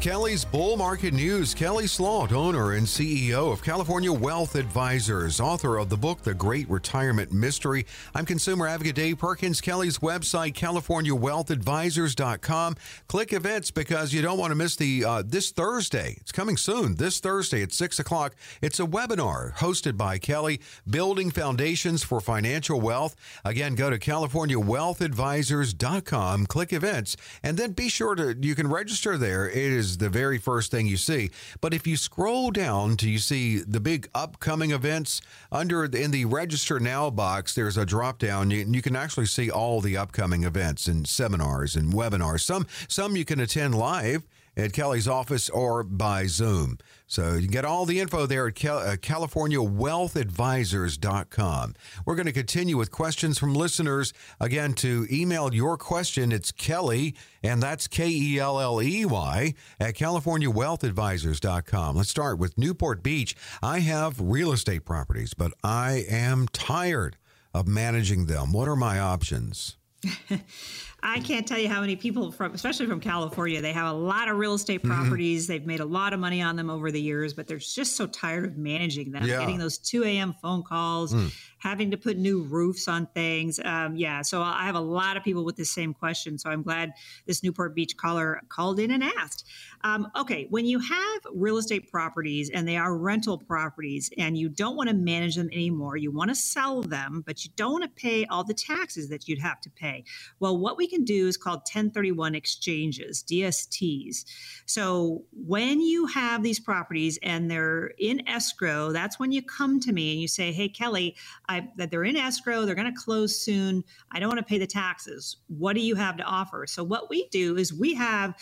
Kelley's 0.00 0.44
Bull 0.46 0.78
Market 0.78 1.12
News. 1.12 1.52
Kelley 1.52 1.86
Slaught, 1.86 2.32
owner 2.32 2.72
and 2.72 2.86
CEO 2.86 3.52
of 3.52 3.62
California 3.62 4.10
Wealth 4.10 4.54
Advisors, 4.54 5.40
author 5.40 5.76
of 5.76 5.90
the 5.90 5.96
book 5.98 6.22
The 6.22 6.32
Great 6.32 6.66
Retirement 6.70 7.32
Mystery. 7.32 7.84
I'm 8.14 8.24
consumer 8.24 8.66
advocate 8.66 8.94
Dave 8.94 9.18
Perkins. 9.18 9.60
Kelley's 9.60 9.98
website, 9.98 10.54
CaliforniaWealthAdvisors.com. 10.54 12.76
Click 13.08 13.34
events 13.34 13.70
because 13.70 14.14
you 14.14 14.22
don't 14.22 14.38
want 14.38 14.52
to 14.52 14.54
miss 14.54 14.74
the 14.74 15.04
uh, 15.04 15.22
this 15.22 15.50
Thursday. 15.50 16.16
It's 16.18 16.32
coming 16.32 16.56
soon. 16.56 16.94
This 16.94 17.20
Thursday 17.20 17.62
at 17.62 17.70
six 17.70 17.98
o'clock. 17.98 18.34
It's 18.62 18.80
a 18.80 18.86
webinar 18.86 19.52
hosted 19.56 19.98
by 19.98 20.16
Kelley, 20.16 20.62
building 20.88 21.30
foundations 21.30 22.02
for 22.02 22.22
financial 22.22 22.80
wealth. 22.80 23.16
Again, 23.44 23.74
go 23.74 23.90
to 23.90 23.98
CaliforniaWealthAdvisors.com. 23.98 26.46
Click 26.46 26.72
events, 26.72 27.18
and 27.42 27.58
then 27.58 27.72
be 27.72 27.90
sure 27.90 28.14
to 28.14 28.34
you 28.40 28.54
can 28.54 28.68
register 28.68 29.18
there. 29.18 29.46
It 29.46 29.56
is 29.56 29.89
is 29.90 29.98
the 29.98 30.08
very 30.08 30.38
first 30.38 30.70
thing 30.70 30.86
you 30.86 30.96
see. 30.96 31.30
But 31.60 31.74
if 31.74 31.86
you 31.86 31.96
scroll 31.96 32.50
down 32.50 32.96
to 32.98 33.08
you 33.08 33.18
see 33.18 33.58
the 33.58 33.80
big 33.80 34.08
upcoming 34.14 34.70
events 34.70 35.20
under 35.52 35.84
in 35.84 36.10
the 36.10 36.24
register 36.24 36.80
now 36.80 37.10
box, 37.10 37.54
there's 37.54 37.76
a 37.76 37.84
drop 37.84 38.18
down. 38.18 38.50
You, 38.50 38.64
you 38.68 38.82
can 38.82 38.96
actually 38.96 39.26
see 39.26 39.50
all 39.50 39.80
the 39.80 39.96
upcoming 39.96 40.44
events 40.44 40.86
and 40.86 41.06
seminars 41.06 41.76
and 41.76 41.92
webinars. 41.92 42.40
Some 42.40 42.66
some 42.88 43.16
you 43.16 43.24
can 43.24 43.40
attend 43.40 43.74
live 43.74 44.26
at 44.56 44.72
Kelley's 44.72 45.08
office 45.08 45.48
or 45.48 45.82
by 45.82 46.26
Zoom. 46.26 46.78
So 47.06 47.34
you 47.34 47.42
can 47.42 47.50
get 47.50 47.64
all 47.64 47.86
the 47.86 47.98
info 47.98 48.26
there 48.26 48.46
at 48.46 48.64
uh, 48.64 48.94
CaliforniaWealthAdvisors.com. 48.96 51.74
We're 52.04 52.14
going 52.14 52.26
to 52.26 52.32
continue 52.32 52.76
with 52.76 52.92
questions 52.92 53.38
from 53.38 53.54
listeners. 53.54 54.12
Again, 54.38 54.74
to 54.74 55.08
email 55.10 55.52
your 55.52 55.76
question, 55.76 56.30
it's 56.30 56.52
Kelley, 56.52 57.16
and 57.42 57.60
that's 57.62 57.88
K 57.88 58.08
E 58.08 58.38
L 58.38 58.60
L 58.60 58.80
E 58.80 59.04
Y, 59.04 59.54
at 59.80 59.94
CaliforniaWealthAdvisors.com. 59.94 61.96
Let's 61.96 62.10
start 62.10 62.38
with 62.38 62.56
Newport 62.56 63.02
Beach. 63.02 63.34
I 63.60 63.80
have 63.80 64.20
real 64.20 64.52
estate 64.52 64.84
properties, 64.84 65.34
but 65.34 65.52
I 65.64 66.04
am 66.08 66.46
tired 66.48 67.16
of 67.52 67.66
managing 67.66 68.26
them. 68.26 68.52
What 68.52 68.68
are 68.68 68.76
my 68.76 69.00
options? 69.00 69.76
I 71.02 71.20
can't 71.20 71.46
tell 71.46 71.58
you 71.58 71.68
how 71.68 71.80
many 71.80 71.96
people 71.96 72.30
from, 72.30 72.54
especially 72.54 72.86
from 72.86 73.00
California, 73.00 73.60
they 73.60 73.72
have 73.72 73.94
a 73.94 73.98
lot 73.98 74.28
of 74.28 74.36
real 74.36 74.54
estate 74.54 74.82
mm-hmm. 74.82 74.92
properties. 74.92 75.44
Mm-hmm. 75.44 75.52
They've 75.52 75.66
made 75.66 75.80
a 75.80 75.84
lot 75.84 76.12
of 76.12 76.20
money 76.20 76.40
on 76.40 76.56
them 76.56 76.70
over 76.70 76.92
the 76.92 77.00
years, 77.00 77.34
but 77.34 77.46
they're 77.46 77.58
just 77.58 77.96
so 77.96 78.06
tired 78.06 78.44
of 78.44 78.56
managing 78.56 79.10
them, 79.10 79.24
yeah. 79.24 79.40
getting 79.40 79.58
those 79.58 79.78
2 79.78 80.04
a.m. 80.04 80.34
phone 80.40 80.62
calls, 80.62 81.12
mm. 81.12 81.32
having 81.58 81.90
to 81.90 81.96
put 81.96 82.16
new 82.16 82.44
roofs 82.44 82.86
on 82.86 83.06
things. 83.14 83.58
Um, 83.64 83.96
yeah. 83.96 84.22
So 84.22 84.40
I 84.40 84.64
have 84.64 84.76
a 84.76 84.80
lot 84.80 85.16
of 85.16 85.24
people 85.24 85.44
with 85.44 85.56
the 85.56 85.64
same 85.64 85.92
question. 85.92 86.38
So 86.38 86.50
I'm 86.50 86.62
glad 86.62 86.92
this 87.26 87.42
Newport 87.42 87.74
Beach 87.74 87.96
caller 87.96 88.40
called 88.48 88.78
in 88.78 88.92
and 88.92 89.02
asked. 89.02 89.46
Um, 89.82 90.08
okay. 90.16 90.46
When 90.50 90.66
you 90.66 90.78
have 90.78 91.20
real 91.32 91.56
estate 91.56 91.90
properties 91.90 92.50
and 92.50 92.68
they 92.68 92.76
are 92.76 92.96
rental 92.96 93.38
properties 93.38 94.10
and 94.18 94.36
you 94.36 94.48
don't 94.48 94.76
want 94.76 94.88
to 94.88 94.94
manage 94.94 95.36
them 95.36 95.48
anymore, 95.52 95.96
you 95.96 96.12
want 96.12 96.30
to 96.30 96.34
sell 96.34 96.82
them, 96.82 97.24
but 97.26 97.44
you 97.44 97.50
don't 97.56 97.72
want 97.72 97.84
to 97.84 98.00
pay 98.00 98.24
all 98.26 98.44
the 98.44 98.54
taxes 98.54 99.08
that 99.08 99.26
you'd 99.26 99.40
have 99.40 99.60
to 99.60 99.70
pay 99.70 99.80
pay. 99.80 100.04
Well, 100.38 100.58
what 100.58 100.76
we 100.76 100.86
can 100.90 101.04
do 101.04 101.26
is 101.26 101.36
called 101.36 101.60
1031 101.60 102.34
exchanges, 102.34 103.22
DSTs. 103.22 104.24
So 104.66 105.24
when 105.32 105.80
you 105.80 106.06
have 106.06 106.42
these 106.42 106.60
properties 106.60 107.18
and 107.22 107.50
they're 107.50 107.92
in 107.98 108.26
escrow, 108.28 108.92
that's 108.92 109.18
when 109.18 109.32
you 109.32 109.42
come 109.42 109.80
to 109.80 109.92
me 109.92 110.12
and 110.12 110.20
you 110.20 110.28
say, 110.28 110.52
"Hey, 110.52 110.68
Kelley, 110.68 111.16
I, 111.48 111.68
that 111.76 111.90
they're 111.90 112.04
in 112.04 112.16
escrow, 112.16 112.66
they're 112.66 112.74
going 112.74 112.92
to 112.92 113.00
close 113.00 113.40
soon. 113.40 113.84
I 114.10 114.20
don't 114.20 114.28
want 114.28 114.38
to 114.38 114.44
pay 114.44 114.58
the 114.58 114.66
taxes. 114.66 115.36
What 115.48 115.74
do 115.74 115.80
you 115.80 115.94
have 115.94 116.16
to 116.18 116.24
offer?" 116.24 116.66
So 116.66 116.84
what 116.84 117.08
we 117.08 117.28
do 117.28 117.56
is 117.56 117.72
we 117.72 117.94
have 117.94 118.34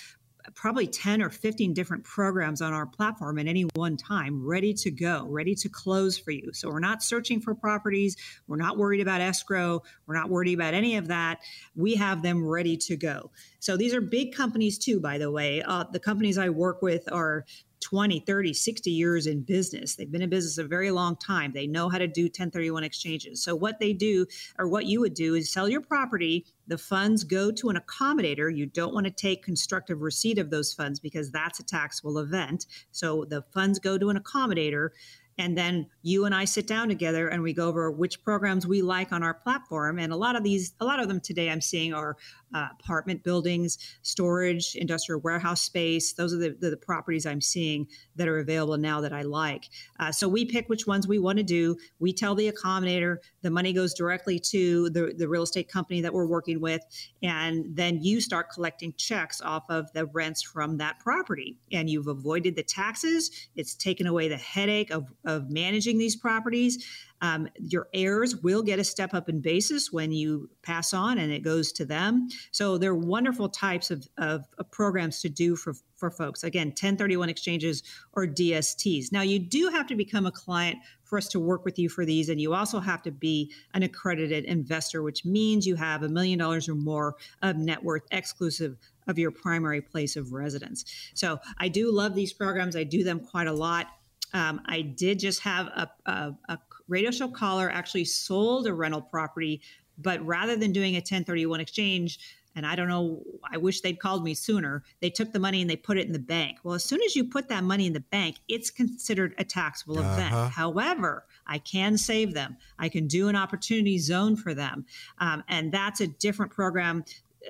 probably 0.54 0.86
10 0.86 1.22
or 1.22 1.30
15 1.30 1.74
different 1.74 2.04
programs 2.04 2.60
on 2.60 2.72
our 2.72 2.86
platform 2.86 3.38
at 3.38 3.46
any 3.46 3.62
one 3.74 3.96
time, 3.96 4.44
ready 4.44 4.72
to 4.74 4.90
go, 4.90 5.26
ready 5.28 5.54
to 5.54 5.68
close 5.68 6.18
for 6.18 6.30
you. 6.30 6.52
So 6.52 6.68
we're 6.68 6.80
not 6.80 7.02
searching 7.02 7.40
for 7.40 7.54
properties. 7.54 8.16
We're 8.46 8.56
not 8.56 8.78
worried 8.78 9.00
about 9.00 9.20
escrow. 9.20 9.82
We're 10.06 10.16
not 10.16 10.30
worried 10.30 10.54
about 10.54 10.74
any 10.74 10.96
of 10.96 11.08
that. 11.08 11.40
We 11.76 11.94
have 11.96 12.22
them 12.22 12.44
ready 12.44 12.76
to 12.76 12.96
go. 12.96 13.30
So 13.60 13.76
these 13.76 13.94
are 13.94 14.00
big 14.00 14.34
companies, 14.34 14.78
too, 14.78 15.00
by 15.00 15.18
the 15.18 15.30
way. 15.30 15.62
Uh, 15.62 15.84
the 15.92 16.00
companies 16.00 16.38
I 16.38 16.48
work 16.48 16.82
with 16.82 17.10
are 17.12 17.44
20, 17.80 18.20
30, 18.20 18.52
60 18.52 18.90
years 18.90 19.26
in 19.26 19.42
business. 19.42 19.94
They've 19.94 20.10
been 20.10 20.22
in 20.22 20.30
business 20.30 20.58
a 20.58 20.64
very 20.64 20.90
long 20.90 21.16
time. 21.16 21.52
They 21.52 21.66
know 21.66 21.88
how 21.88 21.98
to 21.98 22.06
do 22.06 22.24
1031 22.24 22.84
exchanges. 22.84 23.42
So, 23.42 23.54
what 23.54 23.78
they 23.78 23.92
do, 23.92 24.26
or 24.58 24.68
what 24.68 24.86
you 24.86 25.00
would 25.00 25.14
do, 25.14 25.34
is 25.34 25.52
sell 25.52 25.68
your 25.68 25.80
property. 25.80 26.46
The 26.66 26.78
funds 26.78 27.24
go 27.24 27.50
to 27.50 27.68
an 27.68 27.76
accommodator. 27.76 28.54
You 28.54 28.66
don't 28.66 28.94
want 28.94 29.06
to 29.06 29.12
take 29.12 29.42
constructive 29.42 30.02
receipt 30.02 30.38
of 30.38 30.50
those 30.50 30.72
funds 30.72 31.00
because 31.00 31.30
that's 31.30 31.60
a 31.60 31.64
taxable 31.64 32.18
event. 32.18 32.66
So, 32.90 33.24
the 33.24 33.42
funds 33.52 33.78
go 33.78 33.98
to 33.98 34.10
an 34.10 34.18
accommodator. 34.18 34.90
And 35.38 35.56
then 35.56 35.86
you 36.02 36.24
and 36.24 36.34
I 36.34 36.44
sit 36.44 36.66
down 36.66 36.88
together 36.88 37.28
and 37.28 37.42
we 37.42 37.52
go 37.52 37.68
over 37.68 37.90
which 37.92 38.22
programs 38.24 38.66
we 38.66 38.82
like 38.82 39.12
on 39.12 39.22
our 39.22 39.34
platform. 39.34 40.00
And 40.00 40.12
a 40.12 40.16
lot 40.16 40.34
of 40.34 40.42
these, 40.42 40.74
a 40.80 40.84
lot 40.84 40.98
of 40.98 41.06
them 41.06 41.20
today 41.20 41.48
I'm 41.48 41.60
seeing 41.60 41.94
are 41.94 42.16
uh, 42.54 42.68
apartment 42.78 43.22
buildings, 43.22 43.78
storage, 44.02 44.74
industrial 44.74 45.20
warehouse 45.20 45.62
space. 45.62 46.12
Those 46.12 46.32
are 46.32 46.38
the, 46.38 46.56
the, 46.58 46.70
the, 46.70 46.76
properties 46.76 47.26
I'm 47.26 47.40
seeing 47.40 47.86
that 48.16 48.28
are 48.28 48.38
available 48.38 48.78
now 48.78 49.00
that 49.02 49.12
I 49.12 49.22
like. 49.22 49.68
Uh, 50.00 50.10
so 50.10 50.28
we 50.28 50.44
pick 50.44 50.68
which 50.68 50.86
ones 50.86 51.06
we 51.06 51.18
want 51.18 51.38
to 51.38 51.44
do. 51.44 51.76
We 51.98 52.12
tell 52.12 52.34
the 52.34 52.50
accommodator 52.50 53.18
the 53.42 53.50
money 53.50 53.72
goes 53.72 53.92
directly 53.92 54.38
to 54.38 54.88
the, 54.90 55.12
the 55.16 55.28
real 55.28 55.42
estate 55.42 55.68
company 55.68 56.00
that 56.00 56.12
we're 56.12 56.26
working 56.26 56.60
with. 56.60 56.80
And 57.22 57.64
then 57.76 58.02
you 58.02 58.20
start 58.20 58.50
collecting 58.50 58.94
checks 58.96 59.40
off 59.42 59.64
of 59.68 59.92
the 59.92 60.06
rents 60.06 60.42
from 60.42 60.78
that 60.78 60.98
property. 61.00 61.58
And 61.72 61.90
you've 61.90 62.06
avoided 62.06 62.56
the 62.56 62.62
taxes, 62.62 63.30
it's 63.56 63.74
taken 63.74 64.06
away 64.06 64.28
the 64.28 64.36
headache 64.36 64.90
of, 64.90 65.12
of 65.24 65.50
managing 65.50 65.98
these 65.98 66.16
properties. 66.16 66.84
Um, 67.20 67.48
your 67.58 67.88
heirs 67.92 68.36
will 68.36 68.62
get 68.62 68.78
a 68.78 68.84
step 68.84 69.14
up 69.14 69.28
in 69.28 69.40
basis 69.40 69.92
when 69.92 70.12
you 70.12 70.50
pass 70.62 70.94
on 70.94 71.18
and 71.18 71.32
it 71.32 71.42
goes 71.42 71.72
to 71.72 71.84
them. 71.84 72.28
So 72.52 72.78
they're 72.78 72.94
wonderful 72.94 73.48
types 73.48 73.90
of, 73.90 74.06
of, 74.18 74.44
of 74.58 74.70
programs 74.70 75.20
to 75.22 75.28
do 75.28 75.56
for, 75.56 75.74
for 75.96 76.10
folks. 76.10 76.44
Again, 76.44 76.68
1031 76.68 77.28
exchanges 77.28 77.82
or 78.12 78.26
DSTs. 78.26 79.12
Now, 79.12 79.22
you 79.22 79.38
do 79.38 79.68
have 79.68 79.86
to 79.88 79.96
become 79.96 80.26
a 80.26 80.32
client 80.32 80.78
for 81.08 81.16
us 81.16 81.28
to 81.28 81.40
work 81.40 81.64
with 81.64 81.78
you 81.78 81.88
for 81.88 82.04
these. 82.04 82.28
And 82.28 82.40
you 82.40 82.54
also 82.54 82.80
have 82.80 83.02
to 83.02 83.10
be 83.10 83.50
an 83.74 83.82
accredited 83.82 84.44
investor, 84.44 85.02
which 85.02 85.24
means 85.24 85.66
you 85.66 85.74
have 85.76 86.02
a 86.02 86.08
million 86.08 86.38
dollars 86.38 86.68
or 86.68 86.74
more 86.74 87.16
of 87.42 87.56
net 87.56 87.82
worth 87.82 88.02
exclusive 88.10 88.76
of 89.06 89.18
your 89.18 89.30
primary 89.30 89.80
place 89.80 90.16
of 90.16 90.32
residence. 90.32 90.84
So 91.14 91.38
I 91.56 91.68
do 91.68 91.90
love 91.90 92.14
these 92.14 92.32
programs. 92.32 92.76
I 92.76 92.84
do 92.84 93.02
them 93.02 93.20
quite 93.20 93.46
a 93.46 93.52
lot. 93.52 93.86
Um, 94.34 94.60
I 94.66 94.82
did 94.82 95.18
just 95.18 95.40
have 95.42 95.68
a, 95.68 95.90
a, 96.04 96.34
a 96.50 96.58
radio 96.88 97.10
show 97.10 97.28
caller 97.28 97.70
actually 97.70 98.04
sold 98.04 98.66
a 98.66 98.74
rental 98.74 99.02
property, 99.02 99.60
but 99.98 100.24
rather 100.24 100.56
than 100.56 100.72
doing 100.72 100.94
a 100.94 100.98
1031 100.98 101.60
exchange, 101.60 102.18
and 102.58 102.66
I 102.66 102.74
don't 102.74 102.88
know, 102.88 103.22
I 103.48 103.56
wish 103.56 103.82
they'd 103.82 104.00
called 104.00 104.24
me 104.24 104.34
sooner. 104.34 104.82
They 105.00 105.10
took 105.10 105.32
the 105.32 105.38
money 105.38 105.60
and 105.60 105.70
they 105.70 105.76
put 105.76 105.96
it 105.96 106.06
in 106.06 106.12
the 106.12 106.18
bank. 106.18 106.58
Well, 106.64 106.74
as 106.74 106.82
soon 106.82 107.00
as 107.02 107.14
you 107.14 107.22
put 107.22 107.48
that 107.50 107.62
money 107.62 107.86
in 107.86 107.92
the 107.92 108.00
bank, 108.00 108.38
it's 108.48 108.68
considered 108.68 109.34
a 109.38 109.44
taxable 109.44 110.00
uh-huh. 110.00 110.12
event. 110.12 110.52
However, 110.52 111.24
I 111.46 111.58
can 111.58 111.96
save 111.96 112.34
them. 112.34 112.56
I 112.78 112.88
can 112.88 113.06
do 113.06 113.28
an 113.28 113.36
opportunity 113.36 113.98
zone 113.98 114.34
for 114.34 114.54
them. 114.54 114.86
Um, 115.18 115.44
and 115.48 115.70
that's 115.70 116.00
a 116.00 116.08
different 116.08 116.50
program 116.50 117.04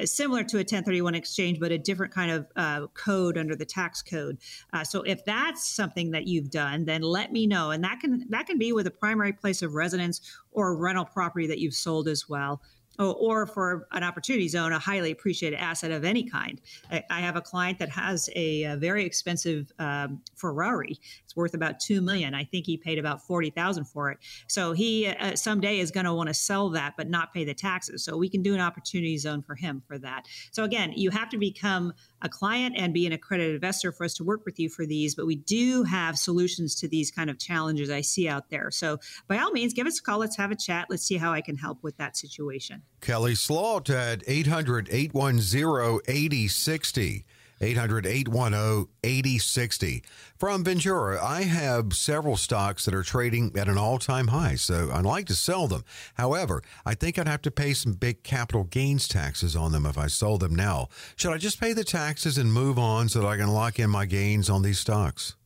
similar 0.05 0.44
to 0.44 0.57
a 0.57 0.61
1031 0.61 1.14
exchange, 1.14 1.61
but 1.61 1.72
a 1.72 1.79
different 1.79 2.12
kind 2.12 2.31
of 2.31 2.46
uh, 2.57 2.87
code 2.88 3.38
under 3.38 3.57
the 3.57 3.64
tax 3.64 4.03
code. 4.03 4.38
Uh, 4.72 4.85
so 4.85 5.03
if 5.03 5.24
that's 5.24 5.68
something 5.68 6.11
that 6.11 6.27
you've 6.27 6.51
done, 6.51 6.85
then 6.85 7.03
let 7.03 7.33
me 7.33 7.46
know, 7.46 7.70
and 7.70 7.83
that 7.85 8.01
can 8.01 8.27
that 8.31 8.46
can 8.46 8.59
be 8.59 8.72
with 8.72 8.87
a 8.87 8.90
primary 8.90 9.33
place 9.33 9.62
of 9.62 9.74
residence 9.74 10.20
or 10.53 10.70
a 10.70 10.74
rental 10.74 11.05
property 11.05 11.46
that 11.46 11.59
you've 11.59 11.74
sold 11.74 12.09
as 12.09 12.29
well. 12.29 12.61
Oh, 13.00 13.12
or 13.12 13.46
for 13.46 13.87
an 13.92 14.02
opportunity 14.02 14.48
zone, 14.48 14.72
a 14.72 14.78
highly 14.78 15.12
appreciated 15.12 15.56
asset 15.56 15.92
of 15.92 16.04
any 16.04 16.24
kind. 16.24 16.61
I, 16.90 17.20
have 17.20 17.37
a 17.37 17.40
client 17.40 17.78
that 17.78 17.90
has 17.90 18.28
a, 18.34 18.64
a 18.64 18.76
very 18.76 19.04
expensive 19.04 19.70
um, 19.78 20.20
Ferrari. 20.34 20.98
It's 21.22 21.37
worth 21.37 21.54
about 21.54 21.78
two 21.78 22.00
million. 22.00 22.34
I 22.34 22.42
think 22.42 22.66
he 22.66 22.76
paid 22.76 22.98
about 22.98 23.24
forty 23.24 23.50
thousand 23.50 23.84
for 23.84 24.11
it. 24.11 24.18
So 24.48 24.72
he 24.72 25.06
uh, 25.06 25.37
someday 25.37 25.78
is 25.78 25.92
going 25.92 26.06
to 26.06 26.14
want 26.14 26.28
to 26.28 26.34
sell 26.34 26.70
that, 26.70 26.94
but 26.96 27.08
not 27.08 27.32
pay 27.32 27.44
the 27.44 27.54
taxes. 27.54 28.04
So 28.04 28.16
we 28.16 28.28
can 28.28 28.42
do 28.42 28.52
an 28.52 28.61
opportunity 28.61 29.16
zone 29.16 29.42
for 29.42 29.54
him 29.54 29.80
for 29.87 29.96
that. 29.98 30.26
So 30.50 30.64
again, 30.64 30.92
you 30.96 31.11
have 31.11 31.28
to 31.28 31.38
become 31.38 31.92
a 32.22 32.28
client 32.28 32.74
and 32.76 32.92
be 32.92 33.07
an 33.07 33.12
accredited 33.12 33.54
investor 33.54 33.92
for 33.92 34.04
us 34.04 34.14
to 34.14 34.24
work 34.24 34.44
with 34.44 34.59
you 34.59 34.68
for 34.68 34.87
these. 34.87 35.14
But 35.14 35.26
we 35.26 35.37
do 35.37 35.85
have 35.85 36.18
solutions 36.18 36.74
to 36.76 36.88
these 36.88 37.11
kind 37.11 37.31
of 37.31 37.38
challenges 37.38 37.90
I 37.90 38.00
see 38.00 38.28
out 38.28 38.50
there. 38.50 38.70
So 38.70 38.98
by 39.26 39.38
all 39.38 39.50
means, 39.50 39.72
give 39.74 39.87
us 39.87 39.98
a 39.98 40.02
call. 40.02 40.18
Let's 40.18 40.37
have 40.37 40.50
a 40.50 40.57
chat. 40.57 40.87
Let's 40.90 41.04
see 41.04 41.16
how 41.16 41.33
I 41.33 41.40
can 41.40 41.57
help 41.57 41.83
with 41.83 41.96
that 41.98 42.16
situation. 42.16 42.83
Kelley 43.00 43.35
Slaught 43.35 43.90
at 43.90 44.22
800 44.26 44.88
810 44.90 46.00
8060. 46.07 47.24
800 47.61 48.07
810 48.07 48.88
8060. 49.03 50.03
From 50.38 50.64
Ventura, 50.64 51.25
I 51.25 51.42
have 51.42 51.94
several 51.94 52.37
stocks 52.37 52.85
that 52.85 52.94
are 52.94 53.03
trading 53.03 53.53
at 53.57 53.68
an 53.68 53.79
all 53.79 53.99
time 53.99 54.29
high, 54.29 54.55
so 54.55 54.90
I'd 54.92 55.05
like 55.05 55.27
to 55.27 55.35
sell 55.35 55.66
them. 55.66 55.85
However, 56.14 56.62
I 56.85 56.94
think 56.94 57.18
I'd 57.18 57.29
have 57.29 57.42
to 57.42 57.51
pay 57.51 57.73
some 57.73 57.92
big 57.94 58.23
capital 58.23 58.64
gains 58.64 59.09
taxes 59.09 59.57
on 59.57 59.73
them 59.73 59.87
if 59.87 59.97
I 59.97 60.07
sold 60.07 60.40
them 60.40 60.55
now. 60.55 60.88
Should 61.16 61.33
I 61.33 61.38
just 61.38 61.61
pay 61.61 61.73
the 61.73 61.85
taxes 61.85 62.38
and 62.38 62.53
move 62.53 62.79
on 62.79 63.09
so 63.09 63.21
that 63.21 63.27
I 63.27 63.37
can 63.37 63.49
lock 63.49 63.79
in 63.79 63.90
my 63.90 64.07
gains 64.07 64.51
on 64.51 64.62
these 64.62 64.79
stocks? 64.79 65.38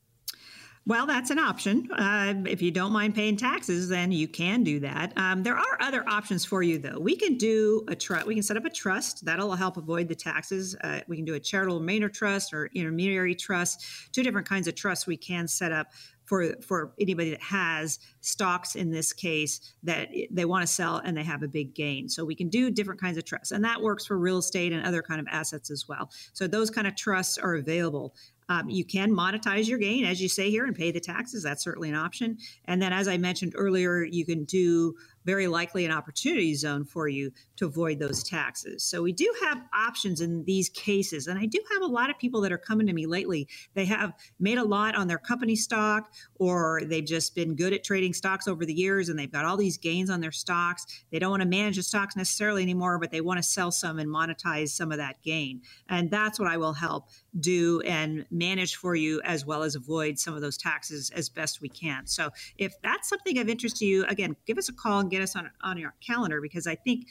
Well, 0.84 1.06
that's 1.06 1.30
an 1.30 1.38
option. 1.38 1.88
Uh, 1.92 2.34
if 2.46 2.60
you 2.60 2.72
don't 2.72 2.92
mind 2.92 3.14
paying 3.14 3.36
taxes, 3.36 3.88
then 3.88 4.10
you 4.10 4.26
can 4.26 4.64
do 4.64 4.80
that. 4.80 5.12
Um, 5.16 5.44
there 5.44 5.56
are 5.56 5.80
other 5.80 6.04
options 6.08 6.44
for 6.44 6.60
you, 6.60 6.78
though. 6.78 6.98
We 6.98 7.14
can 7.14 7.36
do 7.36 7.84
a 7.86 7.94
trust. 7.94 8.26
We 8.26 8.34
can 8.34 8.42
set 8.42 8.56
up 8.56 8.64
a 8.64 8.70
trust 8.70 9.24
that'll 9.24 9.54
help 9.54 9.76
avoid 9.76 10.08
the 10.08 10.16
taxes. 10.16 10.74
Uh, 10.82 11.00
we 11.06 11.14
can 11.14 11.24
do 11.24 11.34
a 11.34 11.40
charitable 11.40 11.78
remainder 11.78 12.08
trust 12.08 12.52
or 12.52 12.68
intermediary 12.74 13.36
trust. 13.36 13.84
Two 14.10 14.24
different 14.24 14.48
kinds 14.48 14.66
of 14.66 14.74
trusts 14.74 15.06
we 15.06 15.16
can 15.16 15.46
set 15.46 15.70
up 15.70 15.92
for 16.24 16.54
for 16.62 16.94
anybody 16.98 17.30
that 17.30 17.42
has 17.42 17.98
stocks 18.20 18.74
in 18.74 18.90
this 18.90 19.12
case 19.12 19.74
that 19.82 20.08
they 20.30 20.44
want 20.44 20.62
to 20.62 20.72
sell 20.72 20.96
and 21.04 21.16
they 21.16 21.22
have 21.24 21.42
a 21.42 21.48
big 21.48 21.74
gain. 21.74 22.08
So 22.08 22.24
we 22.24 22.34
can 22.34 22.48
do 22.48 22.70
different 22.70 23.00
kinds 23.00 23.18
of 23.18 23.24
trusts, 23.24 23.52
and 23.52 23.64
that 23.64 23.80
works 23.80 24.06
for 24.06 24.18
real 24.18 24.38
estate 24.38 24.72
and 24.72 24.84
other 24.84 25.02
kind 25.02 25.20
of 25.20 25.26
assets 25.30 25.70
as 25.70 25.86
well. 25.88 26.10
So 26.32 26.48
those 26.48 26.70
kind 26.70 26.88
of 26.88 26.96
trusts 26.96 27.38
are 27.38 27.54
available. 27.54 28.14
Um, 28.48 28.68
you 28.68 28.84
can 28.84 29.10
monetize 29.10 29.68
your 29.68 29.78
gain, 29.78 30.04
as 30.04 30.20
you 30.20 30.28
say 30.28 30.50
here, 30.50 30.64
and 30.64 30.74
pay 30.74 30.90
the 30.90 31.00
taxes. 31.00 31.42
That's 31.42 31.62
certainly 31.62 31.88
an 31.88 31.94
option. 31.94 32.38
And 32.66 32.80
then, 32.82 32.92
as 32.92 33.08
I 33.08 33.16
mentioned 33.16 33.54
earlier, 33.56 34.02
you 34.02 34.24
can 34.24 34.44
do 34.44 34.94
very 35.24 35.46
likely 35.46 35.84
an 35.84 35.92
opportunity 35.92 36.54
zone 36.54 36.84
for 36.84 37.08
you 37.08 37.32
to 37.56 37.66
avoid 37.66 37.98
those 37.98 38.22
taxes. 38.22 38.84
So 38.84 39.02
we 39.02 39.12
do 39.12 39.32
have 39.42 39.62
options 39.74 40.20
in 40.20 40.44
these 40.44 40.68
cases. 40.68 41.26
And 41.26 41.38
I 41.38 41.46
do 41.46 41.60
have 41.72 41.82
a 41.82 41.86
lot 41.86 42.10
of 42.10 42.18
people 42.18 42.40
that 42.42 42.52
are 42.52 42.58
coming 42.58 42.86
to 42.86 42.92
me 42.92 43.06
lately. 43.06 43.48
They 43.74 43.84
have 43.86 44.12
made 44.40 44.58
a 44.58 44.64
lot 44.64 44.94
on 44.94 45.08
their 45.08 45.18
company 45.18 45.56
stock, 45.56 46.12
or 46.36 46.82
they've 46.84 47.04
just 47.04 47.34
been 47.34 47.54
good 47.54 47.72
at 47.72 47.84
trading 47.84 48.14
stocks 48.14 48.48
over 48.48 48.64
the 48.64 48.74
years 48.74 49.08
and 49.08 49.18
they've 49.18 49.30
got 49.30 49.44
all 49.44 49.56
these 49.56 49.78
gains 49.78 50.10
on 50.10 50.20
their 50.20 50.32
stocks. 50.32 51.04
They 51.10 51.18
don't 51.18 51.30
want 51.30 51.42
to 51.42 51.48
manage 51.48 51.76
the 51.76 51.82
stocks 51.82 52.16
necessarily 52.16 52.62
anymore, 52.62 52.98
but 52.98 53.10
they 53.10 53.20
want 53.20 53.38
to 53.38 53.42
sell 53.42 53.70
some 53.70 53.98
and 53.98 54.10
monetize 54.10 54.70
some 54.70 54.92
of 54.92 54.98
that 54.98 55.22
gain. 55.22 55.62
And 55.88 56.10
that's 56.10 56.38
what 56.38 56.48
I 56.48 56.56
will 56.56 56.72
help 56.72 57.08
do 57.38 57.80
and 57.82 58.26
manage 58.30 58.76
for 58.76 58.94
you 58.94 59.20
as 59.24 59.46
well 59.46 59.62
as 59.62 59.74
avoid 59.74 60.18
some 60.18 60.34
of 60.34 60.40
those 60.40 60.56
taxes 60.56 61.10
as 61.14 61.28
best 61.28 61.60
we 61.60 61.68
can. 61.68 62.06
So 62.06 62.30
if 62.58 62.74
that's 62.82 63.08
something 63.08 63.38
of 63.38 63.48
interest 63.48 63.76
to 63.78 63.84
you, 63.86 64.04
again, 64.06 64.36
give 64.46 64.58
us 64.58 64.68
a 64.68 64.72
call 64.72 65.00
and 65.00 65.10
get 65.12 65.22
us 65.22 65.36
on 65.36 65.50
on 65.62 65.78
your 65.78 65.94
calendar 66.00 66.40
because 66.40 66.66
I 66.66 66.74
think 66.74 67.06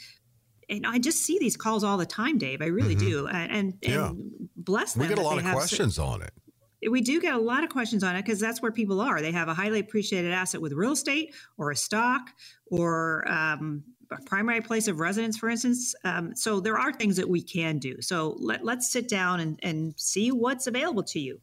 and 0.70 0.86
I 0.88 1.00
just 1.00 1.20
see 1.20 1.38
these 1.38 1.58
calls 1.58 1.84
all 1.84 1.98
the 1.98 2.06
time, 2.06 2.38
Dave. 2.38 2.62
I 2.62 2.68
really 2.68 2.96
mm-hmm. 2.96 3.10
do, 3.10 3.28
and 3.28 3.52
and, 3.52 3.74
yeah. 3.82 4.12
bless 4.56 4.94
them. 4.94 5.04
We 5.04 5.10
get 5.10 5.18
a 5.18 5.22
lot 5.22 5.38
of 5.38 5.44
questions 5.44 5.96
so, 5.96 6.06
on 6.06 6.22
it. 6.22 6.32
We 6.90 7.02
do 7.02 7.22
get 7.22 7.36
a 7.36 7.40
lot 7.40 7.64
of 7.64 7.70
questions 7.70 8.04
on 8.04 8.16
it 8.16 8.26
because 8.26 8.40
that's 8.40 8.62
where 8.62 8.72
people 8.72 9.02
are. 9.02 9.22
They 9.22 9.32
have 9.32 9.48
a 9.48 9.54
highly 9.54 9.80
appreciated 9.80 10.32
asset 10.32 10.62
with 10.62 10.74
real 10.74 10.94
estate 10.94 11.36
or 11.58 11.70
a 11.70 11.76
stock 11.76 12.22
or 12.72 13.24
um, 13.32 13.84
a 14.12 14.20
primary 14.26 14.62
place 14.62 14.88
of 14.88 15.00
residence, 15.00 15.38
for 15.38 15.50
instance. 15.50 15.94
Um, 16.04 16.36
so 16.36 16.60
there 16.60 16.80
are 16.80 16.92
things 16.92 17.18
that 17.18 17.30
we 17.30 17.44
can 17.44 17.78
do. 17.78 18.02
So 18.02 18.36
let, 18.40 18.66
let's 18.66 18.92
sit 18.92 19.08
down 19.08 19.40
and, 19.40 19.60
and 19.62 19.94
see 19.96 20.32
what's 20.32 20.66
available 20.66 21.04
to 21.04 21.20
you. 21.20 21.40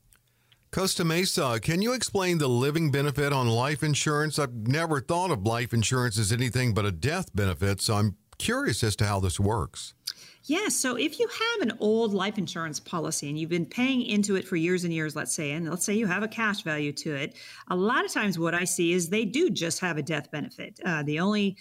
Costa 0.71 1.03
Mesa, 1.03 1.59
can 1.63 1.81
you 1.81 1.95
explain 1.95 2.37
the 2.37 2.49
living 2.49 2.91
benefit 2.91 3.33
on 3.33 3.49
life 3.49 3.83
insurance? 3.83 4.39
I've 4.39 4.53
never 4.53 5.01
thought 5.01 5.31
of 5.31 5.47
life 5.47 5.73
insurance 5.73 6.19
as 6.19 6.31
anything 6.31 6.75
but 6.75 6.85
a 6.85 6.93
death 6.93 7.35
benefit, 7.35 7.81
so 7.81 7.95
I'm 7.95 8.17
curious 8.39 8.85
as 8.85 8.95
to 8.97 9.07
how 9.07 9.19
this 9.19 9.41
works. 9.41 9.95
Yeah. 10.45 10.69
So 10.69 10.97
if 10.97 11.19
you 11.19 11.27
have 11.29 11.69
an 11.69 11.77
old 11.81 12.15
life 12.15 12.39
insurance 12.39 12.81
policy 12.81 13.29
and 13.29 13.39
you've 13.39 13.51
been 13.51 13.67
paying 13.67 14.03
into 14.03 14.37
it 14.37 14.47
for 14.47 14.57
years 14.57 14.85
and 14.85 14.93
years, 14.93 15.17
let's 15.17 15.35
say, 15.35 15.53
and 15.53 15.69
let's 15.69 15.85
say 15.85 15.95
you 15.95 16.07
have 16.07 16.23
a 16.23 16.29
cash 16.29 16.63
value 16.63 16.93
to 16.93 17.15
it, 17.15 17.37
a 17.69 17.77
lot 17.77 18.05
of 18.05 18.13
times 18.13 18.39
what 18.39 18.55
I 18.55 18.65
see 18.65 18.93
is 18.93 19.09
they 19.09 19.25
do 19.25 19.51
just 19.51 19.81
have 19.81 19.99
a 19.99 20.03
death 20.03 20.31
benefit. 20.31 20.81
Uh, 20.85 21.03
the 21.03 21.21
only 21.21 21.57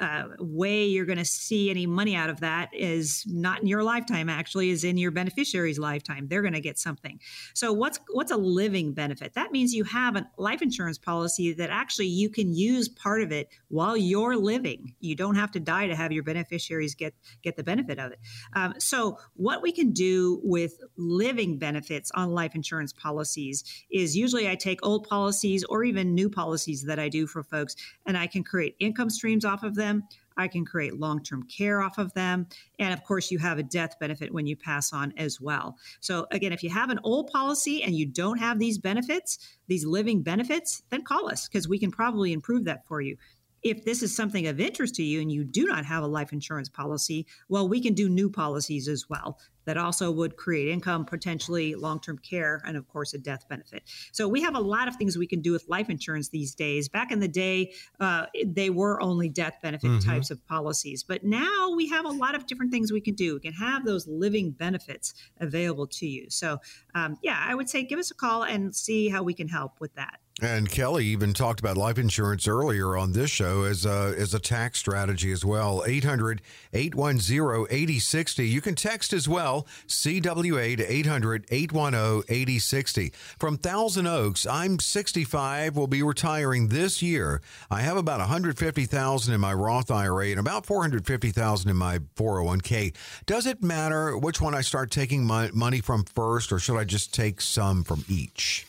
uh, 0.00 0.24
way 0.38 0.84
you're 0.84 1.04
going 1.04 1.18
to 1.18 1.24
see 1.24 1.70
any 1.70 1.86
money 1.86 2.14
out 2.14 2.30
of 2.30 2.40
that 2.40 2.70
is 2.72 3.24
not 3.26 3.60
in 3.60 3.66
your 3.66 3.82
lifetime 3.82 4.28
actually 4.28 4.70
is 4.70 4.84
in 4.84 4.96
your 4.96 5.10
beneficiary's 5.10 5.78
lifetime. 5.78 6.28
They're 6.28 6.42
going 6.42 6.54
to 6.54 6.60
get 6.60 6.78
something. 6.78 7.20
So 7.54 7.72
what's 7.72 8.00
what's 8.10 8.32
a 8.32 8.36
living 8.36 8.94
benefit? 8.94 9.34
That 9.34 9.52
means 9.52 9.74
you 9.74 9.84
have 9.84 10.16
a 10.16 10.28
life 10.38 10.62
insurance 10.62 10.98
policy 10.98 11.52
that 11.54 11.70
actually 11.70 12.06
you 12.06 12.30
can 12.30 12.54
use 12.54 12.88
part 12.88 13.22
of 13.22 13.32
it 13.32 13.48
while 13.68 13.96
you're 13.96 14.36
living. 14.36 14.94
You 15.00 15.14
don't 15.14 15.36
have 15.36 15.50
to 15.52 15.60
die 15.60 15.86
to 15.86 15.94
have 15.94 16.12
your 16.12 16.22
beneficiaries 16.22 16.94
get 16.94 17.14
get 17.42 17.56
the 17.56 17.64
benefit 17.64 17.98
of 17.98 18.12
it. 18.12 18.18
Um, 18.54 18.74
so 18.78 19.18
what 19.34 19.62
we 19.62 19.72
can 19.72 19.92
do 19.92 20.40
with 20.42 20.78
living 20.96 21.58
benefits 21.58 22.10
on 22.14 22.30
life 22.30 22.54
insurance 22.54 22.92
policies 22.92 23.64
is 23.90 24.16
usually 24.16 24.48
i 24.48 24.54
take 24.54 24.84
old 24.84 25.06
policies 25.08 25.64
or 25.68 25.84
even 25.84 26.14
new 26.14 26.28
policies 26.28 26.84
that 26.84 26.98
i 26.98 27.08
do 27.08 27.26
for 27.26 27.42
folks 27.42 27.74
and 28.06 28.16
i 28.16 28.26
can 28.26 28.42
create 28.44 28.76
income 28.78 29.10
streams 29.10 29.44
off 29.44 29.62
of 29.62 29.74
them 29.74 29.81
them. 29.82 30.04
I 30.36 30.48
can 30.48 30.64
create 30.64 30.98
long 30.98 31.22
term 31.22 31.42
care 31.44 31.82
off 31.82 31.98
of 31.98 32.12
them. 32.14 32.46
And 32.78 32.92
of 32.94 33.04
course, 33.04 33.30
you 33.30 33.38
have 33.38 33.58
a 33.58 33.62
death 33.62 33.98
benefit 34.00 34.32
when 34.32 34.46
you 34.46 34.56
pass 34.56 34.92
on 34.92 35.12
as 35.16 35.40
well. 35.40 35.76
So, 36.00 36.26
again, 36.30 36.52
if 36.52 36.62
you 36.62 36.70
have 36.70 36.90
an 36.90 37.00
old 37.02 37.28
policy 37.28 37.82
and 37.82 37.94
you 37.94 38.06
don't 38.06 38.38
have 38.38 38.58
these 38.58 38.78
benefits, 38.78 39.38
these 39.66 39.84
living 39.84 40.22
benefits, 40.22 40.82
then 40.90 41.02
call 41.02 41.30
us 41.30 41.48
because 41.48 41.68
we 41.68 41.78
can 41.78 41.90
probably 41.90 42.32
improve 42.32 42.64
that 42.64 42.86
for 42.86 43.00
you. 43.00 43.16
If 43.62 43.84
this 43.84 44.02
is 44.02 44.14
something 44.14 44.46
of 44.46 44.60
interest 44.60 44.94
to 44.96 45.02
you 45.02 45.20
and 45.20 45.30
you 45.30 45.44
do 45.44 45.66
not 45.66 45.84
have 45.84 46.02
a 46.02 46.06
life 46.06 46.32
insurance 46.32 46.68
policy, 46.68 47.26
well, 47.48 47.68
we 47.68 47.80
can 47.80 47.94
do 47.94 48.08
new 48.08 48.28
policies 48.28 48.88
as 48.88 49.08
well 49.08 49.38
that 49.64 49.76
also 49.76 50.10
would 50.10 50.36
create 50.36 50.68
income, 50.68 51.04
potentially 51.04 51.74
long 51.74 52.00
term 52.00 52.18
care, 52.18 52.62
and 52.66 52.76
of 52.76 52.88
course, 52.88 53.14
a 53.14 53.18
death 53.18 53.48
benefit. 53.48 53.82
So 54.12 54.28
we 54.28 54.42
have 54.42 54.54
a 54.54 54.60
lot 54.60 54.88
of 54.88 54.96
things 54.96 55.16
we 55.16 55.26
can 55.26 55.40
do 55.40 55.52
with 55.52 55.64
life 55.68 55.88
insurance 55.88 56.28
these 56.28 56.54
days. 56.54 56.88
Back 56.88 57.12
in 57.12 57.20
the 57.20 57.28
day, 57.28 57.72
uh, 58.00 58.26
they 58.44 58.70
were 58.70 59.00
only 59.00 59.28
death 59.28 59.58
benefit 59.62 59.90
mm-hmm. 59.90 60.10
types 60.10 60.30
of 60.30 60.44
policies, 60.46 61.02
but 61.02 61.24
now 61.24 61.72
we 61.76 61.88
have 61.88 62.04
a 62.04 62.10
lot 62.10 62.34
of 62.34 62.46
different 62.46 62.72
things 62.72 62.92
we 62.92 63.00
can 63.00 63.14
do. 63.14 63.34
We 63.34 63.40
can 63.40 63.52
have 63.52 63.84
those 63.84 64.06
living 64.06 64.50
benefits 64.50 65.14
available 65.40 65.86
to 65.86 66.06
you. 66.06 66.26
So, 66.30 66.58
um, 66.94 67.18
yeah, 67.22 67.42
I 67.46 67.54
would 67.54 67.68
say 67.68 67.82
give 67.82 67.98
us 67.98 68.10
a 68.10 68.14
call 68.14 68.42
and 68.44 68.74
see 68.74 69.08
how 69.08 69.22
we 69.22 69.34
can 69.34 69.48
help 69.48 69.80
with 69.80 69.94
that. 69.94 70.18
And 70.42 70.68
Kelley 70.68 71.06
even 71.06 71.34
talked 71.34 71.60
about 71.60 71.76
life 71.76 71.98
insurance 71.98 72.48
earlier 72.48 72.96
on 72.96 73.12
this 73.12 73.30
show 73.30 73.62
as 73.62 73.86
a, 73.86 74.12
as 74.18 74.34
a 74.34 74.40
tax 74.40 74.80
strategy 74.80 75.30
as 75.30 75.44
well. 75.44 75.84
800 75.86 76.42
810 76.72 77.66
8060. 77.70 78.48
You 78.48 78.60
can 78.60 78.74
text 78.74 79.12
as 79.12 79.28
well, 79.28 79.68
CWA 79.86 80.76
to 80.78 80.92
800 80.92 81.46
810 81.48 82.24
8060. 82.28 83.12
From 83.38 83.56
Thousand 83.56 84.08
Oaks, 84.08 84.44
I'm 84.44 84.80
65, 84.80 85.76
will 85.76 85.86
be 85.86 86.02
retiring 86.02 86.66
this 86.68 87.00
year. 87.00 87.40
I 87.70 87.82
have 87.82 87.96
about 87.96 88.18
150000 88.18 89.32
in 89.32 89.40
my 89.40 89.54
Roth 89.54 89.92
IRA 89.92 90.30
and 90.30 90.40
about 90.40 90.66
450000 90.66 91.70
in 91.70 91.76
my 91.76 92.00
401k. 92.16 92.96
Does 93.26 93.46
it 93.46 93.62
matter 93.62 94.18
which 94.18 94.40
one 94.40 94.56
I 94.56 94.62
start 94.62 94.90
taking 94.90 95.24
my 95.24 95.52
money 95.52 95.80
from 95.80 96.02
first, 96.02 96.50
or 96.50 96.58
should 96.58 96.78
I 96.78 96.82
just 96.84 97.14
take 97.14 97.40
some 97.40 97.84
from 97.84 98.04
each? 98.08 98.66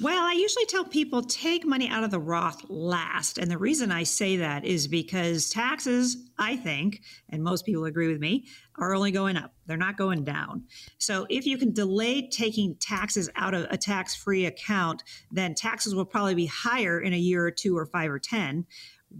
Well, 0.00 0.24
I 0.24 0.32
usually 0.32 0.64
tell 0.66 0.84
people 0.84 1.22
take 1.22 1.66
money 1.66 1.88
out 1.88 2.02
of 2.02 2.10
the 2.10 2.18
Roth 2.18 2.64
last. 2.68 3.36
And 3.36 3.50
the 3.50 3.58
reason 3.58 3.92
I 3.92 4.04
say 4.04 4.38
that 4.38 4.64
is 4.64 4.88
because 4.88 5.50
taxes, 5.50 6.16
I 6.38 6.56
think, 6.56 7.02
and 7.28 7.42
most 7.42 7.66
people 7.66 7.84
agree 7.84 8.08
with 8.08 8.18
me, 8.18 8.46
are 8.76 8.94
only 8.94 9.10
going 9.10 9.36
up. 9.36 9.52
They're 9.66 9.76
not 9.76 9.98
going 9.98 10.24
down. 10.24 10.64
So 10.96 11.26
if 11.28 11.46
you 11.46 11.58
can 11.58 11.72
delay 11.72 12.28
taking 12.28 12.74
taxes 12.76 13.28
out 13.36 13.52
of 13.52 13.66
a 13.70 13.76
tax 13.76 14.14
free 14.16 14.46
account, 14.46 15.02
then 15.30 15.54
taxes 15.54 15.94
will 15.94 16.06
probably 16.06 16.34
be 16.34 16.46
higher 16.46 16.98
in 16.98 17.12
a 17.12 17.18
year 17.18 17.44
or 17.46 17.50
two 17.50 17.76
or 17.76 17.84
five 17.84 18.10
or 18.10 18.18
10 18.18 18.64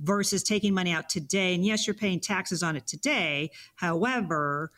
versus 0.00 0.42
taking 0.42 0.72
money 0.72 0.90
out 0.90 1.10
today. 1.10 1.54
And 1.54 1.66
yes, 1.66 1.86
you're 1.86 1.94
paying 1.94 2.18
taxes 2.18 2.62
on 2.62 2.76
it 2.76 2.86
today. 2.86 3.50
However, 3.76 4.72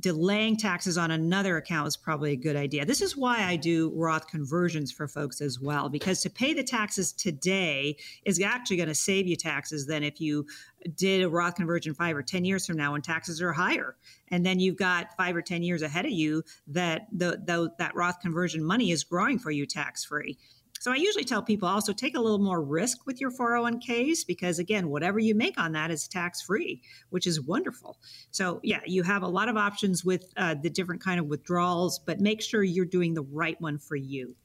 delaying 0.00 0.56
taxes 0.56 0.96
on 0.96 1.10
another 1.10 1.56
account 1.56 1.88
is 1.88 1.96
probably 1.96 2.32
a 2.32 2.36
good 2.36 2.56
idea. 2.56 2.84
This 2.84 3.00
is 3.00 3.16
why 3.16 3.44
I 3.44 3.56
do 3.56 3.92
Roth 3.94 4.28
conversions 4.28 4.92
for 4.92 5.08
folks 5.08 5.40
as 5.40 5.60
well, 5.60 5.88
because 5.88 6.20
to 6.22 6.30
pay 6.30 6.54
the 6.54 6.62
taxes 6.62 7.12
today 7.12 7.96
is 8.24 8.40
actually 8.40 8.76
going 8.76 8.88
to 8.88 8.94
save 8.94 9.26
you 9.26 9.36
taxes 9.36 9.86
than 9.86 10.02
if 10.02 10.20
you 10.20 10.46
did 10.94 11.22
a 11.22 11.28
Roth 11.28 11.56
conversion 11.56 11.94
five 11.94 12.16
or 12.16 12.22
10 12.22 12.44
years 12.44 12.66
from 12.66 12.76
now 12.76 12.92
when 12.92 13.02
taxes 13.02 13.42
are 13.42 13.52
higher. 13.52 13.96
And 14.28 14.44
then 14.44 14.60
you've 14.60 14.76
got 14.76 15.16
five 15.16 15.34
or 15.34 15.42
10 15.42 15.62
years 15.62 15.82
ahead 15.82 16.04
of 16.04 16.12
you 16.12 16.44
that 16.68 17.06
the, 17.12 17.42
the 17.44 17.72
that 17.78 17.94
Roth 17.94 18.20
conversion 18.20 18.62
money 18.62 18.90
is 18.92 19.04
growing 19.04 19.38
for 19.38 19.50
you 19.50 19.66
tax 19.66 20.04
free. 20.04 20.38
So 20.80 20.92
I 20.92 20.96
usually 20.96 21.24
tell 21.24 21.42
people 21.42 21.68
also 21.68 21.92
take 21.92 22.16
a 22.16 22.20
little 22.20 22.38
more 22.38 22.62
risk 22.62 23.06
with 23.06 23.20
your 23.20 23.30
401ks 23.30 24.26
because 24.26 24.58
again, 24.58 24.88
whatever 24.88 25.18
you 25.18 25.34
make 25.34 25.58
on 25.58 25.72
that 25.72 25.90
is 25.90 26.08
tax 26.08 26.40
free, 26.42 26.82
which 27.10 27.26
is 27.26 27.40
wonderful. 27.40 27.98
So 28.30 28.60
yeah, 28.62 28.80
you 28.86 29.02
have 29.02 29.22
a 29.22 29.28
lot 29.28 29.48
of 29.48 29.56
options 29.56 30.04
with 30.04 30.32
uh, 30.36 30.54
the 30.54 30.70
different 30.70 31.02
kind 31.02 31.20
of 31.20 31.26
withdrawals, 31.26 31.98
but 31.98 32.20
make 32.20 32.42
sure 32.42 32.62
you're 32.62 32.84
doing 32.84 33.14
the 33.14 33.22
right 33.22 33.60
one 33.60 33.78
for 33.78 33.96
you. 33.96 34.36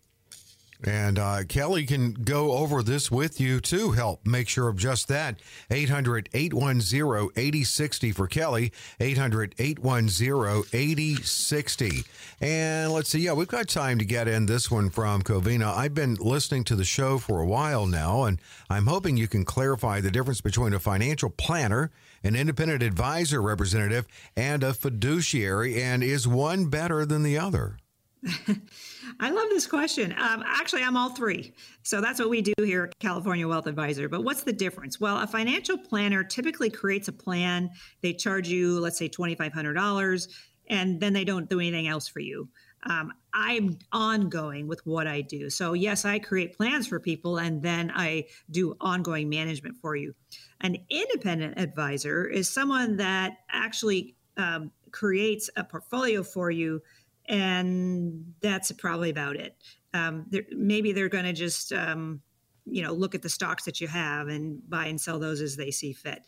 And 0.84 1.18
uh, 1.18 1.44
Kelley 1.48 1.86
can 1.86 2.14
go 2.14 2.54
over 2.54 2.84
this 2.84 3.10
with 3.10 3.40
you 3.40 3.62
to 3.62 3.92
help 3.92 4.26
make 4.26 4.50
sure 4.50 4.68
of 4.68 4.76
just 4.76 5.08
that. 5.08 5.40
800 5.72 6.30
810 6.34 7.30
8060 7.36 8.12
for 8.12 8.28
Kelley, 8.28 8.74
800 9.00 9.56
810 9.58 10.64
8060. 10.74 12.04
And 12.42 12.92
let's 12.92 13.10
see, 13.10 13.20
yeah, 13.20 13.34
we've 13.34 13.48
got 13.48 13.70
time 13.70 13.98
to 14.00 14.06
get 14.06 14.28
in 14.28 14.46
this 14.46 14.70
one 14.70 14.90
from 14.90 15.22
Covina. 15.22 15.74
I've 15.74 15.94
been 15.94 16.16
listening 16.16 16.66
to 16.66 16.76
the 16.76 16.84
show 16.84 17.18
for 17.18 17.40
a 17.40 17.46
while 17.46 17.86
now, 17.86 18.24
and 18.24 18.40
I'm 18.70 18.88
hoping 18.88 19.16
you 19.16 19.30
can 19.30 19.46
clarify 19.46 20.02
the 20.02 20.12
difference 20.12 20.42
between 20.42 20.74
a 20.74 20.80
financial 20.80 21.30
planner, 21.30 21.92
an 22.24 22.36
independent 22.36 22.84
advisor 22.84 23.42
representative, 23.42 24.06
and 24.36 24.64
a 24.64 24.74
fiduciary. 24.74 25.82
And 25.82 26.04
is 26.04 26.28
one 26.28 26.66
better 26.66 27.06
than 27.06 27.24
the 27.24 27.38
other? 27.38 27.78
I 29.20 29.32
love 29.32 29.50
this 29.50 29.68
question. 29.68 30.14
Um, 30.14 30.44
actually, 30.46 30.84
I'm 30.84 30.98
all 30.98 31.10
three. 31.10 31.54
So 31.84 32.02
that's 32.02 32.20
what 32.20 32.30
we 32.30 32.42
do 32.42 32.54
here 32.58 32.86
at 32.86 33.00
California 33.00 33.48
Wealth 33.48 33.68
Advisor. 33.68 34.10
But 34.10 34.24
what's 34.24 34.44
the 34.44 34.54
difference? 34.54 35.00
Well, 35.00 35.20
a 35.20 35.28
financial 35.28 35.78
planner 35.78 36.24
typically 36.24 36.70
creates 36.70 37.08
a 37.08 37.14
plan. 37.14 37.70
They 38.02 38.14
charge 38.14 38.48
you, 38.48 38.80
let's 38.80 38.98
say, 38.98 39.10
$2,500, 39.10 40.28
and 40.68 41.00
then 41.00 41.14
they 41.14 41.26
don't 41.26 41.50
do 41.50 41.60
anything 41.60 41.88
else 41.88 42.08
for 42.08 42.20
you. 42.20 42.50
Um, 42.86 43.14
I'm 43.34 43.80
ongoing 43.92 44.68
with 44.68 44.86
what 44.86 45.08
I 45.08 45.22
do. 45.22 45.50
So, 45.50 45.74
yes, 45.74 46.06
I 46.06 46.20
create 46.20 46.58
plans 46.58 46.86
for 46.86 47.00
people 47.00 47.38
and 47.38 47.62
then 47.62 47.92
I 47.96 48.26
do 48.52 48.76
ongoing 48.82 49.30
management 49.30 49.78
for 49.82 49.96
you. 49.96 50.14
An 50.62 50.78
independent 50.90 51.60
advisor 51.60 52.28
is 52.28 52.50
someone 52.50 52.98
that 52.98 53.38
actually 53.50 54.16
um, 54.38 54.72
creates 54.92 55.50
a 55.56 55.64
portfolio 55.64 56.24
for 56.24 56.52
you 56.52 56.82
and 57.28 58.34
that's 58.42 58.72
probably 58.74 59.10
about 59.10 59.36
it. 59.36 59.56
Um, 59.94 60.26
they're, 60.30 60.46
maybe 60.52 60.92
they're 60.92 61.10
going 61.10 61.26
to 61.26 61.34
just 61.34 61.72
um, 61.72 62.22
you 62.66 62.82
know 62.82 62.94
look 62.94 63.16
at 63.16 63.22
the 63.22 63.30
stocks 63.30 63.66
that 63.66 63.82
you 63.82 63.88
have 63.88 64.28
and 64.28 64.62
buy 64.70 64.86
and 64.86 65.00
sell 65.00 65.20
those 65.20 65.42
as 65.42 65.56
they 65.56 65.72
see 65.72 65.94
fit. 65.94 66.20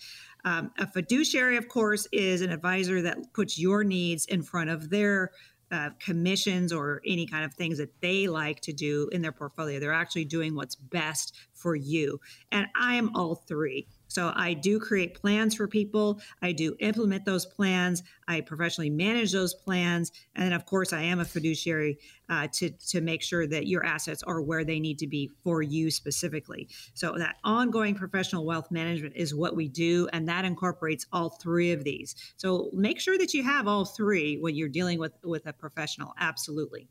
Um, 0.43 0.71
a 0.77 0.85
fiduciary, 0.85 1.57
of 1.57 1.67
course, 1.67 2.07
is 2.11 2.41
an 2.41 2.51
advisor 2.51 3.01
that 3.01 3.33
puts 3.33 3.57
your 3.57 3.83
needs 3.83 4.25
in 4.25 4.43
front 4.43 4.69
of 4.69 4.89
their 4.89 5.31
uh, 5.71 5.89
commissions 5.99 6.71
or 6.71 7.01
any 7.05 7.25
kind 7.25 7.43
of 7.43 7.53
things 7.53 7.79
that 7.79 7.99
they 7.99 8.27
like 8.27 8.61
to 8.61 8.71
do 8.71 9.09
in 9.11 9.21
their 9.21 9.31
portfolio. 9.31 9.79
They're 9.79 9.91
actually 9.91 10.25
doing 10.25 10.55
what's 10.55 10.75
best 10.75 11.35
for 11.53 11.75
you. 11.75 12.19
And 12.51 12.67
I 12.79 12.95
am 12.95 13.15
all 13.15 13.35
three. 13.35 13.87
So 14.15 14.31
I 14.33 14.53
do 14.53 14.79
create 14.79 15.13
plans 15.13 15.55
for 15.55 15.67
people. 15.67 16.21
I 16.41 16.53
do 16.53 16.73
implement 16.79 17.25
those 17.25 17.45
plans. 17.45 18.01
I 18.29 18.39
professionally 18.39 18.89
manage 18.89 19.33
those 19.33 19.53
plans, 19.53 20.13
and 20.35 20.53
of 20.53 20.65
course, 20.65 20.93
I 20.93 21.01
am 21.01 21.19
a 21.19 21.25
fiduciary 21.25 21.99
uh, 22.29 22.47
to 22.53 22.69
to 22.69 23.01
make 23.01 23.21
sure 23.21 23.45
that 23.45 23.67
your 23.67 23.85
assets 23.85 24.23
are 24.23 24.41
where 24.41 24.63
they 24.63 24.79
need 24.79 24.99
to 24.99 25.07
be 25.07 25.31
for 25.43 25.61
you 25.61 25.91
specifically. 25.91 26.69
So 26.93 27.17
that 27.17 27.35
ongoing 27.43 27.93
professional 27.93 28.45
wealth 28.45 28.71
management 28.71 29.17
is 29.17 29.35
what 29.35 29.53
we 29.53 29.67
do, 29.67 30.07
and 30.13 30.29
that 30.29 30.45
incorporates 30.45 31.05
all 31.11 31.31
three 31.31 31.73
of 31.73 31.83
these. 31.83 32.15
So 32.37 32.69
make 32.71 33.01
sure 33.01 33.17
that 33.17 33.33
you 33.33 33.43
have 33.43 33.67
all 33.67 33.83
three 33.83 34.37
when 34.37 34.55
you're 34.55 34.69
dealing 34.69 34.97
with 34.97 35.11
with 35.25 35.45
a 35.45 35.51
professional. 35.51 36.13
Absolutely. 36.17 36.87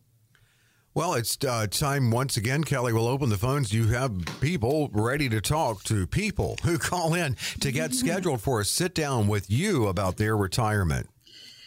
Well, 0.97 1.15
it's 1.15 1.37
uh, 1.45 1.67
time 1.67 2.13
once 2.13 2.37
again, 2.37 2.63
Kelley. 2.63 2.93
will 2.93 3.09
open 3.09 3.29
the 3.29 3.37
phones. 3.37 3.73
You 3.73 3.89
have 3.89 4.17
people 4.41 4.91
ready 4.93 5.29
to 5.29 5.41
talk 5.41 5.83
to 5.85 6.07
people 6.07 6.57
who 6.63 6.79
call 6.91 7.15
in 7.15 7.35
to 7.61 7.73
get 7.73 7.95
scheduled 7.95 8.41
for 8.41 8.61
a 8.61 8.65
sit 8.65 8.95
down 8.95 9.27
with 9.27 9.51
you 9.51 9.89
about 9.89 10.19
their 10.19 10.37
retirement. 10.37 11.09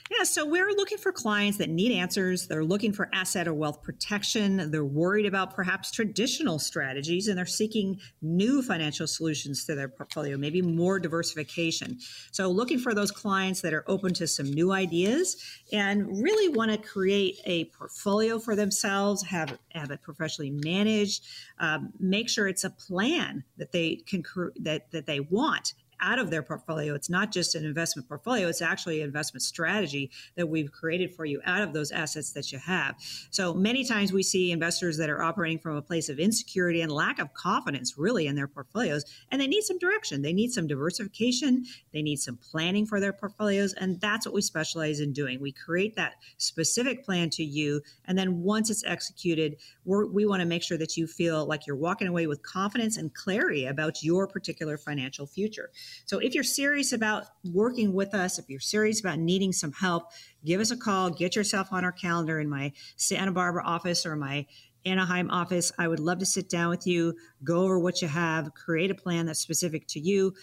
Yeah, 0.09 0.23
so 0.23 0.45
we're 0.45 0.71
looking 0.71 0.97
for 0.97 1.11
clients 1.11 1.57
that 1.57 1.69
need 1.69 1.91
answers. 1.91 2.47
They're 2.47 2.63
looking 2.63 2.93
for 2.93 3.09
asset 3.11 3.47
or 3.47 3.53
wealth 3.53 3.83
protection. 3.83 4.71
They're 4.71 4.85
worried 4.85 5.25
about 5.25 5.53
perhaps 5.53 5.91
traditional 5.91 6.59
strategies 6.59 7.27
and 7.27 7.37
they're 7.37 7.45
seeking 7.45 7.99
new 8.21 8.61
financial 8.61 9.07
solutions 9.07 9.65
to 9.65 9.75
their 9.75 9.89
portfolio, 9.89 10.37
maybe 10.37 10.61
more 10.61 10.99
diversification. 10.99 11.99
So, 12.31 12.49
looking 12.49 12.79
for 12.79 12.93
those 12.93 13.11
clients 13.11 13.61
that 13.61 13.73
are 13.73 13.83
open 13.87 14.13
to 14.15 14.27
some 14.27 14.49
new 14.49 14.71
ideas 14.71 15.35
and 15.73 16.21
really 16.21 16.47
want 16.47 16.71
to 16.71 16.77
create 16.77 17.39
a 17.45 17.65
portfolio 17.65 18.39
for 18.39 18.55
themselves, 18.55 19.23
have, 19.23 19.57
have 19.73 19.91
it 19.91 20.01
professionally 20.01 20.51
managed, 20.51 21.25
um, 21.59 21.91
make 21.99 22.29
sure 22.29 22.47
it's 22.47 22.63
a 22.63 22.69
plan 22.69 23.43
that 23.57 23.73
they 23.73 23.97
can 24.07 24.23
that, 24.61 24.89
that 24.91 25.05
they 25.05 25.19
want 25.19 25.73
out 25.99 26.19
of 26.19 26.29
their 26.29 26.43
portfolio. 26.43 26.93
It's 26.93 27.09
not 27.09 27.31
just 27.31 27.55
an 27.55 27.65
investment 27.65 28.07
portfolio, 28.07 28.47
it's 28.47 28.61
actually 28.61 29.01
an 29.01 29.07
investment 29.07 29.41
strategy 29.41 30.11
that 30.35 30.47
we've 30.47 30.71
created 30.71 31.13
for 31.13 31.25
you 31.25 31.41
out 31.45 31.61
of 31.61 31.73
those 31.73 31.91
assets 31.91 32.31
that 32.33 32.51
you 32.51 32.59
have. 32.59 32.95
So 33.29 33.53
many 33.53 33.83
times 33.83 34.13
we 34.13 34.23
see 34.23 34.51
investors 34.51 34.97
that 34.97 35.09
are 35.09 35.23
operating 35.23 35.59
from 35.59 35.75
a 35.75 35.81
place 35.81 36.09
of 36.09 36.19
insecurity 36.19 36.81
and 36.81 36.91
lack 36.91 37.19
of 37.19 37.33
confidence 37.33 37.97
really 37.97 38.27
in 38.27 38.35
their 38.35 38.47
portfolios, 38.47 39.03
and 39.31 39.41
they 39.41 39.47
need 39.47 39.63
some 39.63 39.77
direction. 39.79 40.21
They 40.21 40.33
need 40.33 40.51
some 40.51 40.67
diversification, 40.67 41.65
they 41.93 42.01
need 42.01 42.19
some 42.19 42.37
planning 42.37 42.85
for 42.85 42.99
their 42.99 43.13
portfolios, 43.13 43.73
and 43.73 43.99
that's 44.01 44.25
what 44.25 44.35
we 44.35 44.41
specialize 44.41 44.99
in 44.99 45.13
doing. 45.13 45.39
We 45.39 45.51
create 45.51 45.95
that 45.95 46.15
specific 46.37 47.03
plan 47.03 47.29
to 47.31 47.43
you, 47.43 47.81
and 48.05 48.17
then 48.17 48.41
once 48.41 48.69
it's 48.69 48.83
executed, 48.85 49.57
we 49.85 50.25
want 50.25 50.41
to 50.41 50.45
make 50.45 50.63
sure 50.63 50.77
that 50.77 50.97
you 50.97 51.07
feel 51.07 51.45
like 51.45 51.65
you're 51.65 51.75
walking 51.75 52.07
away 52.07 52.27
with 52.27 52.43
confidence 52.43 52.97
and 52.97 53.13
clarity 53.13 53.65
about 53.65 54.03
your 54.03 54.27
particular 54.27 54.77
financial 54.77 55.25
future. 55.25 55.71
So 56.05 56.19
if 56.19 56.33
you're 56.33 56.43
serious 56.43 56.93
about 56.93 57.25
working 57.51 57.93
with 57.93 58.13
us, 58.13 58.39
if 58.39 58.49
you're 58.49 58.59
serious 58.59 58.99
about 58.99 59.19
needing 59.19 59.51
some 59.51 59.71
help, 59.73 60.11
give 60.45 60.61
us 60.61 60.71
a 60.71 60.77
call, 60.77 61.09
get 61.09 61.35
yourself 61.35 61.69
on 61.71 61.83
our 61.83 61.91
calendar 61.91 62.39
in 62.39 62.49
my 62.49 62.73
Santa 62.95 63.31
Barbara 63.31 63.63
office 63.65 64.05
or 64.05 64.15
my 64.15 64.45
Anaheim 64.85 65.29
office. 65.29 65.71
I 65.77 65.87
would 65.87 65.99
love 65.99 66.19
to 66.19 66.25
sit 66.25 66.49
down 66.49 66.69
with 66.69 66.87
you, 66.87 67.15
go 67.43 67.63
over 67.63 67.79
what 67.79 68.01
you 68.01 68.07
have, 68.07 68.53
create 68.53 68.91
a 68.91 68.95
plan 68.95 69.25
that's 69.25 69.39
specific 69.39 69.87
to 69.89 69.99
you. 69.99 70.33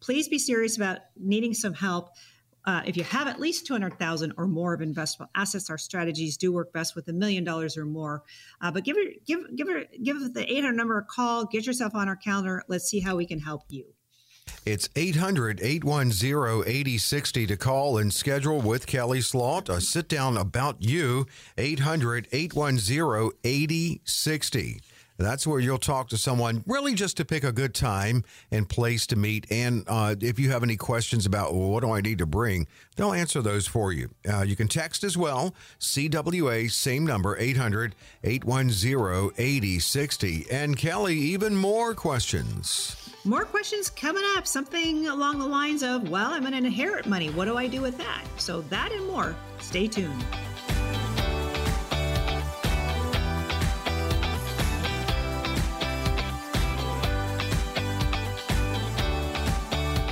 Please 0.00 0.28
be 0.28 0.38
serious 0.38 0.76
about 0.76 0.98
needing 1.16 1.54
some 1.54 1.74
help. 1.74 2.10
Uh, 2.64 2.82
if 2.84 2.96
you 2.96 3.04
have 3.04 3.26
at 3.26 3.40
least 3.40 3.66
200,000 3.66 4.34
or 4.36 4.46
more 4.46 4.74
of 4.74 4.80
investable 4.80 5.28
assets, 5.34 5.70
our 5.70 5.78
strategies 5.78 6.36
do 6.36 6.52
work 6.52 6.72
best 6.72 6.94
with 6.94 7.08
a 7.08 7.12
million 7.12 7.42
dollars 7.42 7.76
or 7.76 7.86
more. 7.86 8.22
Uh, 8.60 8.70
but 8.70 8.84
give 8.84 8.96
give, 9.26 9.56
give 9.56 9.68
give 10.02 10.34
the 10.34 10.44
800 10.46 10.72
number 10.74 10.98
a 10.98 11.04
call. 11.04 11.46
Get 11.46 11.66
yourself 11.66 11.94
on 11.94 12.08
our 12.08 12.16
calendar. 12.16 12.62
Let's 12.68 12.84
see 12.84 13.00
how 13.00 13.16
we 13.16 13.26
can 13.26 13.40
help 13.40 13.62
you. 13.68 13.94
It's 14.66 14.90
800 14.94 15.60
810 15.62 16.64
8060 16.66 17.46
to 17.46 17.56
call 17.56 17.96
and 17.96 18.12
schedule 18.12 18.60
with 18.60 18.86
Kelley 18.86 19.22
Slaught 19.22 19.70
a 19.70 19.80
sit 19.80 20.06
down 20.06 20.36
about 20.36 20.76
you. 20.80 21.26
800 21.56 22.28
810 22.30 23.30
8060. 23.42 24.80
That's 25.16 25.46
where 25.46 25.60
you'll 25.60 25.78
talk 25.78 26.08
to 26.10 26.16
someone 26.16 26.62
really 26.66 26.94
just 26.94 27.16
to 27.18 27.24
pick 27.24 27.42
a 27.44 27.52
good 27.52 27.74
time 27.74 28.24
and 28.50 28.68
place 28.68 29.06
to 29.08 29.16
meet. 29.16 29.46
And 29.50 29.84
uh, 29.86 30.16
if 30.20 30.38
you 30.38 30.50
have 30.50 30.62
any 30.62 30.76
questions 30.76 31.26
about 31.26 31.54
well, 31.54 31.70
what 31.70 31.82
do 31.82 31.92
I 31.92 32.00
need 32.00 32.18
to 32.18 32.26
bring, 32.26 32.66
they'll 32.96 33.12
answer 33.12 33.40
those 33.42 33.66
for 33.66 33.92
you. 33.92 34.10
Uh, 34.30 34.42
you 34.42 34.56
can 34.56 34.68
text 34.68 35.04
as 35.04 35.16
well. 35.16 35.54
CWA, 35.78 36.70
same 36.70 37.06
number, 37.06 37.36
800 37.38 37.94
810 38.24 39.30
8060. 39.36 40.46
And 40.50 40.76
Kelley, 40.76 41.16
even 41.16 41.56
more 41.56 41.94
questions. 41.94 43.09
More 43.24 43.44
questions 43.44 43.90
coming 43.90 44.24
up. 44.36 44.46
Something 44.46 45.06
along 45.08 45.40
the 45.40 45.46
lines 45.46 45.82
of, 45.82 46.08
well, 46.08 46.30
I'm 46.30 46.40
going 46.40 46.52
to 46.52 46.58
inherit 46.58 47.06
money. 47.06 47.28
What 47.28 47.44
do 47.44 47.56
I 47.58 47.66
do 47.66 47.82
with 47.82 47.98
that? 47.98 48.24
So, 48.38 48.62
that 48.62 48.92
and 48.92 49.06
more. 49.06 49.36
Stay 49.58 49.88
tuned. 49.88 50.24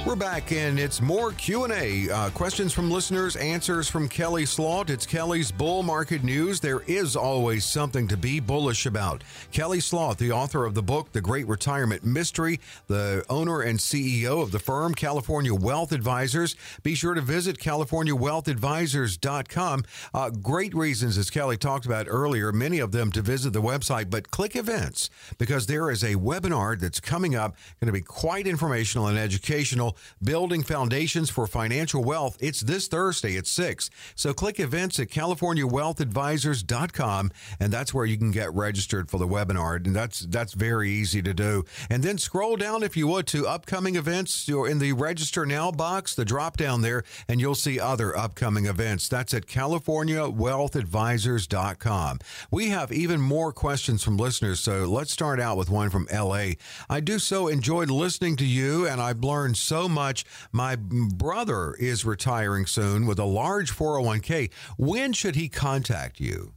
We're 0.08 0.16
back 0.16 0.52
and 0.52 0.78
it's 0.78 1.02
more 1.02 1.32
Q&A. 1.32 2.08
Uh, 2.08 2.30
questions 2.30 2.72
from 2.72 2.90
listeners, 2.90 3.36
answers 3.36 3.90
from 3.90 4.08
Kelley 4.08 4.46
Slaught. 4.46 4.88
It's 4.88 5.04
Kelley's 5.04 5.52
Bull 5.52 5.82
Market 5.82 6.24
News. 6.24 6.60
There 6.60 6.80
is 6.86 7.14
always 7.14 7.66
something 7.66 8.08
to 8.08 8.16
be 8.16 8.40
bullish 8.40 8.86
about. 8.86 9.22
Kelley 9.52 9.80
Slaught, 9.80 10.16
the 10.16 10.32
author 10.32 10.64
of 10.64 10.72
the 10.72 10.82
book, 10.82 11.12
The 11.12 11.20
Great 11.20 11.46
Retirement 11.46 12.06
Mystery, 12.06 12.58
the 12.86 13.22
owner 13.28 13.60
and 13.60 13.78
CEO 13.78 14.40
of 14.40 14.50
the 14.50 14.58
firm, 14.58 14.94
California 14.94 15.54
Wealth 15.54 15.92
Advisors. 15.92 16.56
Be 16.82 16.94
sure 16.94 17.12
to 17.12 17.20
visit 17.20 17.58
CaliforniaWealthAdvisors.com. 17.58 19.84
Uh, 20.14 20.30
great 20.30 20.74
reasons, 20.74 21.18
as 21.18 21.28
Kelley 21.28 21.58
talked 21.58 21.84
about 21.84 22.06
earlier, 22.08 22.50
many 22.50 22.78
of 22.78 22.92
them 22.92 23.12
to 23.12 23.20
visit 23.20 23.52
the 23.52 23.60
website, 23.60 24.08
but 24.08 24.30
click 24.30 24.56
events 24.56 25.10
because 25.36 25.66
there 25.66 25.90
is 25.90 26.02
a 26.02 26.14
webinar 26.14 26.80
that's 26.80 26.98
coming 26.98 27.34
up, 27.34 27.54
going 27.78 27.88
to 27.88 27.92
be 27.92 28.00
quite 28.00 28.46
informational 28.46 29.08
and 29.08 29.18
educational 29.18 29.97
Building 30.22 30.62
Foundations 30.62 31.30
for 31.30 31.46
Financial 31.46 32.04
Wealth. 32.04 32.36
It's 32.40 32.60
this 32.60 32.88
Thursday 32.88 33.36
at 33.36 33.46
6. 33.46 33.90
So 34.14 34.32
click 34.32 34.58
events 34.60 34.98
at 34.98 35.08
CaliforniaWealthAdvisors.com, 35.08 37.30
and 37.60 37.72
that's 37.72 37.94
where 37.94 38.06
you 38.06 38.18
can 38.18 38.30
get 38.30 38.54
registered 38.54 39.10
for 39.10 39.18
the 39.18 39.26
webinar. 39.26 39.84
And 39.84 39.94
that's 39.94 40.20
that's 40.20 40.54
very 40.54 40.90
easy 40.90 41.20
to 41.22 41.34
do. 41.34 41.64
And 41.90 42.02
then 42.02 42.16
scroll 42.18 42.56
down, 42.56 42.82
if 42.82 42.96
you 42.96 43.06
would, 43.08 43.26
to 43.28 43.46
upcoming 43.46 43.96
events. 43.96 44.48
You're 44.48 44.68
in 44.68 44.78
the 44.78 44.92
Register 44.92 45.46
Now 45.46 45.70
box, 45.70 46.14
the 46.14 46.24
drop 46.24 46.56
down 46.56 46.80
there, 46.82 47.04
and 47.28 47.40
you'll 47.40 47.54
see 47.54 47.80
other 47.80 48.16
upcoming 48.16 48.66
events. 48.66 49.08
That's 49.08 49.34
at 49.34 49.46
CaliforniaWealthAdvisors.com. 49.46 52.18
We 52.50 52.68
have 52.68 52.92
even 52.92 53.20
more 53.20 53.52
questions 53.52 54.02
from 54.02 54.16
listeners, 54.16 54.58
so 54.60 54.84
let's 54.84 55.12
start 55.12 55.40
out 55.40 55.56
with 55.56 55.70
one 55.70 55.90
from 55.90 56.06
LA. 56.12 56.52
I 56.88 57.00
do 57.00 57.18
so 57.18 57.48
enjoyed 57.48 57.90
listening 57.90 58.36
to 58.36 58.46
you, 58.46 58.86
and 58.86 59.00
I've 59.00 59.24
learned 59.24 59.56
so 59.56 59.87
much. 59.88 60.24
My 60.52 60.76
brother 60.76 61.74
is 61.78 62.04
retiring 62.04 62.66
soon 62.66 63.06
with 63.06 63.18
a 63.18 63.24
large 63.24 63.72
401k. 63.72 64.50
When 64.76 65.12
should 65.12 65.36
he 65.36 65.48
contact 65.48 66.20
you? 66.20 66.52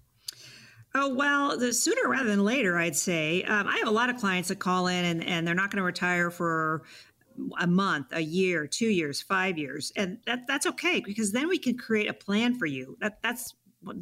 Oh, 0.94 1.14
well, 1.14 1.58
the 1.58 1.72
sooner 1.72 2.10
rather 2.10 2.30
than 2.30 2.44
later, 2.44 2.78
I'd 2.78 2.98
say. 2.98 3.44
Um, 3.44 3.68
I 3.68 3.78
have 3.78 3.88
a 3.88 3.92
lot 3.92 4.10
of 4.10 4.18
clients 4.18 4.50
that 4.50 4.60
call 4.60 4.88
in 4.88 5.06
and, 5.06 5.24
and 5.24 5.48
they're 5.48 5.56
not 5.56 5.72
going 5.72 5.78
to 5.78 5.84
retire 5.84 6.30
for 6.30 6.84
a 7.60 7.68
month, 7.68 8.08
a 8.12 8.20
year, 8.20 8.68
two 8.68 8.90
years, 8.90 9.22
five 9.22 9.58
years. 9.58 9.94
And 9.96 10.18
that, 10.26 10.48
that's 10.48 10.66
okay 10.68 11.00
because 11.00 11.32
then 11.32 11.48
we 11.48 11.58
can 11.58 11.78
create 11.78 12.10
a 12.10 12.14
plan 12.14 12.56
for 12.56 12.66
you. 12.66 12.98
That, 13.00 13.22
that's 13.24 13.56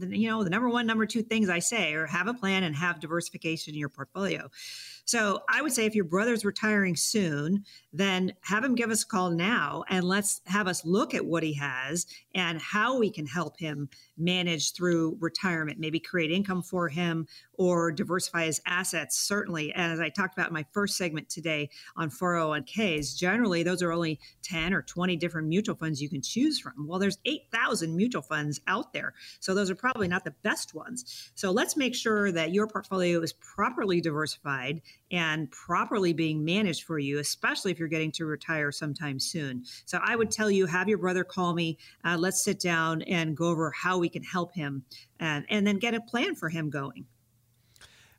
you 0.10 0.28
know 0.28 0.44
the 0.44 0.50
number 0.50 0.68
one 0.68 0.86
number 0.86 1.06
two 1.06 1.22
things 1.22 1.48
i 1.48 1.60
say 1.60 1.94
are 1.94 2.06
have 2.06 2.28
a 2.28 2.34
plan 2.34 2.64
and 2.66 2.76
have 2.76 3.00
diversification 3.00 3.74
in 3.74 3.80
your 3.80 3.88
portfolio 3.88 4.50
so 5.10 5.42
I 5.50 5.64
would 5.64 5.74
say 5.74 5.88
if 5.88 5.96
your 5.96 6.06
brother's 6.06 6.46
retiring 6.46 6.96
soon, 6.96 7.66
then 7.92 8.34
have 8.42 8.64
him 8.64 8.76
give 8.76 8.92
us 8.92 9.04
a 9.04 9.08
call 9.08 9.32
now 9.32 9.84
and 9.90 10.04
let's 10.04 10.42
have 10.46 10.68
us 10.68 10.86
look 10.86 11.14
at 11.14 11.26
what 11.26 11.44
he 11.44 11.54
has 11.54 12.06
and 12.36 12.62
how 12.62 12.98
we 12.98 13.10
can 13.10 13.26
help 13.26 13.58
him 13.58 13.90
manage 14.18 14.74
through 14.74 15.18
retirement, 15.20 15.80
maybe 15.80 16.00
create 16.00 16.32
income 16.32 16.62
for 16.62 16.88
him 16.90 17.28
or 17.54 17.92
diversify 17.92 18.46
his 18.46 18.62
assets. 18.66 19.18
Certainly, 19.18 19.74
as 19.74 20.00
I 20.00 20.10
talked 20.10 20.38
about 20.38 20.48
in 20.48 20.54
my 20.54 20.66
first 20.72 20.98
segment 20.98 21.30
today 21.30 21.70
on 21.96 22.10
401ks, 22.10 23.18
generally 23.18 23.64
those 23.64 23.82
are 23.82 23.92
only 23.92 24.20
10 24.44 24.74
or 24.74 24.82
20 24.82 25.16
different 25.16 25.48
mutual 25.48 25.76
funds 25.76 26.02
you 26.02 26.10
can 26.10 26.22
choose 26.22 26.60
from. 26.60 26.88
Well, 26.88 27.00
there's 27.00 27.18
8,000 27.26 27.96
mutual 27.96 28.22
funds 28.22 28.62
out 28.68 28.94
there. 28.94 29.14
So 29.40 29.54
those 29.54 29.70
are 29.70 29.76
probably 29.76 30.08
not 30.08 30.24
the 30.24 30.36
best 30.44 30.74
ones. 30.74 31.32
So 31.36 31.52
let's 31.52 31.76
make 31.76 31.96
sure 31.96 32.32
that 32.32 32.54
your 32.54 32.68
portfolio 32.68 33.22
is 33.22 33.34
properly 33.34 34.02
diversified 34.02 34.82
and 35.12 35.50
properly 35.52 36.14
being 36.14 36.44
managed 36.44 36.84
for 36.84 37.00
you, 37.00 37.20
especially 37.20 37.72
if 37.72 37.80
you're 37.80 37.88
getting 37.88 38.12
to 38.14 38.26
retire 38.26 38.72
sometime 38.72 39.20
soon. 39.20 39.64
So 39.86 40.00
I 40.04 40.16
would 40.16 40.32
tell 40.32 40.52
you, 40.52 40.66
have 40.66 40.90
your 40.90 40.98
brother 40.98 41.24
call 41.24 41.54
me. 41.54 41.78
Uh, 42.06 42.18
let's 42.18 42.44
sit 42.44 42.60
down 42.60 43.02
and 43.04 43.36
go 43.36 43.50
over 43.50 43.72
how 43.72 43.98
we 43.98 44.10
can 44.10 44.24
help 44.24 44.54
him 44.54 44.84
and, 45.20 45.46
and 45.50 45.66
then 45.66 45.78
get 45.78 45.94
a 45.94 46.02
plan 46.02 46.36
for 46.36 46.50
him 46.50 46.70
going. 46.70 47.06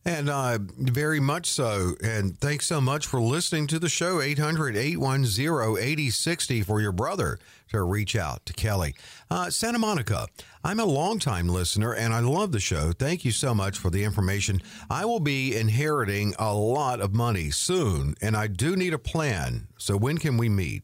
And 0.05 0.31
uh, 0.31 0.59
very 0.79 1.21
much 1.21 1.47
so. 1.47 1.93
And 2.03 2.39
thanks 2.39 2.67
so 2.67 2.81
much 2.81 3.07
for 3.07 3.21
listening 3.21 3.67
to 3.69 3.79
the 3.79 3.91
show. 3.91 4.21
800 4.21 4.77
810 4.77 5.77
8060 5.79 6.63
for 6.63 6.81
your 6.81 6.93
brother 6.93 7.39
to 7.71 7.83
reach 7.83 8.17
out 8.17 8.45
to 8.47 8.53
Kelley. 8.55 8.95
Uh, 9.31 9.51
Santa 9.51 9.79
Monica, 9.79 10.27
I'm 10.65 10.81
a 10.81 10.85
longtime 10.85 11.49
listener 11.49 11.93
and 11.93 12.15
I 12.15 12.21
love 12.21 12.53
the 12.53 12.61
show. 12.61 12.93
Thank 12.93 13.25
you 13.25 13.31
so 13.31 13.55
much 13.55 13.79
for 13.79 13.91
the 13.91 14.03
information. 14.03 14.63
I 14.89 15.05
will 15.05 15.21
be 15.21 15.55
inheriting 15.55 16.35
a 16.39 16.55
lot 16.55 17.01
of 17.01 17.15
money 17.15 17.51
soon 17.51 18.15
and 18.23 18.37
I 18.37 18.47
do 18.47 18.77
need 18.77 18.95
a 18.95 18.99
plan. 18.99 19.69
So 19.77 19.97
when 19.97 20.17
can 20.19 20.39
we 20.39 20.49
meet? 20.49 20.83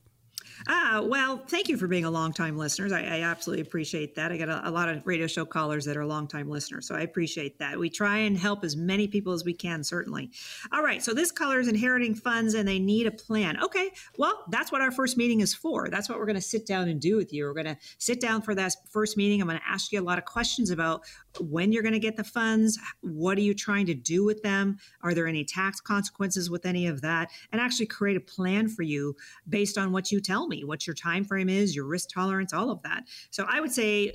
Ah, 0.69 0.86
Uh, 0.97 1.03
well, 1.03 1.43
thank 1.49 1.69
you 1.69 1.77
for 1.77 1.87
being 1.87 2.07
a 2.07 2.11
longtime 2.11 2.57
listeners. 2.57 2.91
I, 2.91 3.01
I 3.03 3.21
absolutely 3.21 3.61
appreciate 3.61 4.15
that. 4.15 4.33
I 4.33 4.39
get 4.39 4.49
a, 4.49 4.67
a, 4.67 4.71
lot 4.71 4.89
of 4.89 5.07
radio 5.07 5.27
show 5.27 5.45
callers 5.45 5.85
that 5.85 5.95
are 5.95 6.07
longtime 6.07 6.49
listeners, 6.49 6.89
so 6.89 6.95
I 6.95 7.01
appreciate 7.01 7.59
that. 7.59 7.79
We 7.79 7.91
try 7.91 8.19
and 8.19 8.39
help 8.39 8.65
as 8.65 8.77
many 8.77 9.07
people 9.07 9.35
as 9.35 9.45
we 9.45 9.53
can, 9.53 9.85
certainly. 9.85 10.31
All 10.73 10.83
right, 10.83 11.05
so 11.05 11.13
this 11.13 11.31
caller 11.31 11.61
is 11.61 11.69
inheriting 11.69 12.15
funds 12.15 12.55
and 12.55 12.67
they 12.67 12.79
need 12.79 13.07
a 13.07 13.11
plan. 13.11 13.63
Okay, 13.63 13.91
well, 14.17 14.45
that's 14.49 14.73
what 14.73 14.81
our 14.81 14.91
first 14.91 15.19
meeting 15.19 15.41
is 15.41 15.53
for. 15.53 15.89
That's 15.91 16.09
what 16.09 16.19
we're 16.19 16.25
going 16.25 16.37
to 16.37 16.41
sit 16.41 16.67
down 16.67 16.89
and 16.89 16.99
do 16.99 17.17
with 17.17 17.31
you. 17.31 17.45
We're 17.45 17.53
going 17.53 17.67
to 17.67 17.77
sit 17.99 18.19
down 18.19 18.41
for 18.41 18.55
that 18.55 18.75
first 18.89 19.19
meeting. 19.19 19.43
I'm 19.43 19.49
going 19.49 19.61
to 19.61 19.69
ask 19.69 19.93
you 19.93 20.01
a 20.01 20.03
lot 20.03 20.17
of 20.17 20.25
questions 20.25 20.71
about 20.71 21.03
when 21.41 21.73
you're 21.73 21.83
going 21.83 21.93
to 21.93 21.99
get 21.99 22.17
the 22.17 22.25
funds, 22.25 22.79
what 23.03 23.37
are 23.37 23.43
you 23.43 23.53
trying 23.53 23.85
to 23.87 23.95
do 23.95 24.25
with 24.25 24.43
them, 24.43 24.79
are 25.03 25.13
there 25.13 25.27
any 25.27 25.45
tax 25.45 25.79
consequences 25.79 26.49
with 26.49 26.65
any 26.65 26.87
of 26.87 27.03
that, 27.03 27.31
and 27.53 27.61
actually 27.61 27.87
create 27.87 28.17
a 28.17 28.21
plan 28.21 28.67
for 28.67 28.83
you 28.83 29.15
based 29.47 29.77
on 29.77 29.93
what 29.93 30.11
you 30.11 30.23
tell 30.23 30.47
me, 30.47 30.65
what 30.65 30.86
your 30.87 30.95
time 30.95 31.25
frame 31.25 31.49
is, 31.49 31.75
your 31.75 31.87
risk 31.87 32.11
tolerance, 32.13 32.53
all 32.53 32.71
of 32.71 32.83
that. 32.83 33.05
So 33.31 33.47
I 33.49 33.61
would 33.61 33.73
say 33.73 34.15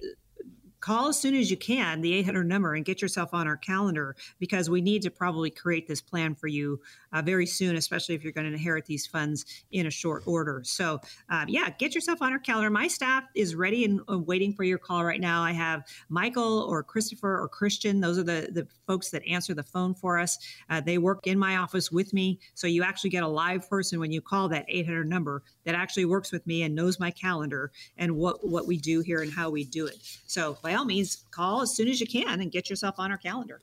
call 0.81 1.09
as 1.09 1.19
soon 1.19 1.35
as 1.35 1.49
you 1.49 1.57
can 1.57 2.01
the 2.01 2.13
800 2.15 2.43
number 2.43 2.73
and 2.73 2.83
get 2.83 3.01
yourself 3.01 3.33
on 3.33 3.47
our 3.47 3.57
calendar 3.57 4.15
because 4.39 4.69
we 4.69 4.81
need 4.81 5.03
to 5.03 5.11
probably 5.11 5.51
create 5.51 5.87
this 5.87 6.01
plan 6.01 6.35
for 6.35 6.47
you 6.47 6.79
uh, 7.13 7.21
very 7.21 7.45
soon, 7.45 7.75
especially 7.75 8.15
if 8.15 8.23
you're 8.23 8.33
going 8.33 8.47
to 8.47 8.53
inherit 8.53 8.85
these 8.85 9.05
funds 9.05 9.45
in 9.71 9.87
a 9.87 9.91
short 9.91 10.23
order. 10.25 10.61
So, 10.63 10.99
uh, 11.29 11.45
yeah, 11.47 11.69
get 11.77 11.93
yourself 11.95 12.21
on 12.21 12.31
our 12.31 12.39
calendar. 12.39 12.69
My 12.69 12.87
staff 12.87 13.23
is 13.35 13.55
ready 13.55 13.85
and 13.85 14.01
uh, 14.09 14.19
waiting 14.19 14.53
for 14.53 14.63
your 14.63 14.77
call 14.77 15.03
right 15.03 15.19
now. 15.19 15.43
I 15.43 15.51
have 15.51 15.83
Michael 16.09 16.61
or 16.69 16.83
Christopher 16.83 17.39
or 17.39 17.47
Christian. 17.47 17.99
Those 17.99 18.17
are 18.17 18.23
the, 18.23 18.49
the 18.51 18.67
folks 18.87 19.09
that 19.11 19.25
answer 19.27 19.53
the 19.53 19.63
phone 19.63 19.93
for 19.93 20.19
us. 20.19 20.37
Uh, 20.69 20.81
they 20.81 20.97
work 20.97 21.27
in 21.27 21.37
my 21.37 21.57
office 21.57 21.91
with 21.91 22.13
me. 22.13 22.39
So, 22.53 22.67
you 22.67 22.83
actually 22.83 23.09
get 23.09 23.23
a 23.23 23.27
live 23.27 23.69
person 23.69 23.99
when 23.99 24.11
you 24.11 24.21
call 24.21 24.49
that 24.49 24.65
800 24.67 25.07
number 25.07 25.43
that 25.65 25.75
actually 25.75 26.05
works 26.05 26.31
with 26.31 26.45
me 26.47 26.63
and 26.63 26.75
knows 26.75 26.99
my 26.99 27.11
calendar 27.11 27.71
and 27.97 28.15
what, 28.15 28.47
what 28.47 28.67
we 28.67 28.77
do 28.77 29.01
here 29.01 29.21
and 29.21 29.31
how 29.31 29.49
we 29.49 29.63
do 29.63 29.85
it. 29.85 29.97
So, 30.27 30.57
by 30.61 30.75
all 30.75 30.85
means, 30.85 31.25
call 31.31 31.61
as 31.61 31.75
soon 31.75 31.87
as 31.87 31.99
you 31.99 32.07
can 32.07 32.41
and 32.41 32.51
get 32.51 32.69
yourself 32.69 32.95
on 32.97 33.11
our 33.11 33.17
calendar. 33.17 33.61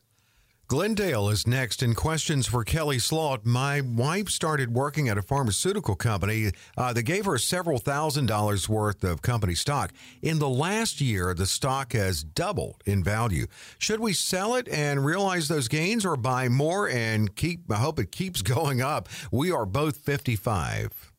Glendale 0.68 1.30
is 1.30 1.46
next 1.46 1.82
in 1.82 1.94
questions 1.94 2.46
for 2.46 2.62
Kelley 2.62 2.98
Slaught. 2.98 3.46
My 3.46 3.80
wife 3.80 4.28
started 4.28 4.74
working 4.74 5.08
at 5.08 5.16
a 5.16 5.22
pharmaceutical 5.22 5.96
company 5.96 6.50
uh, 6.76 6.92
that 6.92 7.04
gave 7.04 7.24
her 7.24 7.38
several 7.38 7.78
thousand 7.78 8.26
dollars 8.26 8.68
worth 8.68 9.02
of 9.02 9.22
company 9.22 9.54
stock. 9.54 9.92
In 10.20 10.40
the 10.40 10.48
last 10.48 11.00
year, 11.00 11.32
the 11.32 11.46
stock 11.46 11.94
has 11.94 12.22
doubled 12.22 12.82
in 12.84 13.02
value. 13.02 13.46
Should 13.78 14.00
we 14.00 14.12
sell 14.12 14.56
it 14.56 14.68
and 14.68 15.06
realize 15.06 15.48
those 15.48 15.68
gains 15.68 16.04
or 16.04 16.18
buy 16.18 16.50
more 16.50 16.86
and 16.86 17.34
keep, 17.34 17.72
I 17.72 17.76
hope 17.76 17.98
it 17.98 18.12
keeps 18.12 18.42
going 18.56 18.82
up? 18.82 19.08
We 19.32 19.50
are 19.50 19.64
both 19.64 19.96
55. 19.96 21.12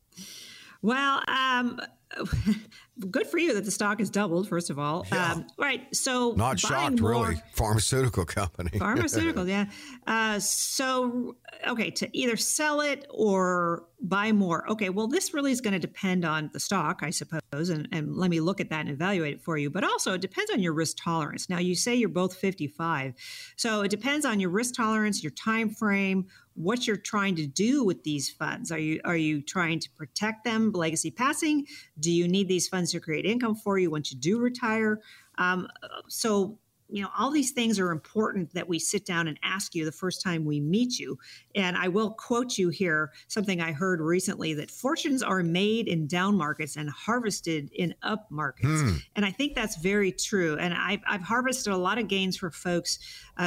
Well, 0.80 1.24
um, 1.26 1.80
good 3.10 3.26
for 3.26 3.38
you 3.38 3.54
that 3.54 3.64
the 3.64 3.70
stock 3.70 3.98
has 3.98 4.10
doubled. 4.10 4.48
First 4.48 4.70
of 4.70 4.78
all, 4.78 5.06
yeah. 5.12 5.32
um, 5.32 5.46
right? 5.58 5.94
So 5.94 6.32
not 6.32 6.58
shocked, 6.58 7.00
more, 7.00 7.10
really. 7.10 7.42
Pharmaceutical 7.52 8.24
company, 8.24 8.70
pharmaceutical, 8.78 9.48
yeah. 9.48 9.66
Uh, 10.06 10.38
so 10.38 11.36
okay, 11.66 11.90
to 11.90 12.08
either 12.16 12.36
sell 12.36 12.80
it 12.80 13.06
or 13.10 13.84
buy 14.02 14.32
more. 14.32 14.68
Okay, 14.70 14.88
well, 14.88 15.06
this 15.06 15.34
really 15.34 15.52
is 15.52 15.60
going 15.60 15.72
to 15.72 15.78
depend 15.78 16.24
on 16.24 16.50
the 16.52 16.60
stock, 16.60 17.00
I 17.02 17.10
suppose, 17.10 17.68
and, 17.68 17.88
and 17.92 18.16
let 18.16 18.30
me 18.30 18.40
look 18.40 18.60
at 18.60 18.70
that 18.70 18.80
and 18.80 18.90
evaluate 18.90 19.34
it 19.34 19.42
for 19.42 19.56
you. 19.58 19.70
But 19.70 19.84
also, 19.84 20.14
it 20.14 20.20
depends 20.20 20.50
on 20.50 20.60
your 20.60 20.72
risk 20.72 20.96
tolerance. 21.02 21.48
Now, 21.48 21.58
you 21.58 21.74
say 21.74 21.94
you're 21.94 22.08
both 22.08 22.36
55, 22.36 23.14
so 23.56 23.82
it 23.82 23.90
depends 23.90 24.24
on 24.24 24.40
your 24.40 24.50
risk 24.50 24.74
tolerance, 24.74 25.22
your 25.22 25.32
time 25.32 25.70
frame, 25.70 26.26
what 26.54 26.86
you're 26.86 26.96
trying 26.96 27.36
to 27.36 27.46
do 27.46 27.84
with 27.84 28.02
these 28.04 28.30
funds. 28.30 28.70
Are 28.70 28.78
you 28.78 29.00
are 29.04 29.16
you 29.16 29.42
trying 29.42 29.80
to 29.80 29.90
protect 29.90 30.44
them, 30.44 30.72
legacy 30.72 31.10
passing? 31.10 31.66
Do 31.98 32.10
you 32.10 32.28
need 32.28 32.48
these 32.48 32.68
funds 32.68 32.92
to 32.92 33.00
create 33.00 33.24
income 33.24 33.54
for 33.54 33.78
you 33.78 33.90
once 33.90 34.12
you 34.12 34.18
do 34.18 34.38
retire? 34.38 35.00
Um, 35.38 35.68
so 36.08 36.58
you 36.92 37.02
know 37.02 37.08
all 37.16 37.30
these 37.30 37.52
things 37.52 37.78
are 37.78 37.90
important 37.90 38.52
that 38.54 38.68
we 38.68 38.78
sit 38.78 39.06
down 39.06 39.28
and 39.28 39.38
ask 39.42 39.74
you 39.74 39.84
the 39.84 39.92
first 39.92 40.22
time 40.22 40.44
we 40.44 40.60
meet 40.60 40.98
you 40.98 41.18
and 41.54 41.76
i 41.76 41.88
will 41.88 42.10
quote 42.10 42.58
you 42.58 42.68
here 42.68 43.12
something 43.28 43.60
i 43.60 43.72
heard 43.72 44.00
recently 44.00 44.54
that 44.54 44.70
fortunes 44.70 45.22
are 45.22 45.42
made 45.42 45.88
in 45.88 46.06
down 46.06 46.36
markets 46.36 46.76
and 46.76 46.90
harvested 46.90 47.70
in 47.72 47.94
up 48.02 48.26
markets 48.30 48.80
hmm. 48.80 48.96
and 49.16 49.24
i 49.24 49.30
think 49.30 49.54
that's 49.54 49.76
very 49.76 50.12
true 50.12 50.56
and 50.58 50.74
I've, 50.74 51.00
I've 51.08 51.22
harvested 51.22 51.72
a 51.72 51.76
lot 51.76 51.98
of 51.98 52.08
gains 52.08 52.36
for 52.36 52.50
folks 52.50 52.98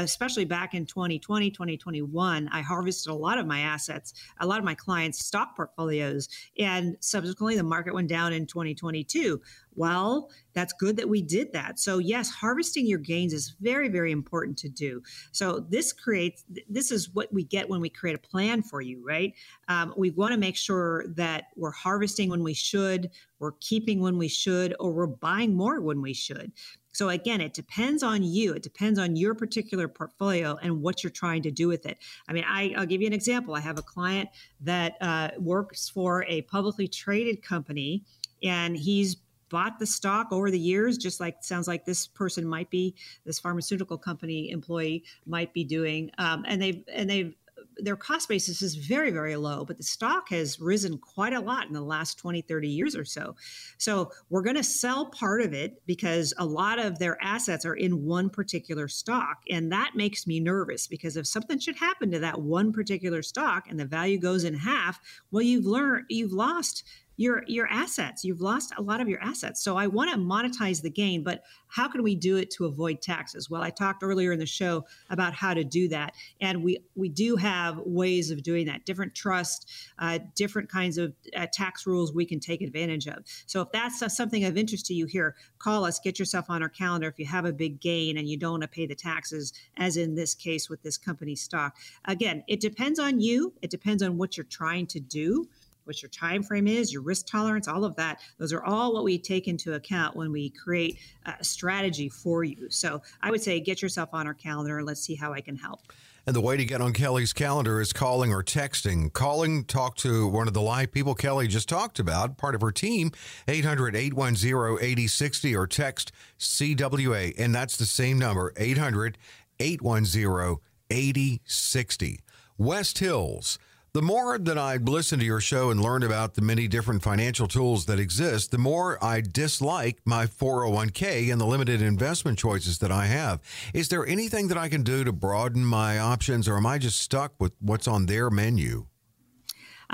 especially 0.02 0.46
back 0.46 0.74
in 0.74 0.86
2020 0.86 1.52
2021 1.52 2.50
i 2.52 2.62
harvested 2.62 3.12
a 3.12 3.16
lot 3.16 3.38
of 3.38 3.46
my 3.46 3.60
assets 3.60 4.14
a 4.40 4.48
lot 4.48 4.60
of 4.60 4.66
my 4.66 4.74
clients 4.76 5.26
stock 5.26 5.56
portfolios 5.56 6.30
and 6.60 6.98
subsequently 7.00 7.56
the 7.56 7.64
market 7.64 7.94
went 7.94 8.08
down 8.08 8.34
in 8.34 8.46
2022 8.46 9.40
well, 9.76 10.30
that's 10.54 10.74
good 10.74 10.98
that 10.98 11.10
we 11.10 11.22
did 11.22 11.52
that. 11.54 11.80
So, 11.80 11.98
yes, 11.98 12.30
harvesting 12.30 12.86
your 12.86 13.00
gains 13.00 13.34
is 13.34 13.56
very, 13.60 13.90
very 13.90 14.12
important 14.12 14.58
to 14.60 14.70
do. 14.70 15.02
So, 15.32 15.66
this 15.70 15.92
creates, 15.94 16.44
this 16.70 16.92
is 16.92 17.14
what 17.14 17.34
we 17.34 17.44
get 17.44 17.70
when 17.70 17.82
we 17.82 17.90
create 17.90 18.16
a 18.16 18.20
plan 18.20 18.62
for 18.62 18.82
you, 18.82 19.04
right? 19.06 19.34
Um, 19.68 19.94
we 19.98 20.12
want 20.12 20.32
to 20.34 20.38
make 20.38 20.56
sure 20.56 21.06
that 21.16 21.46
we're 21.56 21.72
harvesting 21.72 22.30
when 22.30 22.44
we 22.44 22.54
should, 22.54 23.10
we're 23.40 23.54
keeping 23.60 24.00
when 24.00 24.18
we 24.18 24.28
should, 24.28 24.76
or 24.80 24.92
we're 24.92 25.08
buying 25.08 25.56
more 25.56 25.82
when 25.82 26.02
we 26.02 26.14
should. 26.14 26.52
So 26.94 27.10
again, 27.10 27.42
it 27.42 27.54
depends 27.54 28.04
on 28.04 28.24
you. 28.24 28.54
It 28.54 28.64
depends 28.64 28.98
on 28.98 29.16
your 29.16 29.36
particular 29.36 29.88
portfolio 29.88 30.58
and 30.62 30.82
what 30.82 31.04
you're 31.04 31.12
trying 31.12 31.42
to 31.44 31.52
do 31.52 31.68
with 31.68 31.86
it. 31.86 31.98
I 32.28 32.34
mean, 32.34 32.46
I, 32.48 32.74
will 32.78 32.86
give 32.86 33.02
you 33.02 33.08
an 33.08 33.14
example. 33.14 33.56
I 33.56 33.60
have 33.60 33.78
a 33.78 33.84
client 33.84 34.30
that 34.62 34.96
uh, 35.02 35.30
works 35.38 35.90
for 35.90 36.24
a 36.26 36.44
publicly 36.44 36.88
traded 36.88 37.42
company, 37.42 38.04
and 38.44 38.78
he's 38.78 39.18
bought 39.50 39.78
the 39.78 39.86
stock 39.86 40.28
over 40.32 40.50
the 40.50 40.60
years, 40.60 40.98
just 40.98 41.20
like 41.20 41.44
sounds 41.44 41.68
like 41.68 41.86
this 41.86 42.08
person 42.08 42.46
might 42.46 42.70
be, 42.72 42.96
this 43.24 43.40
pharmaceutical 43.40 43.98
company 43.98 44.50
employee 44.50 45.04
might 45.28 45.54
be 45.54 45.64
doing. 45.64 46.10
Um, 46.18 46.44
and 46.48 46.62
they've 46.62 46.84
and 46.92 47.10
they've 47.10 47.36
their 47.78 47.96
cost 47.96 48.30
basis 48.30 48.62
is 48.62 48.76
very 48.76 49.12
very 49.12 49.36
low 49.36 49.66
but 49.66 49.78
the 49.78 49.84
stock 49.84 50.30
has 50.30 50.60
risen 50.60 50.98
quite 50.98 51.34
a 51.34 51.40
lot 51.40 51.68
in 51.68 51.74
the 51.74 51.82
last 51.82 52.18
20 52.18 52.42
30 52.42 52.68
years 52.68 52.96
or 52.96 53.06
so. 53.06 53.36
So 53.78 54.12
we're 54.30 54.42
going 54.42 54.56
to 54.56 54.64
sell 54.64 55.08
part 55.08 55.42
of 55.42 55.54
it 55.54 55.82
because 55.86 56.34
a 56.38 56.46
lot 56.46 56.80
of 56.80 57.00
their 57.00 57.22
assets 57.22 57.66
are 57.66 57.76
in 57.76 58.06
one 58.06 58.30
particular 58.30 58.88
stock 58.88 59.40
and 59.50 59.72
that 59.72 59.92
makes 59.96 60.28
me 60.28 60.40
nervous 60.40 60.88
because 60.88 61.18
if 61.18 61.28
something 61.28 61.60
should 61.60 61.76
happen 61.76 62.12
to 62.12 62.20
that 62.20 62.42
one 62.42 62.72
particular 62.72 63.22
stock 63.22 63.66
and 63.70 63.80
the 63.80 63.86
value 63.86 64.20
goes 64.20 64.44
in 64.44 64.54
half 64.54 65.00
well 65.32 65.42
you've 65.42 65.66
learned 65.66 66.06
you've 66.10 66.34
lost 66.34 66.84
your 67.18 67.44
your 67.48 67.68
assets. 67.68 68.24
You've 68.24 68.42
lost 68.42 68.74
a 68.78 68.82
lot 68.82 69.02
of 69.02 69.08
your 69.08 69.22
assets. 69.22 69.62
So 69.62 69.78
i 69.78 69.88
want 69.88 70.12
to 70.12 70.18
monetize 70.18 70.82
the 70.82 70.90
gain 70.90 71.24
but 71.24 71.44
how 71.68 71.88
can 71.88 72.04
we 72.04 72.16
do 72.16 72.38
it 72.38 72.52
to 72.52 72.66
avoid 72.66 73.02
taxes? 73.02 73.50
Well 73.50 73.62
i 73.62 73.70
talked 73.70 74.04
earlier 74.04 74.32
in 74.32 74.40
the 74.40 74.46
show 74.46 74.86
about 75.10 75.34
how 75.34 75.54
to 75.54 75.64
do 75.64 75.88
that 75.90 76.14
and 76.42 76.64
we 76.64 76.80
we 76.96 77.10
do 77.10 77.36
have 77.36 77.78
ways 77.86 78.32
of 78.32 78.44
doing 78.44 78.66
that 78.66 78.86
different 78.86 79.14
trust 79.14 79.70
uh, 80.00 80.20
different 80.36 80.70
kinds 80.70 80.98
of 80.98 81.14
uh, 81.36 81.48
tax 81.52 81.86
rules 81.86 82.14
we 82.14 82.26
can 82.26 82.40
take 82.40 82.62
advantage 82.62 83.08
of. 83.08 83.24
So 83.46 83.62
if 83.62 83.72
that's 83.72 84.02
uh, 84.02 84.10
something 84.10 84.44
of 84.46 84.58
interest 84.58 84.86
to 84.88 84.94
you 84.94 85.06
here 85.06 85.36
call 85.60 85.86
us 85.86 86.00
get 86.00 86.18
yourself 86.18 86.50
on 86.50 86.64
our 86.64 86.70
calendar 86.70 87.08
if 87.08 87.20
you 87.20 87.26
have 87.26 87.46
a 87.46 87.54
big 87.54 87.80
gain 87.80 88.18
and 88.18 88.28
you 88.28 88.38
don't 88.38 88.54
want 88.54 88.64
to 88.64 88.68
pay 88.68 88.86
the 88.86 88.96
taxes 88.96 89.54
as 89.78 89.98
in 89.98 90.16
this 90.16 90.34
case 90.34 90.70
with 90.70 90.82
this 90.82 90.98
company 90.98 91.36
stock. 91.36 91.76
Again 92.06 92.44
it 92.48 92.60
depends 92.60 93.00
on 93.00 93.20
you. 93.20 93.54
It 93.62 93.70
depends 93.70 94.02
on 94.02 94.18
what 94.18 94.36
you're 94.36 94.46
trying 94.46 94.88
to 94.88 95.00
do 95.00 95.48
what 95.86 96.02
your 96.02 96.10
time 96.10 96.44
frame 96.44 96.68
is, 96.68 96.92
your 96.92 97.02
risk 97.02 97.28
tolerance, 97.28 97.68
all 97.68 97.86
of 97.86 97.96
that. 97.96 98.20
Those 98.38 98.54
are 98.54 98.64
all 98.64 98.94
what 98.94 99.04
we 99.04 99.18
take 99.18 99.48
into 99.48 99.74
account 99.74 100.16
when 100.16 100.32
we 100.32 100.50
create 100.50 101.00
a 101.26 101.44
strategy 101.44 102.10
for 102.10 102.44
you. 102.44 102.70
So 102.70 103.02
I 103.22 103.32
would 103.32 103.42
say 103.42 103.60
get 103.60 103.82
yourself 103.82 104.10
on 104.14 104.28
our 104.28 104.34
calendar 104.34 104.78
and 104.78 104.88
let's 104.88 105.02
see 105.02 105.16
how 105.16 105.34
I 105.34 105.42
can 105.42 105.56
help. 105.56 105.82
And 106.26 106.34
the 106.34 106.42
way 106.42 106.56
to 106.56 106.64
get 106.64 106.80
on 106.80 106.94
Kelley's 106.94 107.34
calendar 107.34 107.82
is 107.82 107.92
calling 107.92 108.32
or 108.32 108.42
texting. 108.42 109.12
Calling, 109.12 109.66
talk 109.66 109.96
to 109.98 110.26
one 110.26 110.48
of 110.48 110.54
the 110.54 110.62
live 110.62 110.94
people 110.94 111.16
Kelley 111.16 111.50
just 111.50 111.68
talked 111.68 112.00
about, 112.00 112.38
part 112.38 112.56
of 112.56 112.62
her 112.62 112.72
team, 112.72 113.12
800 113.50 113.94
810 113.94 114.78
8060, 114.82 115.56
or 115.56 115.68
text 115.68 116.14
CWA. 116.40 117.34
And 117.38 117.54
that's 117.54 117.76
the 117.76 117.86
same 117.86 118.18
number, 118.18 118.54
800 118.56 119.18
810 119.60 120.58
8060. 120.90 122.20
West 122.58 123.00
Hills. 123.00 123.60
The 123.94 124.02
more 124.02 124.40
that 124.40 124.58
I 124.58 124.78
listen 124.78 125.20
to 125.20 125.26
your 125.26 125.40
show 125.40 125.70
and 125.70 125.80
learn 125.80 126.02
about 126.02 126.34
the 126.34 126.42
many 126.42 126.68
different 126.68 127.04
financial 127.04 127.48
tools 127.48 127.86
that 127.86 128.00
exist, 128.00 128.50
the 128.50 128.58
more 128.58 128.98
I 129.04 129.22
dislike 129.22 130.00
my 130.04 130.26
401k 130.26 131.32
and 131.32 131.40
the 131.40 131.46
limited 131.46 131.80
investment 131.80 132.40
choices 132.40 132.80
that 132.80 132.92
I 132.92 133.06
have. 133.06 133.40
Is 133.72 133.90
there 133.90 134.04
anything 134.08 134.48
that 134.48 134.58
I 134.58 134.68
can 134.68 134.82
do 134.82 135.04
to 135.04 135.12
broaden 135.12 135.64
my 135.64 136.00
options, 136.00 136.48
or 136.48 136.58
am 136.58 136.66
I 136.66 136.80
just 136.80 137.02
stuck 137.02 137.34
with 137.40 137.54
what's 137.60 137.88
on 137.88 138.08
their 138.08 138.32
menu? 138.32 138.88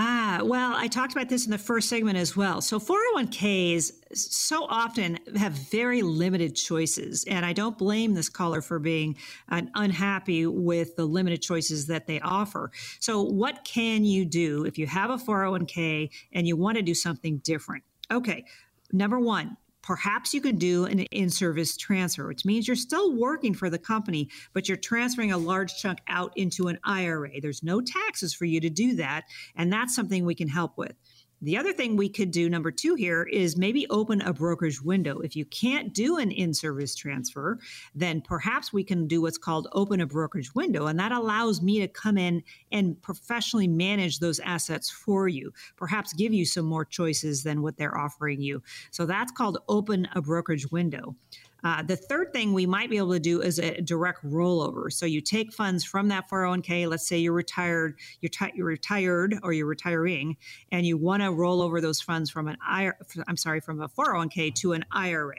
Ah, 0.02 0.39
well, 0.45 0.76
I 0.78 0.88
talked 0.88 1.12
about 1.12 1.28
this 1.28 1.43
in 1.43 1.52
the 1.52 1.58
first 1.58 1.89
segment 1.89 2.18
as 2.18 2.34
well. 2.34 2.62
So 2.62 2.80
401ks 2.80 3.91
so 4.16 4.66
often 4.70 5.20
have 5.36 5.52
very 5.52 6.02
limited 6.04 6.56
choices. 6.56 7.26
And 7.26 7.45
I 7.45 7.52
don't 7.52 7.78
blame 7.78 8.14
this 8.14 8.30
caller 8.30 8.62
for 8.62 8.80
being 8.80 9.18
uh, 9.50 9.64
unhappy 9.76 10.45
with 10.45 10.95
the 10.95 11.04
limited 11.04 11.41
choices 11.41 11.88
that 11.88 12.08
they 12.08 12.22
offer. 12.22 12.72
So, 13.02 13.24
what 13.24 13.66
can 13.66 14.06
you 14.06 14.24
do 14.24 14.64
if 14.64 14.78
you 14.78 14.88
have 14.88 15.10
a 15.10 15.18
401k 15.18 16.10
and 16.32 16.47
you 16.47 16.56
want 16.56 16.78
to 16.78 16.82
do 16.82 16.93
something 16.93 17.39
different? 17.39 17.84
Okay. 18.10 18.45
Number 18.93 19.20
one, 19.20 19.58
perhaps 19.90 20.36
you 20.36 20.40
could 20.40 20.60
do 20.60 20.86
an 20.86 21.00
in 21.00 21.32
service 21.32 21.76
transfer, 21.76 22.28
which 22.28 22.46
means 22.46 22.68
you're 22.68 22.76
still 22.76 23.12
working 23.12 23.56
for 23.56 23.72
the 23.72 23.80
company, 23.80 24.30
but 24.54 24.68
you're 24.68 24.78
transferring 24.78 25.32
a 25.32 25.38
large 25.38 25.74
chunk 25.78 25.98
out 26.08 26.32
into 26.36 26.68
an 26.68 26.78
IRA. 26.84 27.42
There's 27.42 27.64
no 27.64 27.82
taxes 27.82 28.32
for 28.32 28.46
you 28.46 28.62
to 28.62 28.70
do 28.70 28.98
that. 28.98 29.24
And 29.56 29.74
that's 29.74 29.96
something 29.96 30.26
we 30.26 30.36
can 30.36 30.48
help 30.48 30.78
with. 30.78 30.94
The 31.42 31.58
other 31.58 31.72
thing 31.72 31.96
we 31.96 32.10
could 32.10 32.32
do, 32.32 32.50
number 32.50 32.70
two 32.70 32.96
here, 32.96 33.24
is 33.24 33.56
maybe 33.56 33.88
open 33.90 34.22
a 34.22 34.34
brokerage 34.34 34.82
window. 34.82 35.20
If 35.20 35.36
you 35.38 35.46
can't 35.46 35.94
do 35.94 36.18
an 36.18 36.32
in 36.32 36.54
service 36.54 36.96
transfer, 36.96 37.60
then 37.96 38.22
perhaps 38.22 38.74
we 38.74 38.84
can 38.84 39.08
do 39.08 39.22
what's 39.22 39.38
called 39.38 39.70
open 39.72 40.02
a 40.02 40.06
brokerage 40.06 40.54
window. 40.54 40.88
And 40.88 41.00
that 41.00 41.14
allows 41.14 41.62
me 41.62 41.80
to 41.80 41.88
come 41.88 42.18
in 42.18 42.44
and 42.74 43.02
professionally 43.02 43.68
manage 43.68 44.20
those 44.20 44.40
assets 44.42 44.90
for 44.90 45.30
you, 45.30 45.54
perhaps 45.78 46.12
give 46.12 46.34
you 46.34 46.46
some 46.46 46.66
more 46.66 46.84
choices 46.84 47.44
than 47.44 47.62
what 47.62 47.78
they're 47.78 47.98
offering 47.98 48.42
you. 48.42 48.62
So 48.92 49.06
that's 49.06 49.32
called 49.32 49.60
open 49.70 50.10
a 50.14 50.22
brokerage 50.22 50.70
window. 50.72 51.16
Uh, 51.64 51.84
the 51.84 51.95
third 51.95 52.32
thing 52.34 52.53
we 52.53 52.66
might 52.66 52.89
be 52.89 52.97
able 52.97 53.12
to 53.12 53.20
do 53.20 53.41
is 53.41 53.60
a 53.60 53.82
direct 53.82 54.24
rollover. 54.24 54.91
So 54.91 55.05
you 55.05 55.22
take 55.22 55.53
funds 55.53 55.84
from 55.84 56.07
that 56.10 56.30
401k. 56.30 56.89
Let's 56.89 57.07
say 57.07 57.18
you're 57.18 57.34
retired, 57.34 57.95
you're, 58.22 58.30
t- 58.30 58.51
you're 58.55 58.66
retired 58.66 59.36
or 59.43 59.53
you're 59.53 59.66
retiring, 59.66 60.38
and 60.72 60.86
you 60.86 60.97
want 60.97 61.24
to 61.24 61.32
roll 61.32 61.62
over 61.62 61.82
those 61.82 62.01
funds 62.01 62.30
from 62.30 62.47
an 62.47 62.57
IRA, 62.66 62.95
I'm 63.28 63.38
sorry, 63.38 63.60
from 63.60 63.82
a 63.82 63.89
401k 63.89 64.55
to 64.55 64.74
an 64.74 64.86
IRA. 64.91 65.36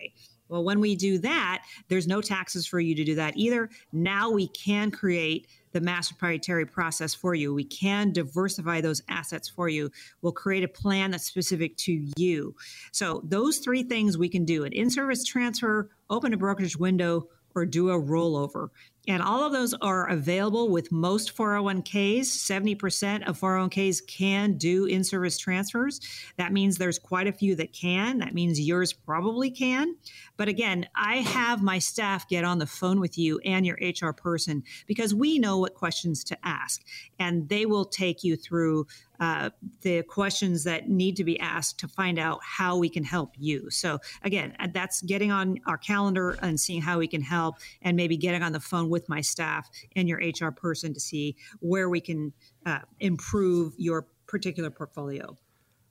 Well, 0.49 0.65
when 0.65 0.81
we 0.81 0.97
do 0.97 1.19
that, 1.19 1.65
there's 1.89 2.09
no 2.09 2.21
taxes 2.21 2.67
for 2.67 2.81
you 2.81 2.95
to 2.97 3.05
do 3.05 3.15
that 3.15 3.37
either. 3.37 3.71
Now 3.93 4.31
we 4.31 4.49
can 4.49 4.91
create 4.91 5.47
the 5.73 5.81
master 5.81 6.15
proprietary 6.15 6.67
process 6.67 7.15
for 7.15 7.35
you. 7.35 7.55
We 7.55 7.65
can 7.65 8.13
diversify 8.13 8.81
those 8.81 9.03
assets 9.09 9.49
for 9.49 9.69
you. 9.69 9.91
We'll 10.23 10.33
create 10.33 10.65
a 10.65 10.69
plan 10.69 11.11
that's 11.11 11.25
specific 11.25 11.77
to 11.79 12.09
you. 12.17 12.55
So, 12.93 13.23
those 13.25 13.59
three 13.59 13.83
things 13.83 14.19
we 14.19 14.29
can 14.29 14.45
do 14.45 14.65
an 14.65 14.73
in 14.73 14.91
service 14.91 15.25
transfer, 15.25 15.91
open 16.09 16.33
a 16.33 16.37
brokerage 16.37 16.77
window, 16.77 17.29
or 17.55 17.67
do 17.67 17.91
a 17.91 18.01
rollover. 18.01 18.69
And 19.09 19.23
all 19.23 19.45
of 19.45 19.53
those 19.53 19.73
are 19.75 20.09
available 20.09 20.69
with 20.69 20.93
most 20.93 21.35
401ks. 21.35 22.27
70% 22.27 23.27
of 23.27 23.41
401ks 23.41 24.07
can 24.07 24.59
do 24.59 24.85
in 24.85 25.03
service 25.03 25.39
transfers. 25.39 26.01
That 26.37 26.53
means 26.53 26.77
there's 26.77 26.99
quite 26.99 27.27
a 27.27 27.33
few 27.33 27.55
that 27.57 27.73
can. 27.73 28.19
That 28.19 28.35
means 28.35 28.61
yours 28.61 28.93
probably 28.93 29.51
can. 29.51 29.97
But 30.37 30.49
again, 30.49 30.87
I 30.95 31.17
have 31.17 31.63
my 31.63 31.79
staff 31.79 32.29
get 32.29 32.45
on 32.45 32.59
the 32.59 32.67
phone 32.67 33.01
with 33.01 33.17
you 33.17 33.41
and 33.45 33.65
your 33.65 33.79
HR 33.81 34.13
person 34.13 34.63
because 34.87 35.15
we 35.15 35.39
know 35.39 35.59
what 35.59 35.75
questions 35.75 36.23
to 36.25 36.39
ask. 36.45 36.83
And 37.19 37.49
they 37.49 37.67
will 37.67 37.87
take 37.87 38.23
you 38.23 38.37
through 38.37 38.87
uh, 39.21 39.51
the 39.83 40.03
questions 40.03 40.65
that 40.65 40.89
need 40.89 41.17
to 41.17 41.25
be 41.25 41.39
asked 41.39 41.79
to 41.79 41.89
find 41.89 42.19
out 42.19 42.41
how 42.43 42.77
we 42.77 42.89
can 42.89 43.05
help 43.05 43.35
you. 43.39 43.71
So, 43.71 43.99
again, 44.23 44.57
uh, 44.59 44.69
that's 44.73 45.03
getting 45.03 45.31
on 45.31 45.61
our 45.67 45.79
calendar 45.79 46.31
and 46.43 46.59
seeing 46.59 46.83
how 46.83 46.99
we 46.99 47.07
can 47.07 47.23
help, 47.23 47.57
and 47.83 47.97
maybe 47.97 48.17
getting 48.17 48.43
on 48.43 48.53
the 48.53 48.61
phone 48.61 48.89
with 48.89 49.09
my 49.09 49.21
staff 49.21 49.69
and 49.95 50.09
your 50.09 50.19
HR 50.19 50.51
person 50.51 50.95
to 50.95 51.01
see 51.01 51.37
where 51.61 51.89
we 51.89 52.01
can 52.01 52.33
uh, 52.67 52.81
improve 52.99 53.75
your 53.77 54.07
particular 54.27 54.71
portfolio. 54.71 55.37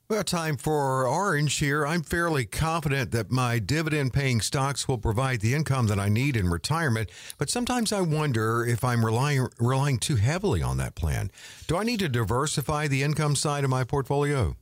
Well, 0.09 0.23
time 0.23 0.57
for 0.57 1.07
Orange 1.07 1.55
here. 1.57 1.85
I'm 1.85 2.01
fairly 2.01 2.43
confident 2.43 3.11
that 3.11 3.29
my 3.29 3.59
dividend 3.59 4.11
paying 4.11 4.41
stocks 4.41 4.87
will 4.87 4.97
provide 4.97 5.41
the 5.41 5.53
income 5.53 5.85
that 5.85 5.99
I 5.99 6.09
need 6.09 6.35
in 6.35 6.49
retirement, 6.49 7.11
but 7.37 7.51
sometimes 7.51 7.93
I 7.93 8.01
wonder 8.01 8.65
if 8.65 8.83
I'm 8.83 9.05
relying, 9.05 9.47
relying 9.59 9.99
too 9.99 10.15
heavily 10.15 10.63
on 10.63 10.77
that 10.77 10.95
plan. 10.95 11.29
Do 11.67 11.77
I 11.77 11.83
need 11.83 11.99
to 11.99 12.09
diversify 12.09 12.87
the 12.87 13.03
income 13.03 13.35
side 13.35 13.63
of 13.63 13.69
my 13.69 13.83
portfolio? 13.83 14.55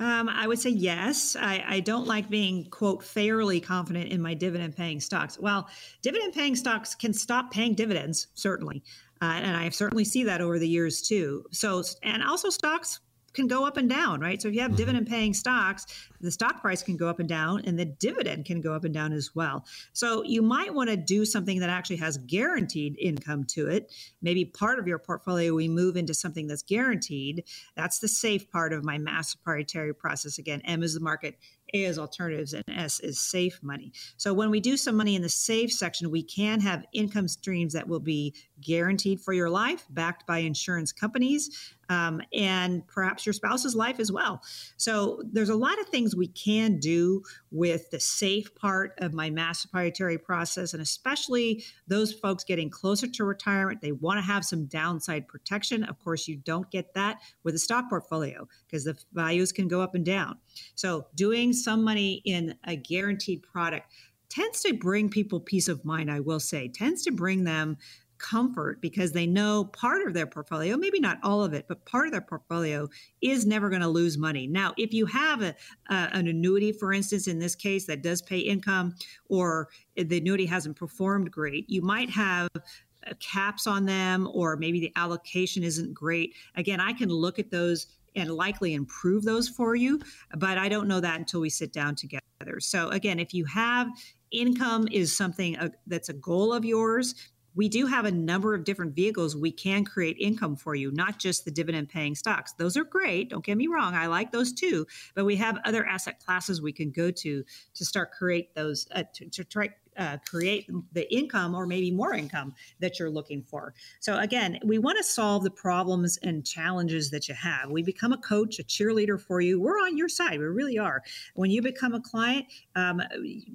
Um, 0.00 0.28
I 0.28 0.46
would 0.46 0.58
say 0.58 0.68
yes. 0.68 1.34
I, 1.34 1.64
I, 1.66 1.80
don't 1.80 2.06
like 2.06 2.28
being, 2.28 2.66
quote, 2.66 3.02
fairly 3.02 3.60
confident 3.60 4.12
in 4.12 4.20
my 4.20 4.34
dividend 4.34 4.76
paying 4.76 5.00
stocks. 5.00 5.38
Well, 5.38 5.66
dividend 6.02 6.34
paying 6.34 6.54
stocks 6.54 6.94
can 6.94 7.14
stop 7.14 7.50
paying 7.50 7.74
dividends, 7.74 8.26
certainly. 8.34 8.82
Uh, 9.22 9.40
and 9.42 9.56
I 9.56 9.70
certainly 9.70 10.04
see 10.04 10.24
that 10.24 10.42
over 10.42 10.58
the 10.58 10.68
years 10.68 11.00
too. 11.00 11.46
So, 11.52 11.82
and 12.02 12.22
also 12.22 12.50
stocks 12.50 13.00
can 13.32 13.46
go 13.46 13.66
up 13.66 13.76
and 13.76 13.88
down, 13.88 14.20
right? 14.20 14.40
So 14.40 14.48
if 14.48 14.54
you 14.54 14.60
have 14.60 14.70
mm-hmm. 14.70 14.78
dividend 14.78 15.06
paying 15.06 15.34
stocks, 15.34 15.86
the 16.20 16.30
stock 16.30 16.60
price 16.60 16.82
can 16.82 16.96
go 16.96 17.08
up 17.08 17.20
and 17.20 17.28
down 17.28 17.62
and 17.64 17.78
the 17.78 17.84
dividend 17.84 18.44
can 18.44 18.60
go 18.60 18.74
up 18.74 18.84
and 18.84 18.92
down 18.92 19.12
as 19.12 19.34
well. 19.34 19.64
So 19.92 20.22
you 20.24 20.42
might 20.42 20.74
want 20.74 20.90
to 20.90 20.96
do 20.96 21.24
something 21.24 21.60
that 21.60 21.70
actually 21.70 21.96
has 21.96 22.18
guaranteed 22.18 22.98
income 22.98 23.44
to 23.44 23.68
it. 23.68 23.92
Maybe 24.22 24.44
part 24.44 24.78
of 24.78 24.86
your 24.86 24.98
portfolio 24.98 25.54
we 25.54 25.68
move 25.68 25.96
into 25.96 26.14
something 26.14 26.46
that's 26.46 26.62
guaranteed. 26.62 27.44
That's 27.76 27.98
the 27.98 28.08
safe 28.08 28.50
part 28.50 28.72
of 28.72 28.84
my 28.84 28.98
mass 28.98 29.34
proprietary 29.34 29.94
process. 29.94 30.38
Again, 30.38 30.60
M 30.64 30.82
is 30.82 30.94
the 30.94 31.00
market, 31.00 31.38
a 31.74 31.84
is 31.84 31.98
alternatives, 31.98 32.54
and 32.54 32.64
S 32.68 33.00
is 33.00 33.18
safe 33.18 33.60
money. 33.62 33.92
So 34.16 34.32
when 34.32 34.50
we 34.50 34.60
do 34.60 34.76
some 34.76 34.96
money 34.96 35.14
in 35.14 35.22
the 35.22 35.28
safe 35.28 35.72
section, 35.72 36.10
we 36.10 36.22
can 36.22 36.60
have 36.60 36.84
income 36.92 37.28
streams 37.28 37.72
that 37.72 37.88
will 37.88 38.00
be 38.00 38.34
guaranteed 38.60 39.20
for 39.20 39.32
your 39.32 39.50
life, 39.50 39.86
backed 39.90 40.26
by 40.26 40.38
insurance 40.38 40.92
companies, 40.92 41.74
um, 41.88 42.20
and 42.32 42.86
perhaps 42.86 43.24
your 43.24 43.32
spouse's 43.32 43.74
life 43.74 43.98
as 43.98 44.12
well. 44.12 44.42
So 44.76 45.22
there's 45.32 45.48
a 45.48 45.56
lot 45.56 45.80
of 45.80 45.88
things 45.88 46.14
we 46.14 46.28
can 46.28 46.78
do 46.78 47.22
with 47.50 47.90
the 47.90 48.00
safe 48.00 48.54
part 48.54 48.92
of 48.98 49.14
my 49.14 49.30
mass 49.30 49.64
proprietary 49.64 50.18
process, 50.18 50.74
and 50.74 50.82
especially 50.82 51.64
those 51.86 52.12
folks 52.12 52.44
getting 52.44 52.68
closer 52.68 53.06
to 53.06 53.24
retirement. 53.24 53.80
They 53.80 53.92
want 53.92 54.18
to 54.18 54.22
have 54.22 54.44
some 54.44 54.66
downside 54.66 55.28
protection. 55.28 55.84
Of 55.84 55.98
course, 55.98 56.28
you 56.28 56.36
don't 56.36 56.70
get 56.70 56.94
that 56.94 57.18
with 57.42 57.54
a 57.54 57.58
stock 57.58 57.88
portfolio 57.88 58.46
because 58.66 58.84
the 58.84 58.98
values 59.12 59.52
can 59.52 59.68
go 59.68 59.80
up 59.80 59.94
and 59.94 60.04
down. 60.04 60.38
So 60.74 61.06
doing 61.14 61.52
some 61.52 61.82
money 61.82 62.22
in 62.24 62.54
a 62.64 62.76
guaranteed 62.76 63.42
product 63.42 63.92
tends 64.28 64.62
to 64.62 64.74
bring 64.74 65.08
people 65.08 65.40
peace 65.40 65.68
of 65.68 65.84
mind, 65.84 66.10
I 66.10 66.20
will 66.20 66.40
say, 66.40 66.68
tends 66.68 67.02
to 67.04 67.10
bring 67.10 67.44
them 67.44 67.78
comfort 68.18 68.80
because 68.80 69.12
they 69.12 69.26
know 69.26 69.64
part 69.64 70.06
of 70.06 70.12
their 70.12 70.26
portfolio, 70.26 70.76
maybe 70.76 71.00
not 71.00 71.18
all 71.22 71.44
of 71.44 71.54
it, 71.54 71.66
but 71.68 71.84
part 71.84 72.06
of 72.06 72.12
their 72.12 72.20
portfolio 72.20 72.88
is 73.20 73.46
never 73.46 73.68
going 73.68 73.80
to 73.80 73.88
lose 73.88 74.18
money. 74.18 74.46
Now, 74.46 74.74
if 74.76 74.92
you 74.92 75.06
have 75.06 75.40
a, 75.42 75.54
an 75.88 76.26
annuity, 76.26 76.72
for 76.72 76.92
instance, 76.92 77.28
in 77.28 77.38
this 77.38 77.54
case 77.54 77.86
that 77.86 78.02
does 78.02 78.20
pay 78.20 78.40
income, 78.40 78.96
or 79.28 79.68
the 79.96 80.18
annuity 80.18 80.46
hasn't 80.46 80.76
performed 80.76 81.30
great, 81.30 81.70
you 81.70 81.80
might 81.80 82.10
have 82.10 82.48
uh, 82.56 83.12
caps 83.20 83.68
on 83.68 83.86
them, 83.86 84.28
or 84.32 84.56
maybe 84.56 84.80
the 84.80 84.92
allocation 84.96 85.62
isn't 85.62 85.94
great. 85.94 86.34
Again, 86.56 86.80
I 86.80 86.92
can 86.94 87.10
look 87.10 87.38
at 87.38 87.52
those 87.52 87.86
and 88.18 88.30
likely 88.30 88.74
improve 88.74 89.24
those 89.24 89.48
for 89.48 89.74
you, 89.74 90.00
but 90.36 90.58
I 90.58 90.68
don't 90.68 90.88
know 90.88 91.00
that 91.00 91.18
until 91.18 91.40
we 91.40 91.50
sit 91.50 91.72
down 91.72 91.94
together. 91.94 92.22
So, 92.60 92.88
again, 92.88 93.18
if 93.18 93.34
you 93.34 93.44
have 93.46 93.88
income 94.30 94.88
is 94.90 95.16
something 95.16 95.56
uh, 95.56 95.70
that's 95.86 96.08
a 96.08 96.14
goal 96.14 96.52
of 96.52 96.64
yours 96.64 97.14
we 97.58 97.68
do 97.68 97.86
have 97.86 98.04
a 98.04 98.12
number 98.12 98.54
of 98.54 98.62
different 98.62 98.94
vehicles 98.94 99.34
we 99.34 99.50
can 99.50 99.84
create 99.84 100.16
income 100.20 100.54
for 100.54 100.76
you, 100.76 100.92
not 100.92 101.18
just 101.18 101.44
the 101.44 101.50
dividend 101.50 101.88
paying 101.88 102.14
stocks. 102.14 102.52
Those 102.52 102.76
are 102.76 102.84
great. 102.84 103.30
Don't 103.30 103.44
get 103.44 103.56
me 103.56 103.66
wrong. 103.66 103.94
I 103.94 104.06
like 104.06 104.30
those 104.30 104.52
too. 104.52 104.86
But 105.16 105.24
we 105.24 105.34
have 105.36 105.58
other 105.64 105.84
asset 105.84 106.20
classes 106.24 106.62
we 106.62 106.72
can 106.72 106.92
go 106.92 107.10
to 107.10 107.44
to 107.74 107.84
start 107.84 108.12
create 108.12 108.54
those, 108.54 108.86
uh, 108.94 109.02
to, 109.14 109.28
to 109.30 109.42
try, 109.42 109.70
uh, 109.98 110.18
create 110.28 110.70
the 110.92 111.12
income 111.12 111.54
or 111.54 111.66
maybe 111.66 111.90
more 111.90 112.14
income 112.14 112.54
that 112.80 112.98
you're 112.98 113.10
looking 113.10 113.42
for. 113.42 113.74
So, 114.00 114.18
again, 114.18 114.58
we 114.64 114.78
want 114.78 114.98
to 114.98 115.04
solve 115.04 115.42
the 115.44 115.50
problems 115.50 116.18
and 116.22 116.46
challenges 116.46 117.10
that 117.10 117.28
you 117.28 117.34
have. 117.34 117.70
We 117.70 117.82
become 117.82 118.12
a 118.12 118.18
coach, 118.18 118.58
a 118.58 118.64
cheerleader 118.64 119.20
for 119.20 119.40
you. 119.40 119.60
We're 119.60 119.78
on 119.78 119.96
your 119.96 120.08
side. 120.08 120.38
We 120.38 120.46
really 120.46 120.78
are. 120.78 121.02
When 121.34 121.50
you 121.50 121.62
become 121.62 121.94
a 121.94 122.00
client, 122.00 122.46
um, 122.76 123.02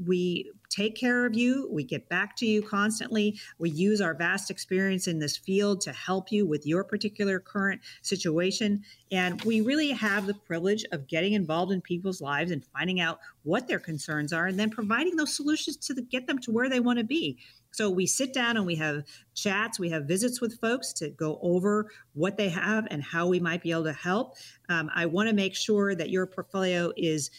we 0.06 0.52
take 0.74 0.96
care 0.96 1.26
of 1.26 1.36
you. 1.36 1.70
We 1.72 1.84
get 1.84 2.10
back 2.10 2.36
to 2.38 2.46
you 2.46 2.62
constantly. 2.62 3.40
We 3.60 3.70
use 3.70 4.02
our 4.02 4.14
vast 4.14 4.50
experience 4.50 5.08
in 5.08 5.20
this 5.20 5.38
field 5.38 5.82
to 5.82 5.92
help 5.92 6.32
you 6.32 6.48
with 6.48 6.66
your 6.66 6.84
particular 6.84 7.40
current 7.40 7.82
situation. 8.02 8.84
And 9.12 9.42
we 9.44 9.62
really 9.62 9.92
have 9.92 10.26
the 10.26 10.34
privilege 10.34 10.84
of 10.92 11.08
getting 11.08 11.34
involved 11.34 11.72
in 11.72 11.82
people's 11.82 12.22
lives 12.22 12.52
and 12.52 12.66
finding 12.66 13.00
out 13.00 13.20
what 13.44 13.68
their 13.68 13.80
concerns 13.80 14.34
are 14.34 14.48
and 14.48 14.60
then 14.60 14.70
providing 14.70 15.16
those 15.16 15.36
solutions 15.36 15.78
to 15.78 15.94
the, 15.94 16.02
get 16.02 16.26
them 16.26 16.40
to 16.40 16.52
where 16.52 16.70
they 16.70 16.80
want 16.80 16.98
to 16.98 17.06
be. 17.06 17.38
So 17.72 17.90
we 17.90 18.06
sit 18.06 18.34
down 18.34 18.58
and 18.58 18.66
we 18.66 18.76
have 18.76 19.04
chats, 19.34 19.80
we 19.80 19.90
have 19.90 20.06
visits 20.06 20.40
with 20.40 20.60
folks 20.60 20.94
to 20.94 21.10
go 21.10 21.40
over 21.42 21.90
what 22.14 22.38
they 22.38 22.50
have 22.50 22.88
and 22.92 23.04
how 23.04 23.28
we 23.28 23.40
might 23.40 23.64
be 23.64 23.72
able 23.72 23.86
to 23.86 23.94
help. 23.94 24.36
Um, 24.70 24.92
I 24.94 25.08
want 25.08 25.30
to 25.30 25.36
make 25.36 25.56
sure 25.56 25.96
that 25.96 26.10
your 26.10 26.28
portfolio 26.28 26.92
is 26.96 27.32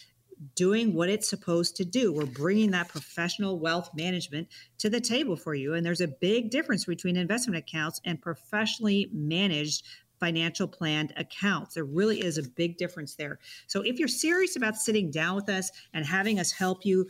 doing 0.55 0.93
what 0.93 1.09
it's 1.09 1.29
supposed 1.29 1.75
to 1.77 1.85
do. 1.85 2.11
We're 2.11 2.25
bringing 2.25 2.71
that 2.71 2.89
professional 2.89 3.59
wealth 3.59 3.89
management 3.95 4.47
to 4.79 4.89
the 4.89 5.01
table 5.01 5.35
for 5.35 5.55
you. 5.55 5.73
And 5.73 5.85
there's 5.85 6.01
a 6.01 6.07
big 6.07 6.49
difference 6.49 6.85
between 6.85 7.17
investment 7.17 7.57
accounts 7.57 8.01
and 8.05 8.21
professionally 8.21 9.09
managed 9.13 9.85
financial 10.19 10.67
planned 10.67 11.13
accounts. 11.17 11.75
There 11.75 11.83
really 11.83 12.21
is 12.21 12.37
a 12.37 12.43
big 12.43 12.77
difference 12.77 13.15
there. 13.15 13.39
So 13.67 13.81
if 13.81 13.99
you're 13.99 14.07
serious 14.07 14.55
about 14.55 14.75
sitting 14.75 15.11
down 15.11 15.35
with 15.35 15.49
us 15.49 15.71
and 15.93 16.05
having 16.05 16.39
us 16.39 16.51
help 16.51 16.85
you 16.85 17.07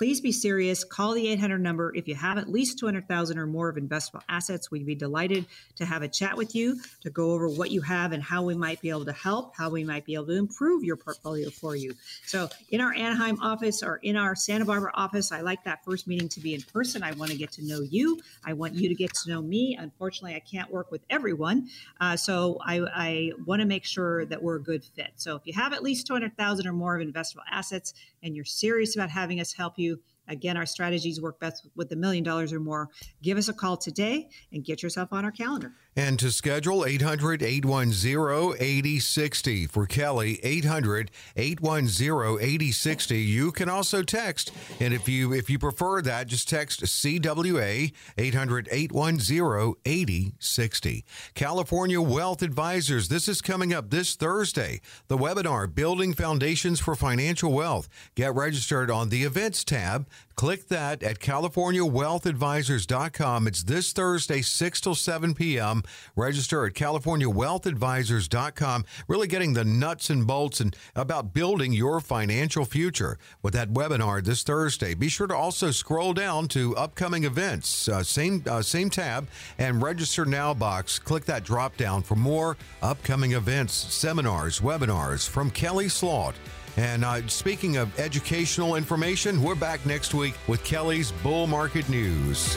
please 0.00 0.18
be 0.18 0.32
serious. 0.32 0.82
Call 0.82 1.12
the 1.12 1.28
800 1.28 1.58
number. 1.58 1.94
If 1.94 2.08
you 2.08 2.14
have 2.14 2.38
at 2.38 2.48
least 2.48 2.78
200,000 2.78 3.36
or 3.36 3.46
more 3.46 3.68
of 3.68 3.76
investable 3.76 4.22
assets, 4.30 4.70
we'd 4.70 4.86
be 4.86 4.94
delighted 4.94 5.44
to 5.76 5.84
have 5.84 6.00
a 6.00 6.08
chat 6.08 6.38
with 6.38 6.54
you 6.54 6.80
to 7.02 7.10
go 7.10 7.32
over 7.32 7.50
what 7.50 7.70
you 7.70 7.82
have 7.82 8.12
and 8.12 8.22
how 8.22 8.42
we 8.42 8.54
might 8.54 8.80
be 8.80 8.88
able 8.88 9.04
to 9.04 9.12
help, 9.12 9.54
how 9.54 9.68
we 9.68 9.84
might 9.84 10.06
be 10.06 10.14
able 10.14 10.24
to 10.24 10.38
improve 10.38 10.82
your 10.84 10.96
portfolio 10.96 11.50
for 11.50 11.76
you. 11.76 11.92
So, 12.24 12.48
in 12.70 12.80
our 12.80 12.94
Anaheim 12.94 13.38
office 13.42 13.82
or 13.82 13.96
in 13.96 14.16
our 14.16 14.34
Santa 14.34 14.64
Barbara 14.64 14.90
office, 14.94 15.32
I 15.32 15.42
like 15.42 15.64
that 15.64 15.84
first 15.84 16.06
meeting 16.06 16.30
to 16.30 16.40
be 16.40 16.54
in 16.54 16.62
person. 16.62 17.02
I 17.02 17.12
want 17.12 17.30
to 17.32 17.36
get 17.36 17.52
to 17.52 17.66
know 17.66 17.82
you. 17.82 18.18
I 18.42 18.54
want 18.54 18.76
you 18.76 18.88
to 18.88 18.94
get 18.94 19.12
to 19.12 19.28
know 19.28 19.42
me. 19.42 19.76
Unfortunately, 19.78 20.34
I 20.34 20.40
can't 20.40 20.70
work 20.70 20.90
with 20.90 21.02
everyone. 21.10 21.68
Uh, 22.00 22.16
so, 22.16 22.56
I, 22.64 22.80
I 22.94 23.32
want 23.44 23.60
to 23.60 23.66
make 23.66 23.84
sure 23.84 24.24
that 24.24 24.42
we're 24.42 24.56
a 24.56 24.62
good 24.62 24.82
fit. 24.82 25.12
So, 25.16 25.36
if 25.36 25.42
you 25.44 25.52
have 25.52 25.74
at 25.74 25.82
least 25.82 26.06
200,000 26.06 26.66
or 26.66 26.72
more 26.72 26.98
of 26.98 27.06
investable 27.06 27.42
assets 27.50 27.92
and 28.22 28.34
you're 28.34 28.46
serious 28.46 28.96
about 28.96 29.10
having 29.10 29.40
us 29.40 29.52
help 29.52 29.78
you, 29.78 29.89
Again, 30.30 30.56
our 30.56 30.64
strategies 30.64 31.20
work 31.20 31.40
best 31.40 31.66
with 31.74 31.90
a 31.92 31.96
million 31.96 32.22
dollars 32.24 32.52
or 32.52 32.60
more. 32.60 32.88
Give 33.20 33.36
us 33.36 33.48
a 33.48 33.52
call 33.52 33.76
today 33.76 34.28
and 34.52 34.64
get 34.64 34.82
yourself 34.82 35.12
on 35.12 35.24
our 35.24 35.32
calendar. 35.32 35.72
And 35.96 36.18
to 36.20 36.30
schedule 36.30 36.84
800 36.84 37.42
810 37.42 38.56
8060 38.60 39.66
for 39.66 39.86
Kelley 39.86 40.38
800 40.42 41.10
810 41.36 42.38
8060 42.40 43.18
you 43.18 43.50
can 43.50 43.68
also 43.68 44.02
text. 44.02 44.52
And 44.78 44.94
if 44.94 45.08
you 45.08 45.32
if 45.32 45.50
you 45.50 45.58
prefer 45.58 46.00
that 46.02 46.28
just 46.28 46.48
text 46.48 46.82
CWA 46.82 47.92
800 48.16 48.68
810 48.70 49.74
8060 49.84 51.04
California 51.34 52.00
Wealth 52.00 52.42
Advisors 52.42 53.08
this 53.08 53.28
is 53.28 53.42
coming 53.42 53.74
up 53.74 53.90
this 53.90 54.14
Thursday. 54.14 54.80
The 55.08 55.18
webinar 55.18 55.74
Building 55.74 56.14
Foundations 56.14 56.78
for 56.78 56.94
Financial 56.94 57.52
Wealth. 57.52 57.88
Get 58.14 58.34
registered 58.34 58.90
on 58.90 59.08
the 59.08 59.24
events 59.24 59.64
tab 59.64 60.06
click 60.40 60.68
that 60.68 61.02
at 61.02 61.18
californiawealthadvisors.com 61.18 63.46
it's 63.46 63.62
this 63.62 63.92
Thursday 63.92 64.40
6 64.40 64.80
till 64.80 64.94
7 64.94 65.34
p.m 65.34 65.82
Register 66.16 66.66
at 66.66 66.74
CaliforniaWealthAdvisors.com. 66.74 68.84
Really 69.08 69.26
getting 69.26 69.54
the 69.54 69.64
nuts 69.64 70.10
and 70.10 70.26
bolts 70.26 70.60
and 70.60 70.76
about 70.94 71.32
building 71.32 71.72
your 71.72 72.00
financial 72.00 72.64
future 72.64 73.18
with 73.42 73.54
that 73.54 73.72
webinar 73.72 74.24
this 74.24 74.42
Thursday. 74.42 74.94
Be 74.94 75.08
sure 75.08 75.26
to 75.26 75.34
also 75.34 75.70
scroll 75.70 76.12
down 76.12 76.48
to 76.48 76.76
upcoming 76.76 77.24
events, 77.24 77.88
uh, 77.88 78.02
same 78.02 78.42
uh, 78.46 78.62
same 78.62 78.90
tab, 78.90 79.28
and 79.58 79.82
register 79.82 80.24
now 80.24 80.54
box. 80.54 80.98
Click 80.98 81.24
that 81.24 81.44
drop 81.44 81.76
down 81.76 82.02
for 82.02 82.16
more 82.16 82.56
upcoming 82.82 83.32
events, 83.32 83.72
seminars, 83.72 84.60
webinars 84.60 85.28
from 85.28 85.50
Kelley 85.50 85.88
Slaught. 85.88 86.34
And 86.76 87.04
uh, 87.04 87.26
speaking 87.28 87.76
of 87.76 87.98
educational 87.98 88.76
information, 88.76 89.42
we're 89.42 89.54
back 89.54 89.84
next 89.86 90.14
week 90.14 90.34
with 90.46 90.62
Kelley's 90.64 91.12
Bull 91.22 91.46
Market 91.46 91.88
News. 91.88 92.56